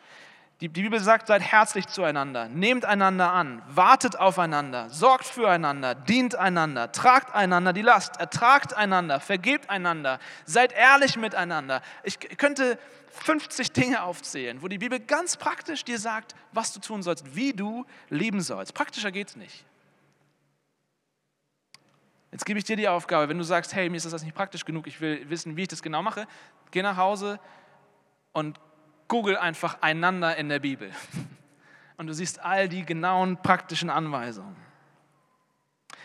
Die, 0.61 0.69
Bibel 0.69 0.99
sagt, 0.99 1.29
seid 1.29 1.43
herzlich 1.43 1.87
zueinander, 1.87 2.49
nehmt 2.49 2.85
einander 2.85 3.31
an, 3.31 3.63
wartet 3.69 4.19
aufeinander, 4.19 4.89
sorgt 4.89 5.27
füreinander, 5.27 5.95
dient 5.95 6.35
einander, 6.35 6.91
tragt 6.91 7.35
einander 7.35 7.73
die 7.73 7.83
Last, 7.83 8.19
ertragt 8.19 8.75
einander, 8.75 9.21
vergebt 9.21 9.71
einander, 9.71 10.19
seid 10.47 10.73
ehrlich 10.73 11.17
miteinander. 11.17 11.83
Ich 12.03 12.19
könnte 12.19 12.79
50 13.11 13.71
Dinge 13.73 14.03
aufzählen, 14.03 14.63
wo 14.63 14.69
die 14.69 14.79
Bibel 14.79 14.99
ganz 14.99 15.37
praktisch 15.37 15.85
dir 15.85 15.99
sagt, 15.99 16.35
was 16.53 16.73
du 16.73 16.81
tun 16.81 17.03
sollst, 17.03 17.37
wie 17.37 17.53
du 17.53 17.85
lieben 18.09 18.41
sollst. 18.41 18.75
Praktischer 18.75 19.13
geht 19.13 19.29
es 19.29 19.37
nicht. 19.37 19.65
Jetzt 22.33 22.45
gebe 22.45 22.59
ich 22.59 22.65
dir 22.65 22.77
die 22.77 22.89
Aufgabe, 22.89 23.29
wenn 23.29 23.39
du 23.39 23.45
sagst, 23.45 23.75
hey, 23.75 23.89
mir 23.89 23.97
ist 23.97 24.11
das 24.11 24.23
nicht 24.23 24.35
praktisch 24.35 24.65
genug, 24.65 24.87
ich 24.87 25.01
will 25.01 25.29
wissen, 25.31 25.57
wie 25.57 25.63
ich 25.63 25.69
das 25.69 25.83
genau 25.83 26.03
mache, 26.03 26.27
geh 26.71 26.83
nach 26.83 26.97
Hause 26.97 27.41
und 28.33 28.61
google 29.09 29.37
einfach 29.37 29.79
einander 29.81 30.37
in 30.37 30.49
der 30.49 30.59
Bibel. 30.59 30.91
Und 31.99 32.09
du 32.09 32.13
siehst 32.13 32.41
all 32.41 32.69
die 32.69 32.85
genauen 32.85 33.39
praktischen 33.39 33.89
Anweisungen. 33.89 34.55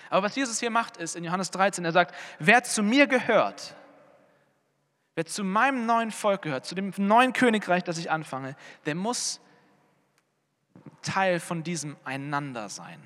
Aber 0.09 0.23
was 0.23 0.35
Jesus 0.37 0.57
hier 0.57 0.69
macht, 0.69 0.95
ist 0.95 1.17
in 1.17 1.25
Johannes 1.25 1.51
13, 1.51 1.83
er 1.83 1.91
sagt, 1.91 2.15
wer 2.39 2.63
zu 2.63 2.81
mir 2.81 3.07
gehört, 3.07 3.75
wer 5.15 5.25
zu 5.25 5.43
meinem 5.43 5.85
neuen 5.85 6.11
Volk 6.11 6.43
gehört, 6.43 6.65
zu 6.65 6.75
dem 6.75 6.93
neuen 6.95 7.33
Königreich, 7.33 7.83
das 7.83 7.97
ich 7.97 8.09
anfange, 8.09 8.55
der 8.85 8.95
muss 8.95 9.41
Teil 11.01 11.39
von 11.39 11.63
diesem 11.63 11.97
Einander 12.05 12.69
sein. 12.69 13.01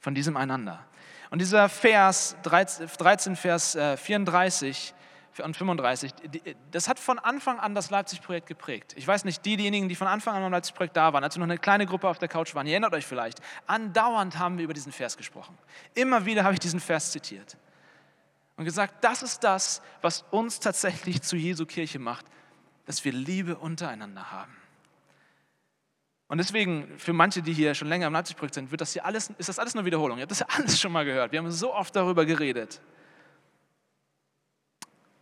Von 0.00 0.14
diesem 0.14 0.36
Einander. 0.36 0.84
Und 1.30 1.40
dieser 1.40 1.68
Vers, 1.68 2.36
13, 2.42 3.36
Vers 3.36 3.78
34, 3.96 4.94
äh, 5.38 5.42
und 5.42 5.56
35, 5.56 6.12
das 6.72 6.88
hat 6.88 6.98
von 6.98 7.18
Anfang 7.18 7.60
an 7.60 7.74
das 7.74 7.90
Leipzig-Projekt 7.90 8.48
geprägt. 8.48 8.94
Ich 8.96 9.06
weiß 9.06 9.24
nicht, 9.24 9.44
die, 9.44 9.56
diejenigen, 9.56 9.88
die 9.88 9.94
von 9.94 10.08
Anfang 10.08 10.34
an 10.34 10.42
beim 10.42 10.52
Leipzig-Projekt 10.52 10.96
da 10.96 11.12
waren, 11.12 11.22
als 11.22 11.36
wir 11.36 11.40
noch 11.40 11.46
eine 11.46 11.58
kleine 11.58 11.86
Gruppe 11.86 12.08
auf 12.08 12.18
der 12.18 12.28
Couch 12.28 12.54
waren, 12.54 12.66
ihr 12.66 12.72
erinnert 12.72 12.92
euch 12.94 13.06
vielleicht, 13.06 13.40
andauernd 13.66 14.38
haben 14.38 14.58
wir 14.58 14.64
über 14.64 14.74
diesen 14.74 14.92
Vers 14.92 15.16
gesprochen. 15.16 15.56
Immer 15.94 16.26
wieder 16.26 16.42
habe 16.42 16.54
ich 16.54 16.60
diesen 16.60 16.80
Vers 16.80 17.12
zitiert 17.12 17.56
und 18.56 18.64
gesagt, 18.64 19.02
das 19.02 19.22
ist 19.22 19.44
das, 19.44 19.80
was 20.02 20.24
uns 20.30 20.60
tatsächlich 20.60 21.22
zu 21.22 21.36
Jesu 21.36 21.64
Kirche 21.64 21.98
macht, 21.98 22.26
dass 22.86 23.04
wir 23.04 23.12
Liebe 23.12 23.56
untereinander 23.56 24.32
haben. 24.32 24.54
Und 26.30 26.38
deswegen, 26.38 26.96
für 26.96 27.12
manche, 27.12 27.42
die 27.42 27.52
hier 27.52 27.74
schon 27.74 27.88
länger 27.88 28.06
im 28.06 28.12
Leipzig-Projekt 28.12 28.54
sind, 28.54 28.70
wird 28.70 28.80
das 28.80 28.92
hier 28.92 29.04
alles, 29.04 29.32
ist 29.36 29.48
das 29.48 29.58
alles 29.58 29.74
nur 29.74 29.84
Wiederholung. 29.84 30.16
Ihr 30.18 30.22
habt 30.22 30.30
das 30.30 30.38
ja 30.38 30.46
alles 30.56 30.80
schon 30.80 30.92
mal 30.92 31.04
gehört. 31.04 31.32
Wir 31.32 31.40
haben 31.40 31.50
so 31.50 31.74
oft 31.74 31.94
darüber 31.96 32.24
geredet. 32.24 32.80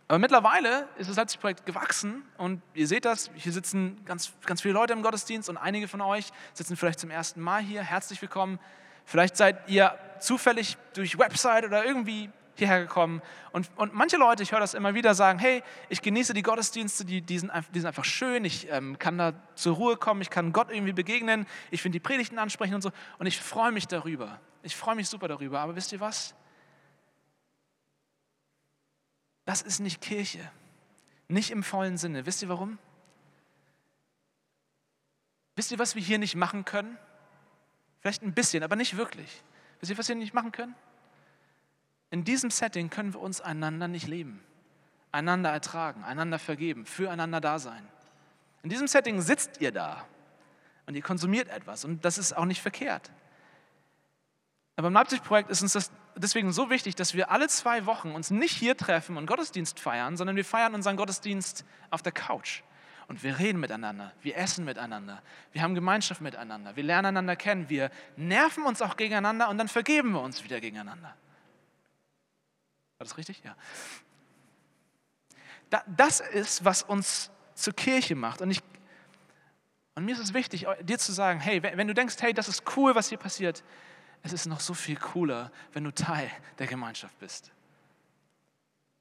Aber 0.07 0.19
mittlerweile 0.19 0.87
ist 0.99 1.09
das 1.09 1.17
Leipzig-Projekt 1.17 1.65
gewachsen 1.65 2.21
und 2.37 2.61
ihr 2.75 2.85
seht 2.85 3.05
das, 3.05 3.31
hier 3.33 3.51
sitzen 3.51 3.99
ganz, 4.05 4.33
ganz 4.45 4.61
viele 4.61 4.75
Leute 4.75 4.93
im 4.93 5.01
Gottesdienst 5.01 5.49
und 5.49 5.57
einige 5.57 5.87
von 5.87 6.01
euch 6.01 6.29
sitzen 6.53 6.77
vielleicht 6.77 6.99
zum 6.99 7.09
ersten 7.09 7.41
Mal 7.41 7.63
hier. 7.63 7.81
Herzlich 7.81 8.21
willkommen. 8.21 8.59
Vielleicht 9.03 9.35
seid 9.35 9.67
ihr 9.67 9.97
zufällig 10.19 10.77
durch 10.93 11.17
Website 11.17 11.65
oder 11.65 11.85
irgendwie 11.85 12.29
hierher 12.59 12.81
gekommen. 12.81 13.21
Und, 13.51 13.69
und 13.75 13.93
manche 13.93 14.17
Leute, 14.17 14.43
ich 14.43 14.51
höre 14.51 14.59
das 14.59 14.73
immer 14.73 14.93
wieder, 14.93 15.15
sagen, 15.15 15.39
hey, 15.39 15.63
ich 15.89 16.01
genieße 16.01 16.33
die 16.33 16.43
Gottesdienste, 16.43 17.05
die, 17.05 17.21
die, 17.21 17.39
sind, 17.39 17.51
die 17.73 17.79
sind 17.79 17.87
einfach 17.87 18.05
schön, 18.05 18.45
ich 18.45 18.69
ähm, 18.69 18.99
kann 18.99 19.17
da 19.17 19.33
zur 19.55 19.75
Ruhe 19.75 19.97
kommen, 19.97 20.21
ich 20.21 20.29
kann 20.29 20.53
Gott 20.53 20.71
irgendwie 20.71 20.93
begegnen, 20.93 21.47
ich 21.71 21.81
finde 21.81 21.95
die 21.95 21.99
Predigten 21.99 22.37
ansprechen 22.37 22.75
und 22.75 22.81
so. 22.81 22.91
Und 23.17 23.25
ich 23.25 23.39
freue 23.39 23.71
mich 23.71 23.87
darüber. 23.87 24.39
Ich 24.61 24.75
freue 24.75 24.95
mich 24.95 25.09
super 25.09 25.27
darüber. 25.27 25.59
Aber 25.59 25.75
wisst 25.75 25.91
ihr 25.91 25.99
was? 25.99 26.35
Das 29.45 29.61
ist 29.61 29.79
nicht 29.79 30.01
Kirche. 30.01 30.51
Nicht 31.27 31.51
im 31.51 31.63
vollen 31.63 31.97
Sinne. 31.97 32.25
Wisst 32.25 32.41
ihr 32.41 32.49
warum? 32.49 32.77
Wisst 35.55 35.71
ihr, 35.71 35.79
was 35.79 35.95
wir 35.95 36.01
hier 36.01 36.19
nicht 36.19 36.35
machen 36.35 36.65
können? 36.65 36.97
Vielleicht 37.99 38.23
ein 38.23 38.33
bisschen, 38.33 38.63
aber 38.63 38.75
nicht 38.75 38.95
wirklich. 38.95 39.43
Wisst 39.79 39.91
ihr, 39.91 39.97
was 39.97 40.07
wir 40.07 40.15
nicht 40.15 40.33
machen 40.33 40.51
können? 40.51 40.75
In 42.11 42.23
diesem 42.23 42.49
Setting 42.49 42.89
können 42.89 43.13
wir 43.13 43.21
uns 43.21 43.41
einander 43.41 43.87
nicht 43.87 44.07
leben, 44.07 44.41
einander 45.11 45.51
ertragen, 45.51 46.03
einander 46.03 46.39
vergeben, 46.39 46.85
füreinander 46.85 47.39
da 47.39 47.59
sein. 47.59 47.87
In 48.63 48.69
diesem 48.69 48.87
Setting 48.87 49.21
sitzt 49.21 49.61
ihr 49.61 49.71
da 49.71 50.05
und 50.87 50.95
ihr 50.95 51.01
konsumiert 51.01 51.49
etwas 51.49 51.85
und 51.85 52.03
das 52.03 52.17
ist 52.17 52.33
auch 52.35 52.45
nicht 52.45 52.61
verkehrt. 52.61 53.11
Aber 54.75 54.87
im 54.87 54.93
Leipzig-Projekt 54.93 55.49
ist 55.49 55.61
uns 55.61 55.73
das 55.73 55.91
deswegen 56.15 56.51
so 56.51 56.69
wichtig, 56.69 56.95
dass 56.95 57.13
wir 57.13 57.31
alle 57.31 57.47
zwei 57.47 57.85
Wochen 57.85 58.11
uns 58.11 58.31
nicht 58.31 58.55
hier 58.55 58.75
treffen 58.77 59.17
und 59.17 59.25
Gottesdienst 59.25 59.79
feiern, 59.79 60.17
sondern 60.17 60.35
wir 60.35 60.45
feiern 60.45 60.73
unseren 60.73 60.97
Gottesdienst 60.97 61.65
auf 61.89 62.01
der 62.01 62.11
Couch. 62.11 62.63
Und 63.07 63.23
wir 63.23 63.39
reden 63.39 63.59
miteinander, 63.59 64.13
wir 64.21 64.37
essen 64.37 64.65
miteinander, 64.65 65.21
wir 65.51 65.63
haben 65.63 65.73
Gemeinschaft 65.73 66.21
miteinander, 66.21 66.75
wir 66.75 66.83
lernen 66.83 67.07
einander 67.07 67.35
kennen, 67.35 67.67
wir 67.67 67.89
nerven 68.17 68.63
uns 68.63 68.83
auch 68.83 68.97
gegeneinander 68.97 69.49
und 69.49 69.57
dann 69.57 69.67
vergeben 69.67 70.11
wir 70.11 70.21
uns 70.21 70.43
wieder 70.43 70.61
gegeneinander. 70.61 71.15
War 72.99 73.05
das 73.05 73.17
richtig? 73.17 73.41
Ja. 73.45 73.55
Das 75.87 76.19
ist, 76.19 76.65
was 76.65 76.83
uns 76.83 77.31
zur 77.55 77.73
Kirche 77.73 78.15
macht. 78.15 78.41
Und, 78.41 78.51
ich, 78.51 78.61
und 79.95 80.03
mir 80.03 80.11
ist 80.11 80.19
es 80.19 80.33
wichtig, 80.33 80.67
dir 80.81 80.99
zu 80.99 81.13
sagen, 81.13 81.39
hey, 81.39 81.63
wenn 81.63 81.87
du 81.87 81.93
denkst, 81.93 82.15
hey, 82.19 82.33
das 82.33 82.49
ist 82.49 82.63
cool, 82.75 82.95
was 82.95 83.07
hier 83.07 83.17
passiert, 83.17 83.63
es 84.21 84.33
ist 84.33 84.47
noch 84.47 84.59
so 84.59 84.73
viel 84.73 84.97
cooler, 84.97 85.49
wenn 85.71 85.85
du 85.85 85.91
Teil 85.91 86.29
der 86.57 86.67
Gemeinschaft 86.67 87.17
bist. 87.19 87.51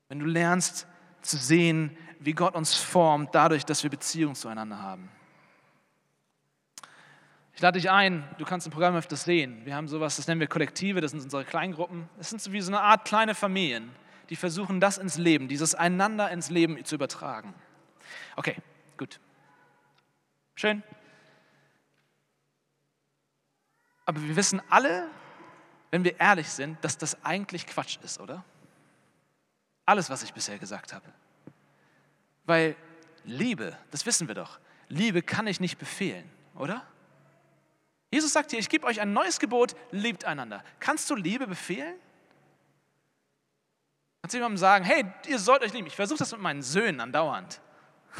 Wenn 0.09 0.21
du 0.21 0.27
lernst 0.27 0.87
zu 1.21 1.37
sehen, 1.37 1.97
wie 2.21 2.33
Gott 2.33 2.55
uns 2.55 2.75
formt, 2.75 3.35
dadurch, 3.35 3.65
dass 3.65 3.83
wir 3.83 3.91
Beziehung 3.91 4.37
zueinander 4.37 4.81
haben. 4.81 5.11
Ich 7.59 7.63
lade 7.63 7.77
dich 7.77 7.91
ein, 7.91 8.23
du 8.39 8.45
kannst 8.45 8.69
im 8.69 8.73
Programm 8.73 8.95
öfters 8.95 9.25
sehen. 9.25 9.65
Wir 9.65 9.75
haben 9.75 9.89
sowas, 9.89 10.15
das 10.15 10.29
nennen 10.29 10.41
wir 10.41 10.47
Kollektive, 10.47 11.01
das 11.01 11.11
sind 11.11 11.25
unsere 11.25 11.45
Kleingruppen. 11.45 12.09
Es 12.21 12.31
sind 12.31 12.41
so 12.41 12.53
wie 12.53 12.61
so 12.61 12.71
eine 12.71 12.81
Art 12.81 13.05
kleine 13.05 13.35
Familien, 13.35 13.91
die 14.31 14.37
versuchen, 14.37 14.79
das 14.79 14.97
ins 14.97 15.19
Leben, 15.19 15.49
dieses 15.49 15.75
Einander 15.75 16.31
ins 16.31 16.51
Leben 16.51 16.85
zu 16.85 16.95
übertragen. 16.95 17.53
Okay, 18.37 18.55
gut. 18.97 19.19
Schön. 20.55 20.85
Aber 24.07 24.23
wir 24.23 24.37
wissen 24.37 24.63
alle, 24.71 25.09
wenn 25.91 26.05
wir 26.05 26.21
ehrlich 26.21 26.49
sind, 26.51 26.79
dass 26.85 26.97
das 26.97 27.25
eigentlich 27.25 27.67
Quatsch 27.67 27.99
ist, 28.05 28.21
oder? 28.21 28.45
Alles, 29.85 30.11
was 30.11 30.23
ich 30.23 30.33
bisher 30.33 30.61
gesagt 30.61 30.93
habe. 30.93 31.13
Weil 32.45 32.77
Liebe, 33.25 33.77
das 33.91 34.07
wissen 34.07 34.29
wir 34.29 34.37
doch, 34.37 34.61
Liebe 34.87 35.23
kann 35.23 35.49
ich 35.49 35.59
nicht 35.59 35.77
befehlen, 35.77 36.31
oder? 36.55 36.87
Jesus 38.11 38.33
sagt 38.33 38.51
hier, 38.51 38.59
ich 38.59 38.69
gebe 38.69 38.87
euch 38.87 39.01
ein 39.01 39.13
neues 39.13 39.39
Gebot, 39.39 39.75
liebt 39.91 40.25
einander. 40.25 40.65
Kannst 40.81 41.11
du 41.11 41.15
Liebe 41.15 41.47
befehlen? 41.47 41.95
Kannst 44.23 44.35
du 44.35 44.39
jemandem 44.39 44.59
sagen, 44.59 44.85
hey, 44.85 45.05
ihr 45.27 45.39
sollt 45.39 45.63
euch 45.63 45.73
lieben. 45.73 45.87
Ich 45.87 45.97
versuche 45.97 46.19
das 46.19 46.33
mit 46.33 46.41
meinen 46.41 46.63
Söhnen 46.63 47.01
andauernd. 47.01 47.61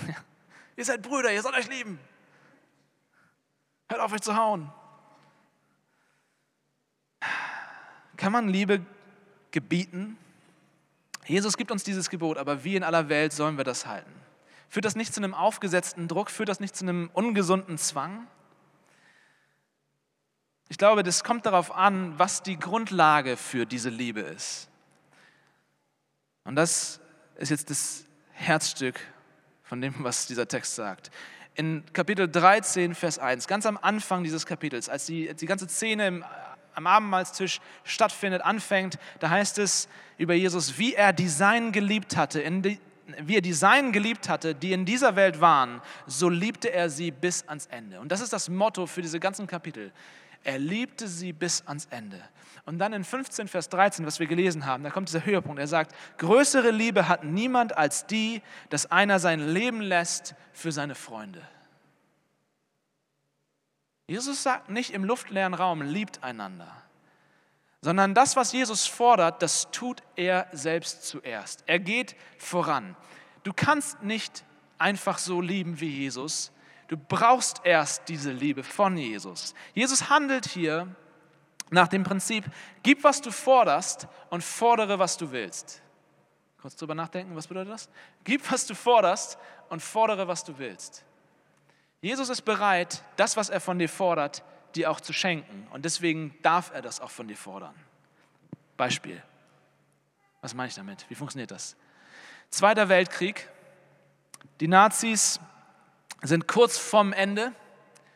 ihr 0.77 0.85
seid 0.85 1.03
Brüder, 1.03 1.33
ihr 1.33 1.43
sollt 1.43 1.57
euch 1.57 1.69
lieben. 1.69 1.99
Hört 3.89 4.01
auf 4.01 4.13
euch 4.13 4.21
zu 4.21 4.37
hauen. 4.37 4.71
Kann 8.17 8.33
man 8.33 8.49
Liebe 8.49 8.85
gebieten? 9.51 10.19
Jesus 11.25 11.57
gibt 11.57 11.71
uns 11.71 11.85
dieses 11.85 12.11
Gebot, 12.11 12.37
aber 12.37 12.65
wie 12.65 12.77
in 12.77 12.83
aller 12.83 13.09
Welt 13.09 13.33
sollen 13.33 13.57
wir 13.57 13.65
das 13.65 13.87
halten? 13.87 14.13
Führt 14.69 14.85
das 14.85 14.97
nicht 14.97 15.15
zu 15.15 15.21
einem 15.21 15.35
aufgesetzten 15.35 16.09
Druck? 16.09 16.31
Führt 16.31 16.49
das 16.49 16.61
nicht 16.61 16.77
zu 16.77 16.85
einem 16.85 17.11
ungesunden 17.15 17.79
Zwang? 17.79 18.27
Ich 20.69 20.77
glaube, 20.79 21.03
das 21.03 21.25
kommt 21.25 21.47
darauf 21.47 21.75
an, 21.75 22.19
was 22.19 22.43
die 22.43 22.59
Grundlage 22.59 23.37
für 23.37 23.65
diese 23.65 23.89
Liebe 23.89 24.21
ist. 24.21 24.69
Und 26.45 26.57
das 26.57 27.01
ist 27.37 27.51
jetzt 27.51 27.71
das 27.71 28.05
Herzstück 28.33 29.01
von 29.63 29.81
dem, 29.81 29.95
was 29.99 30.27
dieser 30.27 30.47
Text 30.47 30.75
sagt. 30.75 31.11
In 31.55 31.85
Kapitel 31.93 32.29
13, 32.29 32.95
Vers 32.95 33.19
1, 33.19 33.47
ganz 33.49 33.67
am 33.67 33.79
Anfang 33.81 34.23
dieses 34.23 34.47
Kapitels, 34.47 34.89
als 34.89 35.07
die, 35.07 35.35
die 35.35 35.47
ganze 35.47 35.69
Szene 35.69 36.07
im 36.07 36.25
am 36.79 36.87
Abendmahlstisch 36.87 37.61
stattfindet, 37.83 38.41
anfängt, 38.43 38.99
da 39.19 39.31
heißt 39.31 39.59
es 39.59 39.89
über 40.17 40.35
Jesus, 40.35 40.79
wie 40.79 40.95
er 40.95 41.13
die 41.13 41.29
Seinen 41.29 41.73
geliebt 41.73 42.17
hatte, 42.17 42.41
die, 42.41 42.79
wie 43.21 43.37
er 43.37 43.41
die 43.41 43.53
Seinen 43.53 43.91
geliebt 43.91 44.29
hatte, 44.29 44.55
die 44.55 44.73
in 44.73 44.85
dieser 44.85 45.17
Welt 45.17 45.41
waren, 45.41 45.83
so 46.07 46.29
liebte 46.29 46.73
er 46.73 46.89
sie 46.89 47.11
bis 47.11 47.47
ans 47.49 47.67
Ende. 47.67 47.99
Und 47.99 48.13
das 48.13 48.21
ist 48.21 48.33
das 48.33 48.49
Motto 48.49 48.87
für 48.87 49.03
diese 49.03 49.19
ganzen 49.19 49.49
Kapitel. 49.49 49.93
Er 50.49 50.59
liebte 50.59 51.09
sie 51.09 51.35
bis 51.35 51.63
ans 51.67 51.89
Ende. 51.91 52.19
Und 52.65 52.79
dann 52.79 52.95
in 52.95 53.05
15, 53.05 53.49
Vers 53.49 53.69
13, 53.69 54.07
was 54.07 54.19
wir 54.19 54.27
gelesen 54.27 54.65
haben, 54.65 54.83
da 54.83 54.89
kommt 54.89 55.11
dieser 55.11 55.27
Höhepunkt. 55.27 55.61
Er 55.61 55.67
sagt, 55.67 55.95
größere 56.17 56.71
Liebe 56.71 57.07
hat 57.07 57.23
niemand 57.23 57.77
als 57.77 58.07
die, 58.07 58.41
dass 58.71 58.91
einer 58.91 59.19
sein 59.19 59.47
Leben 59.47 59.83
lässt 59.83 60.35
für 60.55 60.73
seine 60.73 60.95
Freunde. 60.95 61.47
Jesus 64.07 64.43
sagt 64.43 64.71
nicht 64.71 64.95
im 64.95 65.05
luftleeren 65.05 65.53
Raum, 65.53 65.83
liebt 65.83 66.25
einander, 66.25 66.75
sondern 67.83 68.15
das, 68.15 68.35
was 68.35 68.53
Jesus 68.53 68.87
fordert, 68.87 69.43
das 69.43 69.71
tut 69.71 70.03
er 70.17 70.47
selbst 70.53 71.07
zuerst. 71.07 71.63
Er 71.67 71.79
geht 71.79 72.17
voran. 72.39 72.97
Du 73.43 73.53
kannst 73.53 74.03
nicht 74.03 74.45
einfach 74.79 75.19
so 75.19 75.43
lieben 75.43 75.79
wie 75.79 75.91
Jesus. 75.91 76.53
Du 76.89 76.97
brauchst 76.97 77.61
erst 77.65 78.09
diese 78.09 78.33
Liebe 78.33 78.65
von 78.65 78.97
Jesus. 78.97 79.55
Jesus 79.75 80.09
handelt 80.09 80.47
hier 80.47 80.89
nach 81.71 81.89
dem 81.89 82.03
Prinzip, 82.03 82.45
gib, 82.83 83.05
was 83.05 83.21
du 83.21 83.31
forderst 83.31 84.09
und 84.31 84.43
fordere, 84.43 84.99
was 84.99 85.19
du 85.19 85.31
willst. 85.31 85.83
Kurz 86.61 86.77
drüber 86.77 86.95
nachdenken, 86.95 87.37
was 87.37 87.47
bedeutet 87.47 87.73
das? 87.73 87.89
Gib, 88.25 88.51
was 88.51 88.67
du 88.67 88.75
forderst 88.75 89.39
und 89.69 89.81
fordere, 89.81 90.27
was 90.27 90.45
du 90.45 90.59
willst. 90.59 91.05
Jesus 92.01 92.31
ist 92.31 92.43
bereit, 92.43 93.03
das, 93.17 93.37
was 93.37 93.51
er 93.51 93.61
von 93.61 93.79
dir 93.79 93.89
fordert, 93.89 94.43
dir 94.75 94.91
auch 94.91 95.01
zu 95.01 95.13
schenken. 95.13 95.67
Und 95.71 95.85
deswegen 95.85 96.35
darf 96.43 96.73
er 96.73 96.81
das 96.81 97.01
auch 97.01 97.11
von 97.11 97.29
dir 97.29 97.37
fordern. 97.37 97.75
Beispiel. 98.77 99.23
Was 100.41 100.55
meine 100.55 100.69
ich 100.69 100.75
damit? 100.75 101.05
Wie 101.09 101.15
funktioniert 101.15 101.51
das? 101.51 101.77
Zweiter 102.51 102.89
Weltkrieg. 102.89 103.49
Die 104.61 104.69
Nazis 104.69 105.41
sind 106.23 106.49
kurz 106.49 106.79
vorm 106.79 107.13
Ende. 107.13 107.53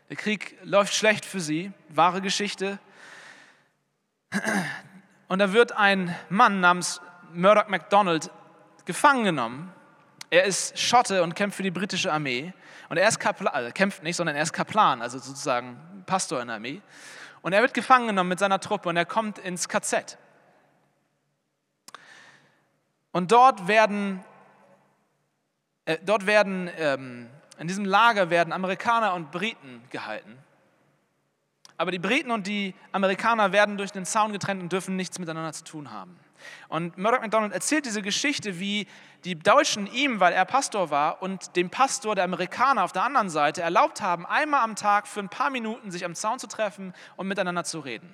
Der 0.09 0.17
Krieg 0.17 0.59
läuft 0.63 0.95
schlecht 0.95 1.25
für 1.25 1.41
sie. 1.41 1.73
Wahre 1.89 2.21
Geschichte. 2.21 2.79
Und 5.29 5.39
da 5.39 5.53
wird 5.53 5.73
ein 5.73 6.15
Mann 6.29 6.61
namens 6.61 7.01
Murdoch 7.33 7.69
MacDonald 7.69 8.31
gefangen 8.85 9.25
genommen. 9.25 9.73
Er 10.31 10.45
ist 10.45 10.79
Schotte 10.79 11.23
und 11.23 11.35
kämpft 11.35 11.57
für 11.57 11.63
die 11.63 11.71
britische 11.71 12.13
Armee. 12.13 12.53
Und 12.89 12.97
er 12.97 13.09
ist 13.09 13.19
Kaplan, 13.19 13.53
also 13.55 13.71
kämpft 13.73 14.03
nicht, 14.03 14.17
sondern 14.17 14.37
er 14.37 14.43
ist 14.43 14.53
Kaplan, 14.53 15.01
also 15.01 15.19
sozusagen 15.19 16.05
Pastor 16.07 16.41
in 16.41 16.49
der 16.49 16.57
Armee. 16.57 16.83
Und 17.43 17.53
er 17.53 17.63
wird 17.63 17.75
gefangen 17.75 18.07
genommen 18.07 18.29
mit 18.29 18.39
seiner 18.39 18.61
Truppe 18.61 18.89
und 18.89 18.97
er 18.97 19.05
kommt 19.05 19.39
ins 19.39 19.69
KZ. 19.69 20.19
Und 23.13 23.33
dort 23.33 23.69
werden, 23.69 24.25
äh, 25.85 25.99
dort 26.03 26.27
werden 26.27 26.71
ähm, 26.77 27.29
in 27.63 27.69
diesem 27.69 27.85
Lager 27.85 28.29
werden 28.29 28.53
Amerikaner 28.53 29.15
und 29.15 29.31
Briten 29.31 29.85
gehalten. 29.91 30.37
Aber 31.77 31.93
die 31.93 32.01
Briten 32.01 32.33
und 32.33 32.49
die 32.49 32.75
Amerikaner 32.91 33.53
werden 33.53 33.77
durch 33.77 33.93
den 33.93 34.05
Zaun 34.05 34.33
getrennt 34.33 34.61
und 34.61 34.73
dürfen 34.73 34.97
nichts 34.97 35.21
miteinander 35.21 35.53
zu 35.53 35.63
tun 35.63 35.93
haben. 35.93 36.19
Und 36.67 36.99
Murdoch 36.99 37.21
MacDonald 37.21 37.53
erzählt 37.53 37.87
diese 37.87 38.03
Geschichte, 38.03 38.59
wie 38.59 38.89
die 39.23 39.39
Deutschen 39.39 39.87
ihm, 39.87 40.19
weil 40.19 40.33
er 40.33 40.45
Pastor 40.45 40.91
war, 40.91 41.23
und 41.23 41.55
dem 41.55 41.71
Pastor 41.71 42.17
der 42.17 42.25
Amerikaner 42.25 42.83
auf 42.83 42.91
der 42.91 43.05
anderen 43.05 43.31
Seite 43.31 43.63
erlaubt 43.63 44.03
haben, 44.03 44.27
einmal 44.27 44.63
am 44.63 44.75
Tag 44.75 45.07
für 45.07 45.21
ein 45.21 45.29
paar 45.29 45.51
Minuten 45.51 45.93
sich 45.93 46.05
am 46.05 46.17
Zaun 46.17 46.41
zu 46.41 46.49
treffen 46.49 46.93
und 47.15 47.29
miteinander 47.29 47.63
zu 47.63 47.79
reden. 47.79 48.13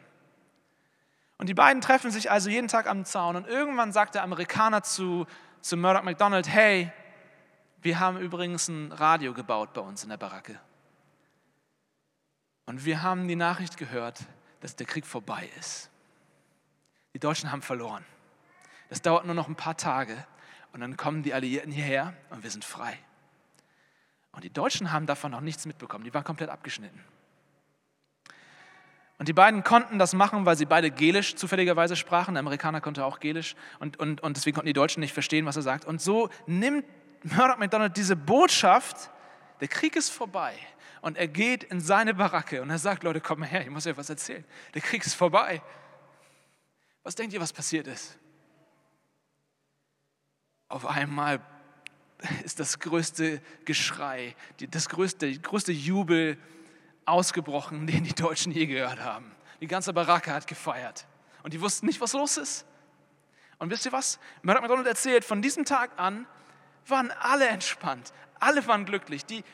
Und 1.39 1.49
die 1.49 1.55
beiden 1.55 1.81
treffen 1.81 2.11
sich 2.11 2.31
also 2.31 2.51
jeden 2.51 2.69
Tag 2.69 2.87
am 2.87 3.07
Zaun 3.07 3.35
und 3.35 3.47
irgendwann 3.47 3.93
sagt 3.93 4.15
der 4.15 4.25
Amerikaner 4.25 4.83
zu, 4.83 5.27
zu 5.63 5.79
Murdoch 5.79 6.03
MacDonald, 6.03 6.47
hey, 6.49 6.93
wir 7.83 8.01
haben 8.01 8.19
übrigens 8.19 8.69
ein 8.69 8.93
Radio 8.93 9.33
gebaut 9.35 9.73
bei 9.73 9.81
uns 9.81 10.03
in 10.03 10.11
der 10.11 10.17
Baracke. 10.17 10.59
Und 12.67 12.85
wir 12.85 13.03
haben 13.03 13.29
die 13.29 13.37
Nachricht 13.37 13.77
gehört, 13.77 14.21
dass 14.61 14.77
der 14.77 14.87
Krieg 14.87 15.07
vorbei 15.07 15.49
ist. 15.59 15.91
Die 17.15 17.19
Deutschen 17.19 17.51
haben 17.51 17.63
verloren. 17.63 18.05
Das 18.89 19.03
dauert 19.03 19.25
nur 19.27 19.35
noch 19.35 19.49
ein 19.49 19.57
paar 19.57 19.77
Tage 19.77 20.27
und 20.73 20.81
dann 20.81 20.97
kommen 20.97 21.23
die 21.23 21.33
Alliierten 21.33 21.73
hierher 21.73 22.15
und 22.31 22.43
wir 22.43 22.51
sind 22.51 22.65
frei. 22.65 22.99
Und 24.33 24.45
die 24.45 24.53
Deutschen 24.53 24.93
haben 24.93 25.07
davon 25.07 25.33
noch 25.33 25.41
nichts 25.41 25.67
mitbekommen. 25.67 26.05
Die 26.05 26.13
waren 26.15 26.25
komplett 26.25 26.51
abgeschnitten. 26.51 27.01
Und 29.19 29.27
die 29.27 29.33
beiden 29.33 29.65
konnten 29.65 29.99
das 29.99 30.15
machen, 30.15 30.47
weil 30.47 30.57
sie 30.57 30.65
beide 30.65 30.93
Gelisch 30.93 31.35
zufälligerweise 31.35 31.97
sprachen. 31.97 32.35
Der 32.35 32.41
Amerikaner 32.41 32.81
konnte 32.81 33.05
auch 33.05 33.19
Gelisch 33.19 33.57
und, 33.81 33.99
und, 33.99 34.21
und 34.23 34.37
deswegen 34.37 34.55
konnten 34.55 34.69
die 34.69 34.75
Deutschen 34.75 35.01
nicht 35.01 35.13
verstehen, 35.13 35.45
was 35.45 35.57
er 35.57 35.63
sagt. 35.63 35.85
Und 35.85 36.01
so 36.01 36.29
nimmt 36.47 36.85
Murdoch 37.23 37.59
McDonald 37.59 37.97
diese 37.97 38.17
Botschaft, 38.17 39.11
der 39.61 39.69
Krieg 39.69 39.97
ist 39.97 40.11
vorbei. 40.11 40.55
Und 41.01 41.17
er 41.17 41.29
geht 41.29 41.65
in 41.65 41.81
seine 41.81 42.15
Baracke 42.15 42.61
und 42.61 42.71
er 42.71 42.79
sagt, 42.79 43.05
Leute, 43.05 43.21
komm 43.21 43.41
mal 43.41 43.47
her, 43.47 43.63
ich 43.63 43.71
muss 43.71 43.87
euch 43.87 43.97
was 43.97 44.11
erzählen. 44.11 44.45
Der 44.75 44.83
Krieg 44.83 45.05
ist 45.07 45.15
vorbei. 45.15 45.63
Was 47.03 47.15
denkt 47.15 47.33
ihr, 47.33 47.41
was 47.41 47.53
passiert 47.53 47.87
ist? 47.87 48.19
Auf 50.69 50.85
einmal 50.85 51.41
ist 52.45 52.61
das 52.61 52.79
größte 52.79 53.41
Geschrei, 53.65 54.35
das 54.71 54.89
größte, 54.89 55.39
größte 55.39 55.73
Jubel 55.73 56.37
ausgebrochen, 57.05 57.87
den 57.87 58.05
die 58.05 58.15
Deutschen 58.15 58.53
je 58.53 58.67
gehört 58.67 59.01
haben. 59.01 59.33
Die 59.61 59.67
ganze 59.67 59.93
Baracke 59.93 60.33
hat 60.33 60.47
gefeiert 60.47 61.07
und 61.43 61.53
die 61.53 61.61
wussten 61.61 61.87
nicht, 61.87 62.01
was 62.01 62.13
los 62.13 62.37
ist. 62.37 62.67
Und 63.59 63.71
wisst 63.71 63.87
ihr 63.87 63.93
was? 63.93 64.21
Murdoch 64.43 64.61
McDonald 64.61 64.87
erzählt, 64.87 65.25
von 65.25 65.43
diesem 65.43 65.65
Tag 65.65 65.91
an 65.97 66.27
waren 66.91 67.11
alle 67.21 67.49
entspannt, 67.49 68.13
alle 68.41 68.67
waren 68.67 68.85
glücklich. 68.85 69.25
Die, 69.25 69.45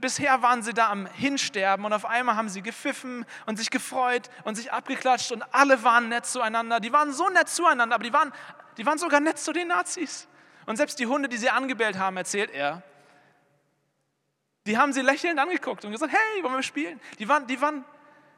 bisher 0.00 0.42
waren 0.42 0.62
sie 0.62 0.72
da 0.72 0.90
am 0.90 1.06
Hinsterben 1.06 1.84
und 1.84 1.92
auf 1.92 2.04
einmal 2.04 2.36
haben 2.36 2.48
sie 2.48 2.62
gepfiffen 2.62 3.26
und 3.46 3.56
sich 3.56 3.70
gefreut 3.70 4.30
und 4.44 4.54
sich 4.54 4.72
abgeklatscht 4.72 5.32
und 5.32 5.42
alle 5.54 5.82
waren 5.82 6.08
nett 6.08 6.26
zueinander. 6.26 6.80
Die 6.80 6.92
waren 6.92 7.12
so 7.12 7.28
nett 7.28 7.48
zueinander, 7.48 7.94
aber 7.94 8.04
die 8.04 8.12
waren, 8.12 8.32
die 8.76 8.86
waren 8.86 8.98
sogar 8.98 9.20
nett 9.20 9.38
zu 9.38 9.52
den 9.52 9.68
Nazis. 9.68 10.28
Und 10.66 10.76
selbst 10.76 10.98
die 10.98 11.06
Hunde, 11.06 11.28
die 11.28 11.36
sie 11.36 11.50
angebellt 11.50 11.98
haben, 11.98 12.16
erzählt 12.16 12.50
er, 12.50 12.82
die 14.66 14.78
haben 14.78 14.92
sie 14.94 15.02
lächelnd 15.02 15.38
angeguckt 15.38 15.84
und 15.84 15.92
gesagt, 15.92 16.12
hey, 16.12 16.42
wollen 16.42 16.54
wir 16.54 16.62
spielen? 16.62 17.00
Die 17.18 17.28
waren, 17.28 17.46
die 17.46 17.60
waren, 17.60 17.84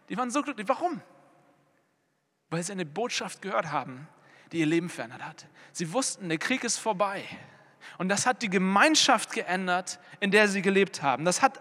die 0.09 0.17
waren 0.17 0.31
so 0.31 0.43
glücklich. 0.43 0.69
Warum? 0.69 1.01
Weil 2.51 2.63
sie 2.65 2.73
eine 2.73 2.85
Botschaft 2.85 3.43
gehört 3.43 3.71
haben, 3.71 4.09
die 4.51 4.59
ihr 4.59 4.67
Leben 4.67 4.89
verändert 4.89 5.25
hat. 5.25 5.47
Sie 5.73 5.93
wussten, 5.93 6.29
der 6.29 6.39
Krieg 6.39 6.65
ist 6.65 6.79
vorbei. 6.79 7.25
Und 7.99 8.09
das 8.09 8.27
hat 8.27 8.43
die 8.43 8.51
Gemeinschaft 8.51 9.33
geändert, 9.33 9.99
in 10.21 10.31
der 10.31 10.49
sie 10.49 10.63
gelebt 10.63 11.03
haben. 11.03 11.25
Das 11.25 11.43
hat, 11.43 11.61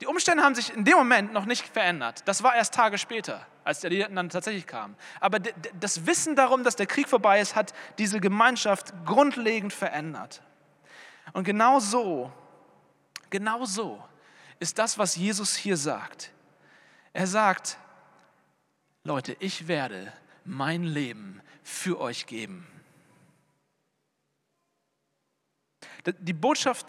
die 0.00 0.06
Umstände 0.06 0.42
haben 0.42 0.54
sich 0.54 0.74
in 0.74 0.84
dem 0.84 0.96
Moment 0.96 1.32
noch 1.32 1.44
nicht 1.46 1.66
verändert. 1.66 2.22
Das 2.26 2.42
war 2.42 2.54
erst 2.54 2.74
Tage 2.74 2.98
später, 2.98 3.46
als 3.64 3.80
die 3.80 3.98
dann 3.98 4.28
tatsächlich 4.28 4.66
kamen. 4.66 4.96
Aber 5.20 5.38
das 5.38 6.06
Wissen 6.06 6.36
darum, 6.36 6.64
dass 6.64 6.76
der 6.76 6.86
Krieg 6.86 7.08
vorbei 7.08 7.40
ist, 7.40 7.56
hat 7.56 7.72
diese 7.98 8.20
Gemeinschaft 8.20 8.92
grundlegend 9.04 9.72
verändert. 9.72 10.42
Und 11.32 11.44
genau 11.44 11.80
so, 11.80 12.32
genau 13.30 13.64
so 13.64 14.02
ist 14.58 14.78
das, 14.78 14.98
was 14.98 15.16
Jesus 15.16 15.56
hier 15.56 15.76
sagt. 15.76 16.32
Er 17.12 17.26
sagt, 17.26 17.78
Leute, 19.04 19.36
ich 19.40 19.68
werde 19.68 20.12
mein 20.44 20.84
Leben 20.84 21.40
für 21.62 22.00
euch 22.00 22.26
geben. 22.26 22.66
Die 26.06 26.32
Botschaft 26.32 26.86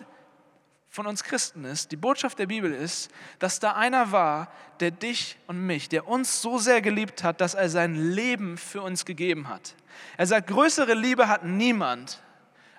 von 0.89 1.05
uns 1.05 1.23
Christen 1.23 1.65
ist, 1.65 1.91
die 1.91 1.95
Botschaft 1.95 2.39
der 2.39 2.47
Bibel 2.47 2.73
ist, 2.73 3.11
dass 3.39 3.59
da 3.59 3.73
einer 3.73 4.11
war, 4.11 4.51
der 4.79 4.91
dich 4.91 5.37
und 5.47 5.65
mich, 5.65 5.89
der 5.89 6.07
uns 6.07 6.41
so 6.41 6.57
sehr 6.57 6.81
geliebt 6.81 7.23
hat, 7.23 7.41
dass 7.41 7.53
er 7.53 7.69
sein 7.69 7.95
Leben 7.95 8.57
für 8.57 8.81
uns 8.81 9.05
gegeben 9.05 9.47
hat. 9.49 9.75
Er 10.17 10.27
sagt, 10.27 10.47
größere 10.47 10.93
Liebe 10.93 11.27
hat 11.27 11.43
niemand 11.43 12.21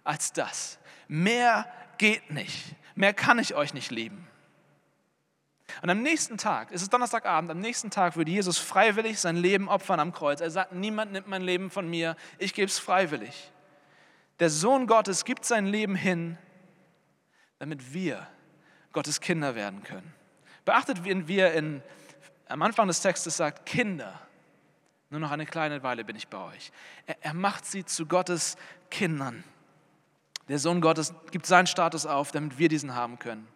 als 0.05 0.33
das. 0.33 0.79
Mehr 1.07 1.67
geht 1.99 2.31
nicht. 2.31 2.75
Mehr 2.95 3.13
kann 3.15 3.39
ich 3.39 3.55
euch 3.55 3.75
nicht 3.75 3.91
lieben. 3.91 4.27
Und 5.83 5.91
am 5.91 6.03
nächsten 6.03 6.39
Tag, 6.39 6.69
es 6.73 6.83
ist 6.83 6.93
Donnerstagabend, 6.93 7.51
am 7.51 7.61
nächsten 7.61 7.91
Tag 7.91 8.17
würde 8.17 8.31
Jesus 8.31 8.59
freiwillig 8.59 9.21
sein 9.21 9.37
Leben 9.37 9.69
opfern 9.69 10.01
am 10.01 10.13
Kreuz. 10.13 10.41
Er 10.41 10.51
sagt, 10.51 10.73
niemand 10.73 11.13
nimmt 11.13 11.29
mein 11.29 11.43
Leben 11.43 11.71
von 11.71 11.89
mir, 11.89 12.17
ich 12.39 12.55
gebe 12.55 12.67
es 12.67 12.79
freiwillig. 12.79 13.53
Der 14.41 14.51
Sohn 14.51 14.87
Gottes 14.87 15.25
gibt 15.25 15.45
sein 15.45 15.67
Leben 15.67 15.95
hin, 15.95 16.39
damit 17.59 17.93
wir 17.93 18.27
Gottes 18.93 19.21
Kinder 19.21 19.55
werden 19.55 19.83
können. 19.83 20.13
Beachtet, 20.65 21.05
wie 21.05 21.39
er 21.39 21.55
in, 21.55 21.83
am 22.49 22.63
Anfang 22.63 22.87
des 22.89 23.01
Textes 23.01 23.37
sagt, 23.37 23.67
Kinder, 23.67 24.21
nur 25.11 25.21
noch 25.21 25.31
eine 25.31 25.47
kleine 25.47 25.83
Weile 25.83 26.05
bin 26.05 26.17
ich 26.17 26.29
bei 26.29 26.39
euch. 26.39 26.71
Er, 27.07 27.17
er 27.21 27.35
macht 27.35 27.65
sie 27.65 27.85
zu 27.85 28.07
Gottes 28.07 28.57
Kindern. 28.91 29.43
Der 30.49 30.59
Sohn 30.59 30.81
Gottes 30.81 31.15
gibt 31.31 31.47
seinen 31.47 31.67
Status 31.67 32.07
auf, 32.07 32.31
damit 32.31 32.59
wir 32.59 32.69
diesen 32.69 32.95
haben 32.95 33.19
können. 33.19 33.49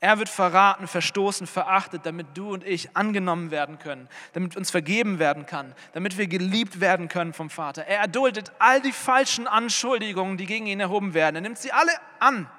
Er 0.00 0.18
wird 0.18 0.28
verraten, 0.28 0.86
verstoßen, 0.86 1.46
verachtet, 1.46 2.04
damit 2.04 2.36
du 2.36 2.52
und 2.52 2.64
ich 2.64 2.94
angenommen 2.96 3.50
werden 3.50 3.78
können, 3.78 4.08
damit 4.34 4.56
uns 4.56 4.70
vergeben 4.70 5.18
werden 5.18 5.46
kann, 5.46 5.74
damit 5.94 6.18
wir 6.18 6.26
geliebt 6.26 6.80
werden 6.80 7.08
können 7.08 7.32
vom 7.32 7.48
Vater. 7.48 7.86
Er 7.86 8.00
erduldet 8.00 8.52
all 8.58 8.82
die 8.82 8.92
falschen 8.92 9.46
Anschuldigungen, 9.46 10.36
die 10.36 10.46
gegen 10.46 10.66
ihn 10.66 10.80
erhoben 10.80 11.14
werden. 11.14 11.36
Er 11.36 11.40
nimmt 11.40 11.58
sie 11.58 11.72
alle 11.72 11.92
an, 12.18 12.50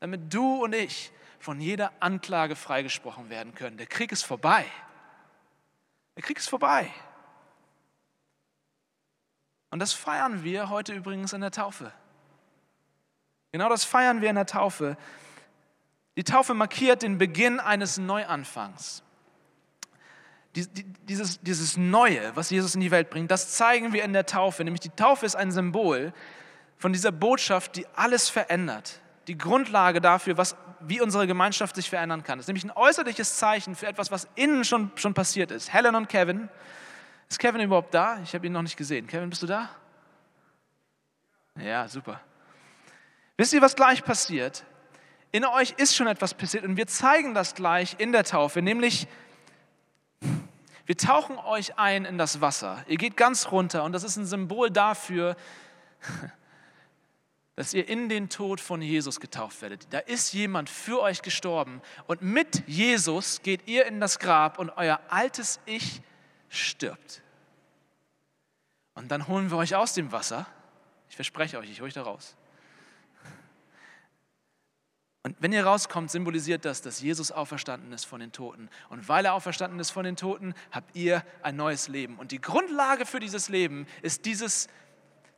damit 0.00 0.34
du 0.34 0.62
und 0.62 0.74
ich 0.74 1.12
von 1.38 1.60
jeder 1.60 1.92
Anklage 2.00 2.56
freigesprochen 2.56 3.30
werden 3.30 3.54
können. 3.54 3.78
Der 3.78 3.86
Krieg 3.86 4.12
ist 4.12 4.24
vorbei. 4.24 4.66
Der 6.16 6.22
Krieg 6.22 6.38
ist 6.38 6.48
vorbei. 6.48 6.90
Und 9.70 9.80
das 9.80 9.92
feiern 9.92 10.44
wir 10.44 10.68
heute 10.68 10.92
übrigens 10.92 11.32
in 11.32 11.40
der 11.40 11.50
Taufe. 11.50 11.90
Genau 13.50 13.68
das 13.68 13.84
feiern 13.84 14.20
wir 14.20 14.30
in 14.30 14.36
der 14.36 14.46
Taufe. 14.46 14.96
Die 16.16 16.24
Taufe 16.24 16.54
markiert 16.54 17.02
den 17.02 17.18
Beginn 17.18 17.60
eines 17.60 17.98
Neuanfangs. 17.98 19.02
Dieses, 20.54 21.40
dieses 21.40 21.76
Neue, 21.76 22.36
was 22.36 22.50
Jesus 22.50 22.76
in 22.76 22.80
die 22.80 22.92
Welt 22.92 23.10
bringt, 23.10 23.30
das 23.30 23.54
zeigen 23.56 23.92
wir 23.92 24.04
in 24.04 24.12
der 24.12 24.24
Taufe. 24.24 24.62
Nämlich 24.62 24.80
die 24.80 24.90
Taufe 24.90 25.26
ist 25.26 25.34
ein 25.34 25.50
Symbol 25.50 26.12
von 26.78 26.92
dieser 26.92 27.10
Botschaft, 27.10 27.74
die 27.76 27.86
alles 27.96 28.28
verändert. 28.28 29.00
die 29.26 29.38
Grundlage 29.38 30.00
dafür, 30.00 30.36
was, 30.36 30.56
wie 30.80 31.00
unsere 31.00 31.26
Gemeinschaft 31.26 31.76
sich 31.76 31.88
verändern 31.88 32.22
kann. 32.22 32.38
Es 32.38 32.44
ist 32.44 32.48
nämlich 32.48 32.64
ein 32.64 32.70
äußerliches 32.70 33.38
Zeichen 33.38 33.74
für 33.74 33.86
etwas, 33.86 34.10
was 34.10 34.28
innen 34.34 34.64
schon, 34.64 34.90
schon 34.96 35.14
passiert 35.14 35.50
ist. 35.50 35.72
Helen 35.72 35.94
und 35.94 36.08
Kevin. 36.08 36.48
Ist 37.28 37.38
Kevin 37.38 37.62
überhaupt 37.62 37.94
da? 37.94 38.18
Ich 38.22 38.34
habe 38.34 38.46
ihn 38.46 38.52
noch 38.52 38.62
nicht 38.62 38.76
gesehen. 38.76 39.06
Kevin, 39.06 39.30
bist 39.30 39.42
du 39.42 39.46
da? 39.46 39.70
Ja, 41.58 41.88
super. 41.88 42.20
Wisst 43.36 43.52
ihr, 43.52 43.62
was 43.62 43.74
gleich 43.74 44.04
passiert? 44.04 44.64
In 45.34 45.44
euch 45.44 45.72
ist 45.78 45.96
schon 45.96 46.06
etwas 46.06 46.32
passiert 46.32 46.62
und 46.62 46.76
wir 46.76 46.86
zeigen 46.86 47.34
das 47.34 47.56
gleich 47.56 47.96
in 47.98 48.12
der 48.12 48.22
Taufe, 48.22 48.62
nämlich 48.62 49.08
wir 50.86 50.96
tauchen 50.96 51.38
euch 51.38 51.76
ein 51.76 52.04
in 52.04 52.18
das 52.18 52.40
Wasser. 52.40 52.84
Ihr 52.86 52.98
geht 52.98 53.16
ganz 53.16 53.50
runter 53.50 53.82
und 53.82 53.90
das 53.90 54.04
ist 54.04 54.16
ein 54.16 54.26
Symbol 54.26 54.70
dafür, 54.70 55.36
dass 57.56 57.74
ihr 57.74 57.88
in 57.88 58.08
den 58.08 58.28
Tod 58.28 58.60
von 58.60 58.80
Jesus 58.80 59.18
getauft 59.18 59.60
werdet. 59.60 59.88
Da 59.92 59.98
ist 59.98 60.34
jemand 60.34 60.70
für 60.70 61.00
euch 61.00 61.20
gestorben 61.20 61.82
und 62.06 62.22
mit 62.22 62.62
Jesus 62.68 63.42
geht 63.42 63.66
ihr 63.66 63.86
in 63.86 63.98
das 63.98 64.20
Grab 64.20 64.60
und 64.60 64.70
euer 64.76 65.00
altes 65.08 65.58
Ich 65.66 66.00
stirbt. 66.48 67.22
Und 68.94 69.10
dann 69.10 69.26
holen 69.26 69.50
wir 69.50 69.56
euch 69.56 69.74
aus 69.74 69.94
dem 69.94 70.12
Wasser. 70.12 70.46
Ich 71.08 71.16
verspreche 71.16 71.58
euch, 71.58 71.68
ich 71.68 71.80
hole 71.80 71.88
euch 71.88 71.94
da 71.94 72.02
raus. 72.02 72.36
Und 75.26 75.36
wenn 75.40 75.54
ihr 75.54 75.64
rauskommt, 75.64 76.10
symbolisiert 76.10 76.66
das, 76.66 76.82
dass 76.82 77.00
Jesus 77.00 77.32
auferstanden 77.32 77.94
ist 77.94 78.04
von 78.04 78.20
den 78.20 78.30
Toten. 78.30 78.68
Und 78.90 79.08
weil 79.08 79.24
er 79.24 79.32
auferstanden 79.32 79.80
ist 79.80 79.90
von 79.90 80.04
den 80.04 80.16
Toten, 80.16 80.54
habt 80.70 80.94
ihr 80.94 81.24
ein 81.42 81.56
neues 81.56 81.88
Leben. 81.88 82.16
Und 82.16 82.30
die 82.30 82.42
Grundlage 82.42 83.06
für 83.06 83.20
dieses 83.20 83.48
Leben 83.48 83.86
ist 84.02 84.26
dieses, 84.26 84.68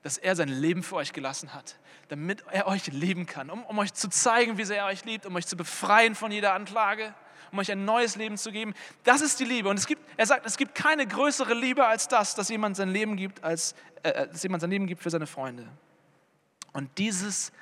dass 0.03 0.19
er 0.19 0.35
sein 0.35 0.49
Leben 0.49 0.83
für 0.83 0.97
euch 0.97 1.13
gelassen 1.13 1.55
hat, 1.55 1.77
damit 2.09 2.43
er 2.51 2.67
euch 2.67 2.89
lieben 2.89 3.27
kann, 3.27 3.49
um, 3.49 3.65
um 3.65 3.79
euch 3.79 3.95
zu 3.95 4.09
zeigen, 4.09 4.59
wie 4.59 4.65
sehr 4.65 4.79
er 4.79 4.87
euch 4.87 5.05
liebt, 5.05 5.25
um 5.25 5.37
euch 5.37 5.47
zu 5.47 5.57
befreien 5.57 6.17
von 6.17 6.33
jeder 6.33 6.53
Anklage, 6.55 7.15
um 7.53 7.61
euch 7.61 7.71
ein 7.71 7.85
neues 7.85 8.17
Leben 8.17 8.39
zu 8.39 8.51
geben. 8.51 8.75
Das 9.05 9.21
ist 9.21 9.39
die 9.39 9.45
Liebe. 9.45 9.69
Und 9.69 9.79
es 9.79 9.87
gibt, 9.87 10.03
er 10.17 10.27
sagt, 10.27 10.47
es 10.47 10.57
gibt 10.57 10.75
keine 10.75 11.07
größere 11.07 11.55
Liebe 11.55 11.87
als 11.87 12.09
das, 12.09 12.35
dass 12.35 12.49
jemand 12.49 12.75
sein 12.75 12.89
Leben 12.89 13.15
gibt, 13.15 13.45
als, 13.45 13.77
äh, 14.03 14.09
äh 14.09 14.29
dass 14.29 14.43
jemand 14.43 14.63
sein 14.63 14.71
Leben 14.71 14.89
gibt 14.89 15.01
für 15.01 15.11
seine 15.11 15.29
Freunde. 15.29 15.69
Und 16.73 16.99
dieses, 16.99 17.53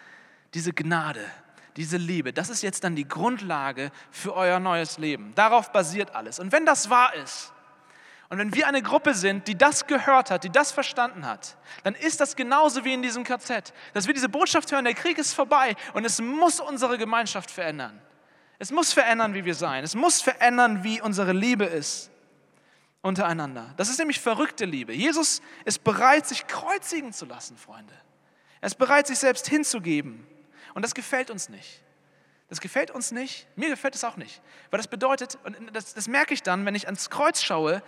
diese 0.55 0.73
Gnade, 0.73 1.31
diese 1.77 1.97
Liebe, 1.97 2.33
das 2.33 2.51
ist 2.51 2.63
jetzt 2.63 2.85
dann 2.85 2.95
die 2.95 3.07
Grundlage 3.07 3.91
für 4.11 4.35
euer 4.35 4.61
neues 4.61 4.99
Leben. 4.99 5.33
Darauf 5.35 5.73
basiert 5.73 6.15
alles. 6.15 6.39
Und 6.39 6.53
wenn 6.53 6.67
das 6.67 6.91
wahr 6.91 7.15
ist, 7.15 7.53
und 8.31 8.39
wenn 8.39 8.55
wir 8.55 8.67
eine 8.67 8.83
Gruppe 8.83 9.15
sind, 9.15 9.47
die 9.47 9.57
das 9.57 9.87
gehört 9.87 10.31
hat, 10.31 10.45
die 10.45 10.51
das 10.51 10.73
verstanden 10.73 11.27
hat, 11.27 11.57
dann 11.83 11.95
ist 11.95 12.21
das 12.21 12.37
genauso 12.37 12.85
wie 12.85 12.95
in 12.95 13.03
diesem 13.03 13.23
KZ, 13.23 13.73
dass 13.93 14.07
wir 14.07 14.15
diese 14.15 14.29
Botschaft 14.29 14.73
hören, 14.73 14.85
der 14.85 14.95
Krieg 14.95 15.19
ist 15.19 15.35
vorbei 15.35 15.77
und 15.93 16.05
es 16.05 16.21
muss 16.21 16.59
unsere 16.59 16.99
Gemeinschaft 16.99 17.51
verändern. 17.51 18.01
Es 18.59 18.71
muss 18.71 18.93
verändern, 18.93 19.35
wie 19.35 19.45
wir 19.45 19.55
sein. 19.55 19.85
Es 19.85 19.95
muss 19.95 20.21
verändern, 20.21 20.85
wie 20.85 21.01
unsere 21.01 21.33
Liebe 21.33 21.65
ist 21.65 22.11
untereinander. 23.03 23.75
Das 23.77 23.91
ist 23.91 23.99
nämlich 23.99 24.21
verrückte 24.21 24.65
Liebe. 24.65 24.95
Jesus 24.95 25.43
ist 25.65 25.85
bereit, 25.85 26.27
sich 26.27 26.47
kreuzigen 26.47 27.13
zu 27.13 27.27
lassen, 27.27 27.57
Freunde. 27.57 27.93
Er 28.61 28.67
ist 28.69 28.79
bereit, 28.79 29.07
sich 29.07 29.19
selbst 29.19 29.47
hinzugeben. 29.47 30.27
Und 30.75 30.83
das 30.83 30.95
gefällt 30.95 31.31
uns 31.31 31.49
nicht. 31.49 31.81
Das 32.49 32.61
gefällt 32.61 32.91
uns 32.91 33.11
nicht. 33.11 33.47
Mir 33.57 33.69
gefällt 33.69 33.95
es 33.95 34.05
auch 34.05 34.17
nicht. 34.17 34.43
Weil 34.71 34.79
das 34.79 34.89
bedeutet, 34.89 35.39
und 35.45 35.57
das, 35.75 35.95
das 35.95 36.09
merke 36.09 36.35
ich 36.35 36.43
dann, 36.43 36.67
wenn 36.67 36.75
ich 36.75 36.87
ans 36.87 37.11
Kreuz 37.11 37.43
schaue, 37.43 37.83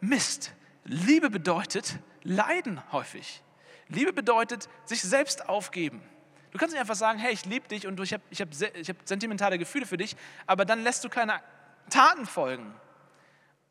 Mist. 0.00 0.52
Liebe 0.84 1.30
bedeutet 1.30 1.98
Leiden 2.22 2.82
häufig. 2.92 3.42
Liebe 3.88 4.12
bedeutet 4.12 4.68
sich 4.84 5.02
selbst 5.02 5.48
aufgeben. 5.48 6.02
Du 6.50 6.58
kannst 6.58 6.72
nicht 6.74 6.80
einfach 6.80 6.96
sagen, 6.96 7.18
hey, 7.18 7.32
ich 7.32 7.44
liebe 7.44 7.68
dich 7.68 7.86
und 7.86 7.98
ich 8.00 8.12
habe 8.12 8.22
ich 8.30 8.40
hab, 8.40 8.48
ich 8.74 8.88
hab 8.88 8.96
sentimentale 9.04 9.58
Gefühle 9.58 9.86
für 9.86 9.96
dich, 9.96 10.16
aber 10.46 10.64
dann 10.64 10.82
lässt 10.82 11.04
du 11.04 11.08
keine 11.08 11.40
Taten 11.88 12.26
folgen. 12.26 12.74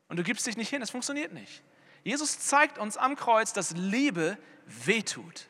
Und 0.08 0.16
du 0.16 0.22
gibst 0.22 0.46
dich 0.46 0.56
nicht 0.56 0.68
hin, 0.68 0.80
das 0.80 0.90
funktioniert 0.90 1.32
nicht. 1.32 1.62
Jesus 2.02 2.38
zeigt 2.40 2.78
uns 2.78 2.96
am 2.96 3.14
Kreuz, 3.14 3.52
dass 3.52 3.72
Liebe 3.72 4.36
wehtut. 4.66 5.46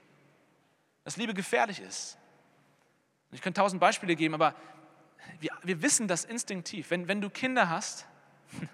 Dass 1.04 1.16
Liebe 1.16 1.34
gefährlich 1.34 1.80
ist. 1.80 2.18
Ich 3.32 3.40
könnte 3.40 3.60
tausend 3.60 3.80
Beispiele 3.80 4.14
geben, 4.14 4.34
aber 4.34 4.54
wir, 5.40 5.50
wir 5.62 5.82
wissen 5.82 6.06
das 6.06 6.24
instinktiv. 6.24 6.90
Wenn, 6.90 7.08
wenn 7.08 7.20
du 7.20 7.30
Kinder 7.30 7.68
hast, 7.68 8.06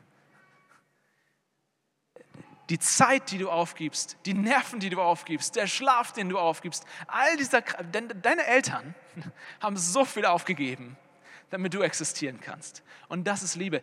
die 2.68 2.78
Zeit, 2.78 3.30
die 3.30 3.38
du 3.38 3.50
aufgibst, 3.50 4.18
die 4.26 4.34
Nerven, 4.34 4.80
die 4.80 4.90
du 4.90 5.00
aufgibst, 5.00 5.56
der 5.56 5.66
Schlaf, 5.66 6.12
den 6.12 6.28
du 6.28 6.38
aufgibst, 6.38 6.84
all 7.06 7.36
dieser, 7.36 7.62
denn 7.62 8.12
deine 8.20 8.44
Eltern 8.46 8.94
haben 9.60 9.76
so 9.76 10.04
viel 10.04 10.26
aufgegeben, 10.26 10.96
damit 11.50 11.72
du 11.72 11.82
existieren 11.82 12.40
kannst. 12.40 12.82
Und 13.08 13.26
das 13.26 13.42
ist 13.42 13.54
Liebe. 13.54 13.82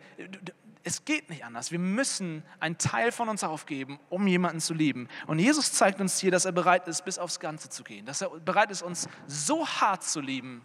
Es 0.86 1.04
geht 1.04 1.30
nicht 1.30 1.44
anders. 1.44 1.72
Wir 1.72 1.80
müssen 1.80 2.44
einen 2.60 2.78
Teil 2.78 3.10
von 3.10 3.28
uns 3.28 3.42
aufgeben, 3.42 3.98
um 4.08 4.24
jemanden 4.28 4.60
zu 4.60 4.72
lieben. 4.72 5.08
Und 5.26 5.40
Jesus 5.40 5.72
zeigt 5.72 6.00
uns 6.00 6.20
hier, 6.20 6.30
dass 6.30 6.44
er 6.44 6.52
bereit 6.52 6.86
ist, 6.86 7.04
bis 7.04 7.18
aufs 7.18 7.40
Ganze 7.40 7.68
zu 7.70 7.82
gehen, 7.82 8.06
dass 8.06 8.20
er 8.20 8.30
bereit 8.30 8.70
ist, 8.70 8.82
uns 8.82 9.08
so 9.26 9.66
hart 9.66 10.04
zu 10.04 10.20
lieben, 10.20 10.64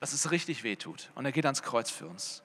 dass 0.00 0.12
es 0.12 0.32
richtig 0.32 0.64
wehtut. 0.64 1.12
Und 1.14 1.24
er 1.24 1.30
geht 1.30 1.46
ans 1.46 1.62
Kreuz 1.62 1.92
für 1.92 2.08
uns. 2.08 2.42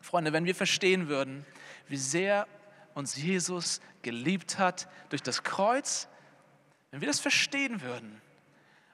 Freunde, 0.00 0.32
wenn 0.32 0.46
wir 0.46 0.54
verstehen 0.54 1.08
würden, 1.08 1.44
wie 1.86 1.98
sehr 1.98 2.48
uns 2.94 3.14
Jesus 3.14 3.82
geliebt 4.00 4.58
hat 4.58 4.88
durch 5.10 5.22
das 5.22 5.42
Kreuz, 5.42 6.08
wenn 6.90 7.02
wir 7.02 7.08
das 7.08 7.20
verstehen 7.20 7.82
würden, 7.82 8.22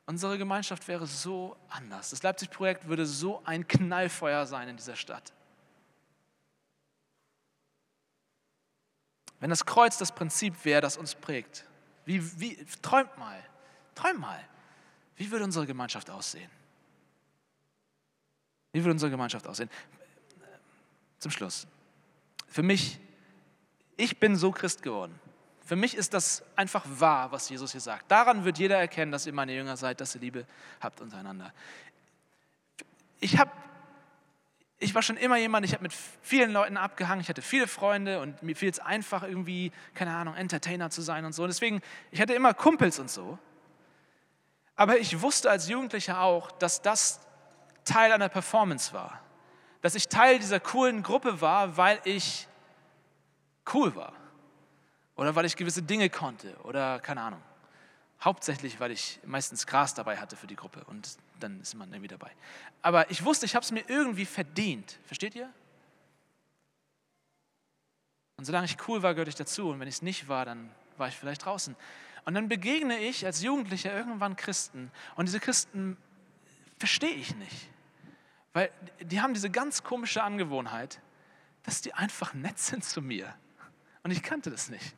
unsere 0.07 0.39
Gemeinschaft 0.39 0.89
wäre 0.89 1.07
so 1.07 1.57
anders. 1.69 2.11
Das 2.11 2.25
Leipzig-Projekt 2.25 2.89
würde 2.89 3.07
so 3.07 3.45
ein 3.45 3.69
Knallfeuer 3.69 4.45
sein 4.45 4.67
in 4.67 4.77
dieser 4.77 4.97
Stadt. 4.97 5.33
Wenn 9.43 9.51
das 9.51 9.67
Kreuz 9.67 9.99
das 9.99 10.13
Prinzip 10.13 10.65
wäre, 10.65 10.81
das 10.81 10.97
uns 10.97 11.17
prägt, 11.17 11.67
wie, 12.05 12.41
wie, 12.41 12.65
träumt 12.81 13.19
mal, 13.19 13.43
träumt 13.95 14.21
mal, 14.21 14.41
wie 15.17 15.31
würde 15.31 15.45
unsere 15.45 15.67
Gemeinschaft 15.67 16.09
aussehen? 16.11 16.51
Wie 18.71 18.81
würde 18.81 18.93
unsere 18.93 19.11
Gemeinschaft 19.11 19.47
aussehen? 19.47 19.69
Zum 21.19 21.33
Schluss. 21.33 21.67
Für 22.47 22.63
mich 22.63 23.01
ich 23.97 24.19
bin 24.19 24.37
so 24.37 24.51
Christ 24.51 24.83
geworden. 24.83 25.19
Für 25.65 25.77
mich 25.77 25.97
ist 25.97 26.15
das 26.15 26.43
einfach 26.57 26.85
wahr, 26.87 27.31
was 27.31 27.49
Jesus 27.49 27.73
hier 27.73 27.81
sagt. 27.81 28.11
Daran 28.11 28.45
wird 28.45 28.59
jeder 28.59 28.77
erkennen, 28.79 29.13
dass 29.13 29.27
ihr 29.27 29.33
meine 29.33 29.55
Jünger 29.55 29.77
seid, 29.77 30.01
dass 30.01 30.15
ihr 30.15 30.21
Liebe 30.21 30.47
habt 30.81 31.01
untereinander. 31.01 31.53
Ich 33.21 33.39
habe 33.39 33.51
ich 34.83 34.95
war 34.95 35.03
schon 35.03 35.17
immer 35.17 35.37
jemand, 35.37 35.65
ich 35.65 35.73
habe 35.73 35.83
mit 35.83 35.93
vielen 36.23 36.51
Leuten 36.53 36.77
abgehangen, 36.77 37.21
ich 37.21 37.29
hatte 37.29 37.43
viele 37.43 37.67
Freunde 37.67 38.21
und 38.21 38.43
mir 38.43 38.57
fiel 38.57 38.69
es 38.69 38.81
einfach 38.81 39.23
irgendwie, 39.23 39.73
keine 39.95 40.15
Ahnung, 40.15 40.35
Entertainer 40.35 40.91
zu 40.91 41.03
sein 41.03 41.25
und 41.25 41.33
so. 41.33 41.47
Deswegen, 41.47 41.81
ich 42.11 42.21
hatte 42.21 42.35
immer 42.35 42.53
Kumpels 42.53 42.99
und 42.99 43.11
so. 43.11 43.39
Aber 44.75 44.99
ich 44.99 45.21
wusste 45.21 45.51
als 45.51 45.69
Jugendlicher 45.69 46.21
auch, 46.21 46.51
dass 46.51 46.83
das 46.83 47.21
Teil 47.85 48.13
einer 48.13 48.29
Performance 48.29 48.93
war. 48.93 49.21
Dass 49.81 49.95
ich 49.95 50.09
Teil 50.09 50.39
dieser 50.39 50.61
coolen 50.61 51.03
Gruppe 51.03 51.41
war, 51.41 51.77
weil 51.77 52.01
ich 52.05 52.49
cool 53.73 53.95
war. 53.95 54.13
Oder 55.17 55.35
weil 55.35 55.45
ich 55.45 55.57
gewisse 55.57 55.83
Dinge 55.83 56.11
konnte. 56.11 56.57
Oder 56.65 56.99
keine 57.01 57.23
Ahnung. 57.23 57.43
Hauptsächlich, 58.21 58.81
weil 58.81 58.91
ich 58.91 59.21
meistens 59.25 59.67
Gras 59.67 59.95
dabei 59.95 60.17
hatte 60.17 60.37
für 60.37 60.47
die 60.47 60.57
Gruppe. 60.57 60.85
Und 60.87 61.17
dann 61.43 61.61
ist 61.61 61.75
man 61.75 61.91
irgendwie 61.93 62.09
dabei. 62.09 62.31
Aber 62.83 63.11
ich 63.11 63.25
wusste, 63.25 63.47
ich 63.47 63.55
habe 63.55 63.65
es 63.65 63.71
mir 63.71 63.85
irgendwie 63.89 64.25
verdient. 64.25 64.99
Versteht 65.05 65.35
ihr? 65.35 65.53
Und 68.37 68.45
solange 68.45 68.65
ich 68.65 68.77
cool 68.89 69.03
war, 69.03 69.15
gehörte 69.15 69.29
ich 69.29 69.35
dazu. 69.35 69.71
Und 69.71 69.81
wenn 69.81 69.89
ich 69.89 69.97
es 69.97 70.03
nicht 70.03 70.29
war, 70.29 70.45
dann 70.45 70.71
war 70.97 71.09
ich 71.09 71.17
vielleicht 71.17 71.45
draußen. 71.45 71.77
Und 72.25 72.35
dann 72.35 72.49
begegne 72.49 72.99
ich 72.99 73.27
als 73.27 73.43
Jugendlicher 73.43 73.95
irgendwann 73.95 74.37
Christen. 74.37 74.91
Und 75.17 75.27
diese 75.27 75.41
Christen 75.41 75.97
verstehe 76.79 77.15
ich 77.15 77.35
nicht. 77.37 77.69
Weil 78.53 78.71
die 79.01 79.21
haben 79.21 79.35
diese 79.35 79.51
ganz 79.51 79.83
komische 79.83 80.23
Angewohnheit, 80.23 81.01
dass 81.63 81.81
die 81.81 81.95
einfach 81.95 82.35
nett 82.35 82.59
sind 82.59 82.85
zu 82.85 83.01
mir. 83.01 83.35
Und 84.03 84.11
ich 84.11 84.23
kannte 84.23 84.51
das 84.51 84.69
nicht. 84.69 84.95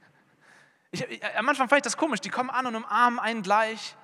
Ich, 0.91 1.03
ich, 1.03 1.25
am 1.37 1.49
Anfang 1.49 1.69
fand 1.69 1.81
ich 1.81 1.85
das 1.85 1.97
komisch. 1.97 2.21
Die 2.21 2.31
kommen 2.31 2.51
an 2.51 2.67
und 2.67 2.77
umarmen 2.77 3.19
einen 3.19 3.43
gleich. 3.43 3.97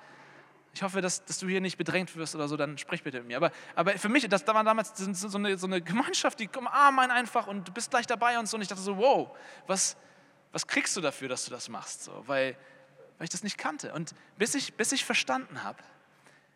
Ich 0.73 0.83
hoffe, 0.83 1.01
dass, 1.01 1.25
dass 1.25 1.39
du 1.39 1.47
hier 1.47 1.59
nicht 1.59 1.77
bedrängt 1.77 2.15
wirst 2.15 2.33
oder 2.33 2.47
so, 2.47 2.55
dann 2.55 2.77
sprich 2.77 3.03
bitte 3.03 3.19
mit 3.19 3.27
mir. 3.27 3.37
Aber, 3.37 3.51
aber 3.75 3.97
für 3.97 4.07
mich, 4.07 4.27
das 4.29 4.45
da 4.45 4.53
war 4.53 4.63
damals 4.63 4.93
so 4.95 5.37
eine, 5.37 5.57
so 5.57 5.67
eine 5.67 5.81
Gemeinschaft, 5.81 6.39
die 6.39 6.49
umarmen 6.49 6.99
einen 6.99 7.11
einfach 7.11 7.47
und 7.47 7.67
du 7.67 7.73
bist 7.73 7.91
gleich 7.91 8.07
dabei 8.07 8.39
und 8.39 8.47
so. 8.47 8.55
Und 8.55 8.61
ich 8.61 8.69
dachte 8.69 8.81
so, 8.81 8.97
wow, 8.97 9.35
was, 9.67 9.97
was 10.51 10.65
kriegst 10.65 10.95
du 10.95 11.01
dafür, 11.01 11.27
dass 11.27 11.45
du 11.45 11.51
das 11.51 11.67
machst? 11.67 12.03
So, 12.03 12.23
weil, 12.25 12.55
weil 13.17 13.25
ich 13.25 13.29
das 13.29 13.43
nicht 13.43 13.57
kannte. 13.57 13.93
Und 13.93 14.15
bis 14.37 14.55
ich, 14.55 14.75
bis 14.75 14.93
ich 14.93 15.03
verstanden 15.03 15.63
habe, 15.63 15.83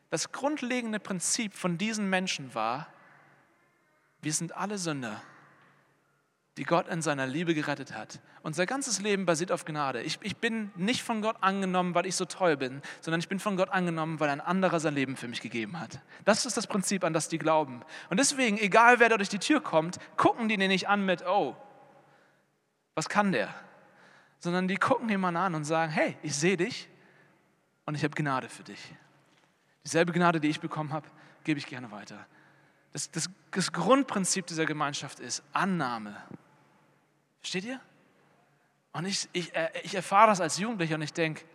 das 0.09 0.32
grundlegende 0.32 0.99
Prinzip 0.99 1.53
von 1.53 1.78
diesen 1.78 2.09
Menschen 2.09 2.55
war, 2.55 2.88
wir 4.22 4.32
sind 4.32 4.55
alle 4.55 4.78
Sünder 4.78 5.22
die 6.58 6.64
Gott 6.64 6.88
in 6.88 7.01
seiner 7.01 7.28
Liebe 7.28 7.53
gerettet 7.53 7.93
hat. 7.93 8.22
Unser 8.41 8.66
ganzes 8.66 9.01
Leben 9.01 9.26
basiert 9.26 9.51
auf 9.51 9.66
Gnade. 9.66 10.01
Ich, 10.03 10.20
ich 10.22 10.38
bin 10.38 10.72
nicht 10.76 11.03
von 11.03 11.22
Gott 11.22 11.36
angenommen, 11.41 11.93
weil 11.95 12.06
ich 12.06 12.16
so 12.16 12.24
toll 12.24 12.56
bin, 12.56 12.82
sondern 13.01 13.20
ich 13.20 13.28
bin 13.28 13.39
von 13.39 13.58
Gott 13.58 13.70
angenommen, 13.70 14.20
weil 14.22 14.30
ein 14.30 14.39
anderer 14.39 14.80
sein 14.80 14.95
Leben 14.95 15.18
für 15.18 15.28
mich 15.28 15.41
gegeben 15.41 15.80
hat. 15.80 15.99
Das 16.24 16.45
ist 16.45 16.56
das 16.56 16.66
Prinzip, 16.68 17.03
an 17.03 17.12
das 17.12 17.28
die 17.28 17.39
glauben. 17.39 17.82
Und 18.10 18.20
deswegen, 18.20 18.58
egal 18.58 18.99
wer 18.99 19.10
da 19.10 19.18
durch 19.18 19.30
die 19.30 19.39
Tür 19.39 19.62
kommt, 19.62 19.97
gucken 20.16 20.47
die 20.47 20.56
den 20.56 20.70
nicht 20.70 20.88
an 20.88 21.06
mit, 21.06 21.26
oh, 21.28 21.58
was 22.93 23.10
kann 23.10 23.34
der? 23.34 23.53
Sondern 24.39 24.70
die 24.70 24.78
gucken 24.78 25.10
jemanden 25.10 25.41
an 25.41 25.56
und 25.56 25.66
sagen, 25.66 25.91
hey, 25.91 26.18
ich 26.24 26.36
sehe 26.36 26.56
dich 26.56 26.88
und 27.86 27.95
ich 27.95 28.03
habe 28.03 28.16
Gnade 28.16 28.47
für 28.47 28.64
dich. 28.64 28.80
Dieselbe 29.84 30.14
Gnade, 30.14 30.39
die 30.39 30.47
ich 30.47 30.62
bekommen 30.62 30.93
habe, 30.93 31.08
gebe 31.43 31.60
ich 31.60 31.68
gerne 31.68 31.91
weiter. 31.91 32.26
Das, 32.93 33.12
das, 33.12 33.30
das 33.51 33.74
Grundprinzip 33.74 34.47
dieser 34.47 34.66
Gemeinschaft 34.66 35.20
ist 35.20 35.43
Annahme. 35.51 36.16
Versteht 37.46 37.66
ihr? 37.66 37.80
Und 38.91 39.06
ich, 39.06 39.30
ich, 39.32 39.54
äh, 39.54 39.70
ich 39.84 39.93
erfahre 39.93 40.26
das 40.26 40.41
als 40.41 40.58
Jugendlicher 40.58 40.96
und 40.96 41.04
ich 41.04 41.14
denke, 41.14 41.46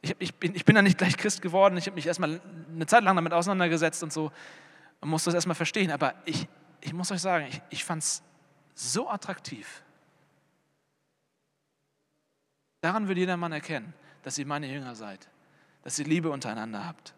ich, 0.00 0.14
ich, 0.20 0.32
bin, 0.36 0.54
ich 0.54 0.64
bin 0.64 0.76
da 0.76 0.82
nicht 0.82 0.98
gleich 0.98 1.16
Christ 1.16 1.42
geworden, 1.42 1.76
ich 1.76 1.86
habe 1.86 1.96
mich 1.96 2.06
erstmal 2.06 2.40
eine 2.72 2.86
Zeit 2.86 3.02
lang 3.02 3.16
damit 3.16 3.32
auseinandergesetzt 3.32 4.04
und 4.04 4.12
so 4.12 4.30
und 5.00 5.08
musste 5.08 5.30
das 5.30 5.34
erstmal 5.34 5.56
verstehen. 5.56 5.90
Aber 5.90 6.14
ich, 6.26 6.46
ich 6.80 6.92
muss 6.92 7.10
euch 7.10 7.20
sagen, 7.20 7.46
ich, 7.48 7.60
ich 7.70 7.84
fand 7.84 8.04
es 8.04 8.22
so 8.76 9.10
attraktiv. 9.10 9.82
Daran 12.80 13.08
wird 13.08 13.18
jeder 13.18 13.36
Mann 13.36 13.50
erkennen, 13.50 13.94
dass 14.22 14.38
ihr 14.38 14.46
meine 14.46 14.68
Jünger 14.72 14.94
seid, 14.94 15.28
dass 15.82 15.98
ihr 15.98 16.04
Liebe 16.04 16.30
untereinander 16.30 16.86
habt. 16.86 17.14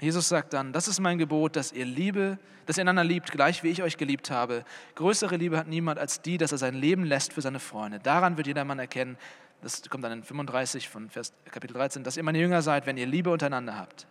Jesus 0.00 0.28
sagt 0.28 0.52
dann, 0.52 0.72
das 0.72 0.86
ist 0.86 1.00
mein 1.00 1.18
Gebot, 1.18 1.56
dass 1.56 1.72
ihr 1.72 1.84
Liebe, 1.84 2.38
dass 2.66 2.78
ihr 2.78 2.82
einander 2.82 3.04
liebt, 3.04 3.32
gleich 3.32 3.62
wie 3.62 3.68
ich 3.68 3.82
euch 3.82 3.96
geliebt 3.96 4.30
habe. 4.30 4.64
Größere 4.94 5.36
Liebe 5.36 5.58
hat 5.58 5.66
niemand 5.66 5.98
als 5.98 6.22
die, 6.22 6.38
dass 6.38 6.52
er 6.52 6.58
sein 6.58 6.74
Leben 6.74 7.04
lässt 7.04 7.32
für 7.32 7.40
seine 7.40 7.58
Freunde. 7.58 7.98
Daran 7.98 8.36
wird 8.36 8.46
jeder 8.46 8.64
Mann 8.64 8.78
erkennen, 8.78 9.16
das 9.60 9.82
kommt 9.90 10.04
dann 10.04 10.12
in 10.12 10.22
35 10.22 10.88
von 10.88 11.10
Vers, 11.10 11.32
Kapitel 11.50 11.74
13, 11.74 12.04
dass 12.04 12.16
ihr 12.16 12.22
meine 12.22 12.38
Jünger 12.38 12.62
seid, 12.62 12.86
wenn 12.86 12.96
ihr 12.96 13.06
Liebe 13.06 13.30
untereinander 13.30 13.76
habt. 13.76 14.06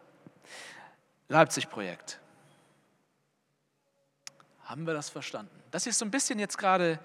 Leipzig-Projekt. 1.29 2.19
Haben 4.65 4.85
wir 4.85 4.93
das 4.93 5.09
verstanden? 5.09 5.63
Das 5.71 5.87
ist 5.87 5.97
so 5.97 6.05
ein 6.05 6.11
bisschen 6.11 6.39
jetzt 6.39 6.57
gerade 6.57 6.99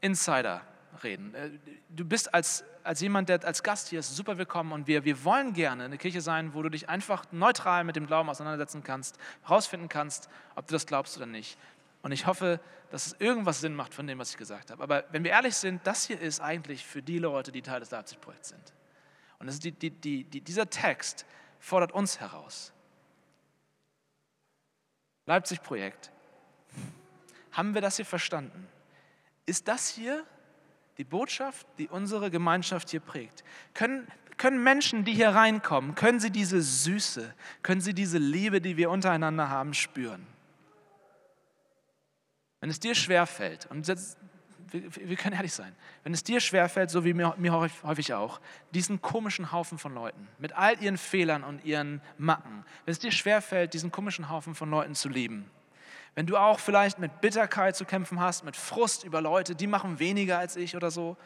Insider 0.00 0.62
reden. 1.02 1.34
Äh, 1.34 1.50
du 1.88 2.04
bist 2.04 2.32
als, 2.34 2.64
als 2.84 3.00
jemand, 3.00 3.28
der 3.28 3.44
als 3.44 3.62
Gast 3.62 3.88
hier 3.88 4.00
ist, 4.00 4.14
super 4.16 4.38
willkommen 4.38 4.72
und 4.72 4.86
wir, 4.86 5.04
wir 5.04 5.24
wollen 5.24 5.52
gerne 5.52 5.84
eine 5.84 5.98
Kirche 5.98 6.20
sein, 6.20 6.54
wo 6.54 6.62
du 6.62 6.68
dich 6.68 6.88
einfach 6.88 7.24
neutral 7.32 7.84
mit 7.84 7.96
dem 7.96 8.06
Glauben 8.06 8.28
auseinandersetzen 8.28 8.82
kannst, 8.82 9.18
herausfinden 9.42 9.88
kannst, 9.88 10.28
ob 10.54 10.66
du 10.66 10.72
das 10.72 10.86
glaubst 10.86 11.16
oder 11.16 11.26
nicht. 11.26 11.58
Und 12.02 12.12
ich 12.12 12.26
hoffe, 12.26 12.60
dass 12.90 13.06
es 13.06 13.16
irgendwas 13.18 13.60
Sinn 13.60 13.74
macht 13.74 13.92
von 13.92 14.06
dem, 14.06 14.18
was 14.18 14.30
ich 14.30 14.36
gesagt 14.36 14.70
habe. 14.70 14.82
Aber 14.82 15.04
wenn 15.10 15.24
wir 15.24 15.32
ehrlich 15.32 15.54
sind, 15.56 15.86
das 15.86 16.06
hier 16.06 16.20
ist 16.20 16.40
eigentlich 16.40 16.86
für 16.86 17.02
die 17.02 17.18
Leute, 17.18 17.52
die 17.52 17.62
Teil 17.62 17.80
des 17.80 17.90
Leipzig-Projekts 17.90 18.50
sind. 18.50 18.72
Und 19.38 19.64
die, 19.64 19.72
die, 19.72 20.24
die, 20.24 20.40
dieser 20.40 20.68
Text 20.68 21.26
fordert 21.60 21.92
uns 21.92 22.20
heraus. 22.20 22.72
Leipzig-Projekt. 25.26 26.10
Haben 27.52 27.74
wir 27.74 27.80
das 27.80 27.96
hier 27.96 28.06
verstanden? 28.06 28.66
Ist 29.44 29.68
das 29.68 29.88
hier 29.88 30.24
die 30.98 31.04
Botschaft, 31.04 31.66
die 31.78 31.88
unsere 31.88 32.30
Gemeinschaft 32.30 32.90
hier 32.90 33.00
prägt. 33.00 33.44
Können, 33.72 34.06
können 34.36 34.62
Menschen, 34.62 35.04
die 35.04 35.14
hier 35.14 35.30
reinkommen, 35.30 35.94
können 35.94 36.18
sie 36.18 36.30
diese 36.30 36.60
Süße, 36.60 37.32
können 37.62 37.80
sie 37.80 37.94
diese 37.94 38.18
Liebe, 38.18 38.60
die 38.60 38.76
wir 38.76 38.90
untereinander 38.90 39.48
haben, 39.48 39.74
spüren? 39.74 40.26
Wenn 42.60 42.70
es 42.70 42.80
dir 42.80 42.96
schwerfällt, 42.96 43.66
und 43.70 43.88
das, 43.88 44.16
wir, 44.72 44.94
wir, 44.96 45.16
können 45.16 45.36
ehrlich 45.36 45.52
sein, 45.52 45.72
wenn 46.02 46.12
es 46.12 46.24
dir 46.24 46.40
schwerfällt, 46.40 46.90
so 46.90 47.04
wie 47.04 47.14
mir, 47.14 47.32
mir 47.38 47.52
häufig 47.52 48.14
auch, 48.14 48.40
diesen 48.72 49.00
komischen 49.00 49.52
Haufen 49.52 49.78
von 49.78 49.94
Leuten, 49.94 50.26
mit 50.38 50.56
all 50.56 50.82
ihren 50.82 50.98
Fehlern 50.98 51.44
und 51.44 51.64
ihren 51.64 52.02
Macken, 52.16 52.64
wenn 52.84 52.92
es 52.92 52.98
dir 52.98 53.12
schwerfällt, 53.12 53.72
diesen 53.72 53.92
komischen 53.92 54.28
Haufen 54.28 54.56
von 54.56 54.68
Leuten 54.68 54.96
zu 54.96 55.08
lieben, 55.08 55.48
wenn 56.18 56.26
du 56.26 56.36
auch 56.36 56.58
vielleicht 56.58 56.98
mit 56.98 57.20
Bitterkeit 57.20 57.76
zu 57.76 57.84
kämpfen 57.84 58.18
hast, 58.18 58.42
mit 58.42 58.56
Frust 58.56 59.04
über 59.04 59.20
Leute, 59.20 59.54
die 59.54 59.68
machen 59.68 60.00
weniger 60.00 60.36
als 60.36 60.56
ich 60.56 60.74
oder 60.74 60.90
so, 60.90 61.16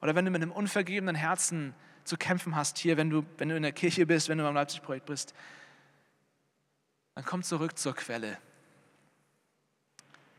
oder 0.00 0.16
wenn 0.16 0.24
du 0.24 0.32
mit 0.32 0.42
einem 0.42 0.50
unvergebenen 0.50 1.14
Herzen 1.14 1.72
zu 2.02 2.16
kämpfen 2.16 2.56
hast 2.56 2.76
hier, 2.78 2.96
wenn 2.96 3.10
du, 3.10 3.24
wenn 3.38 3.48
du 3.48 3.56
in 3.56 3.62
der 3.62 3.70
Kirche 3.70 4.06
bist, 4.06 4.28
wenn 4.28 4.38
du 4.38 4.42
beim 4.42 4.56
Leipzig-Projekt 4.56 5.06
bist, 5.06 5.34
dann 7.14 7.24
komm 7.24 7.44
zurück 7.44 7.78
zur 7.78 7.94
Quelle. 7.94 8.36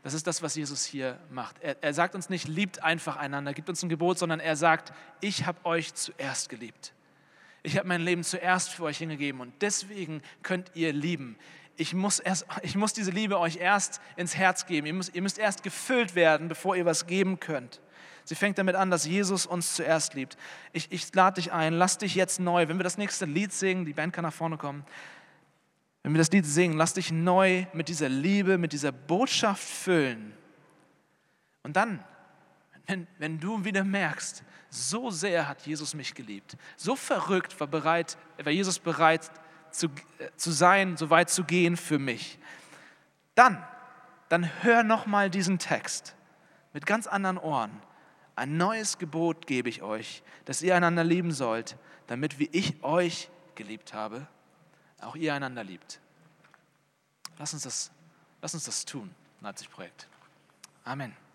Das 0.02 0.12
ist 0.12 0.26
das, 0.26 0.42
was 0.42 0.56
Jesus 0.56 0.84
hier 0.84 1.18
macht. 1.30 1.56
Er, 1.62 1.82
er 1.82 1.94
sagt 1.94 2.14
uns 2.14 2.28
nicht, 2.28 2.48
liebt 2.48 2.82
einfach 2.84 3.16
einander, 3.16 3.54
gibt 3.54 3.70
uns 3.70 3.82
ein 3.82 3.88
Gebot, 3.88 4.18
sondern 4.18 4.40
er 4.40 4.56
sagt, 4.56 4.92
ich 5.22 5.46
habe 5.46 5.64
euch 5.64 5.94
zuerst 5.94 6.50
geliebt. 6.50 6.92
Ich 7.62 7.78
habe 7.78 7.88
mein 7.88 8.02
Leben 8.02 8.24
zuerst 8.24 8.68
für 8.68 8.82
euch 8.82 8.98
hingegeben 8.98 9.40
und 9.40 9.54
deswegen 9.62 10.20
könnt 10.42 10.72
ihr 10.74 10.92
lieben 10.92 11.38
ich 11.76 11.94
muss, 11.94 12.18
erst, 12.18 12.46
ich 12.62 12.74
muss 12.74 12.92
diese 12.92 13.10
Liebe 13.10 13.38
euch 13.38 13.56
erst 13.56 14.00
ins 14.16 14.36
Herz 14.36 14.66
geben. 14.66 14.86
Ihr 14.86 14.94
müsst, 14.94 15.14
ihr 15.14 15.22
müsst 15.22 15.38
erst 15.38 15.62
gefüllt 15.62 16.14
werden, 16.14 16.48
bevor 16.48 16.76
ihr 16.76 16.86
was 16.86 17.06
geben 17.06 17.38
könnt. 17.38 17.80
Sie 18.24 18.34
fängt 18.34 18.58
damit 18.58 18.74
an, 18.74 18.90
dass 18.90 19.06
Jesus 19.06 19.46
uns 19.46 19.74
zuerst 19.74 20.14
liebt. 20.14 20.36
Ich, 20.72 20.90
ich 20.90 21.14
lade 21.14 21.40
dich 21.40 21.52
ein, 21.52 21.74
lass 21.74 21.98
dich 21.98 22.14
jetzt 22.14 22.40
neu, 22.40 22.66
wenn 22.68 22.78
wir 22.78 22.84
das 22.84 22.98
nächste 22.98 23.24
Lied 23.24 23.52
singen, 23.52 23.84
die 23.84 23.92
Band 23.92 24.12
kann 24.12 24.24
nach 24.24 24.32
vorne 24.32 24.56
kommen, 24.56 24.84
wenn 26.02 26.12
wir 26.12 26.18
das 26.18 26.30
Lied 26.30 26.46
singen, 26.46 26.76
lass 26.76 26.94
dich 26.94 27.12
neu 27.12 27.66
mit 27.72 27.88
dieser 27.88 28.08
Liebe, 28.08 28.58
mit 28.58 28.72
dieser 28.72 28.92
Botschaft 28.92 29.62
füllen. 29.62 30.32
Und 31.62 31.76
dann, 31.76 32.02
wenn, 32.86 33.06
wenn 33.18 33.38
du 33.38 33.64
wieder 33.64 33.84
merkst, 33.84 34.44
so 34.70 35.10
sehr 35.10 35.48
hat 35.48 35.66
Jesus 35.66 35.94
mich 35.94 36.14
geliebt, 36.14 36.56
so 36.76 36.96
verrückt 36.96 37.58
war, 37.60 37.66
bereit, 37.66 38.16
war 38.42 38.52
Jesus 38.52 38.78
bereit, 38.78 39.30
zu, 39.78 39.88
zu 40.36 40.50
sein, 40.50 40.96
so 40.96 41.10
weit 41.10 41.30
zu 41.30 41.44
gehen 41.44 41.76
für 41.76 41.98
mich. 41.98 42.38
Dann, 43.34 43.62
dann 44.28 44.50
hör 44.62 44.82
nochmal 44.82 45.30
diesen 45.30 45.58
Text 45.58 46.14
mit 46.72 46.86
ganz 46.86 47.06
anderen 47.06 47.38
Ohren. 47.38 47.70
Ein 48.34 48.56
neues 48.56 48.98
Gebot 48.98 49.46
gebe 49.46 49.68
ich 49.68 49.82
euch, 49.82 50.22
dass 50.44 50.62
ihr 50.62 50.76
einander 50.76 51.04
lieben 51.04 51.32
sollt, 51.32 51.76
damit 52.06 52.38
wie 52.38 52.48
ich 52.52 52.82
euch 52.82 53.30
geliebt 53.54 53.94
habe, 53.94 54.26
auch 55.00 55.16
ihr 55.16 55.34
einander 55.34 55.64
liebt. 55.64 56.00
Lass 57.38 57.52
uns 57.54 57.62
das, 57.62 57.90
lass 58.42 58.54
uns 58.54 58.64
das 58.64 58.84
tun, 58.84 59.14
Leipzig-Projekt. 59.40 60.08
Amen. 60.84 61.25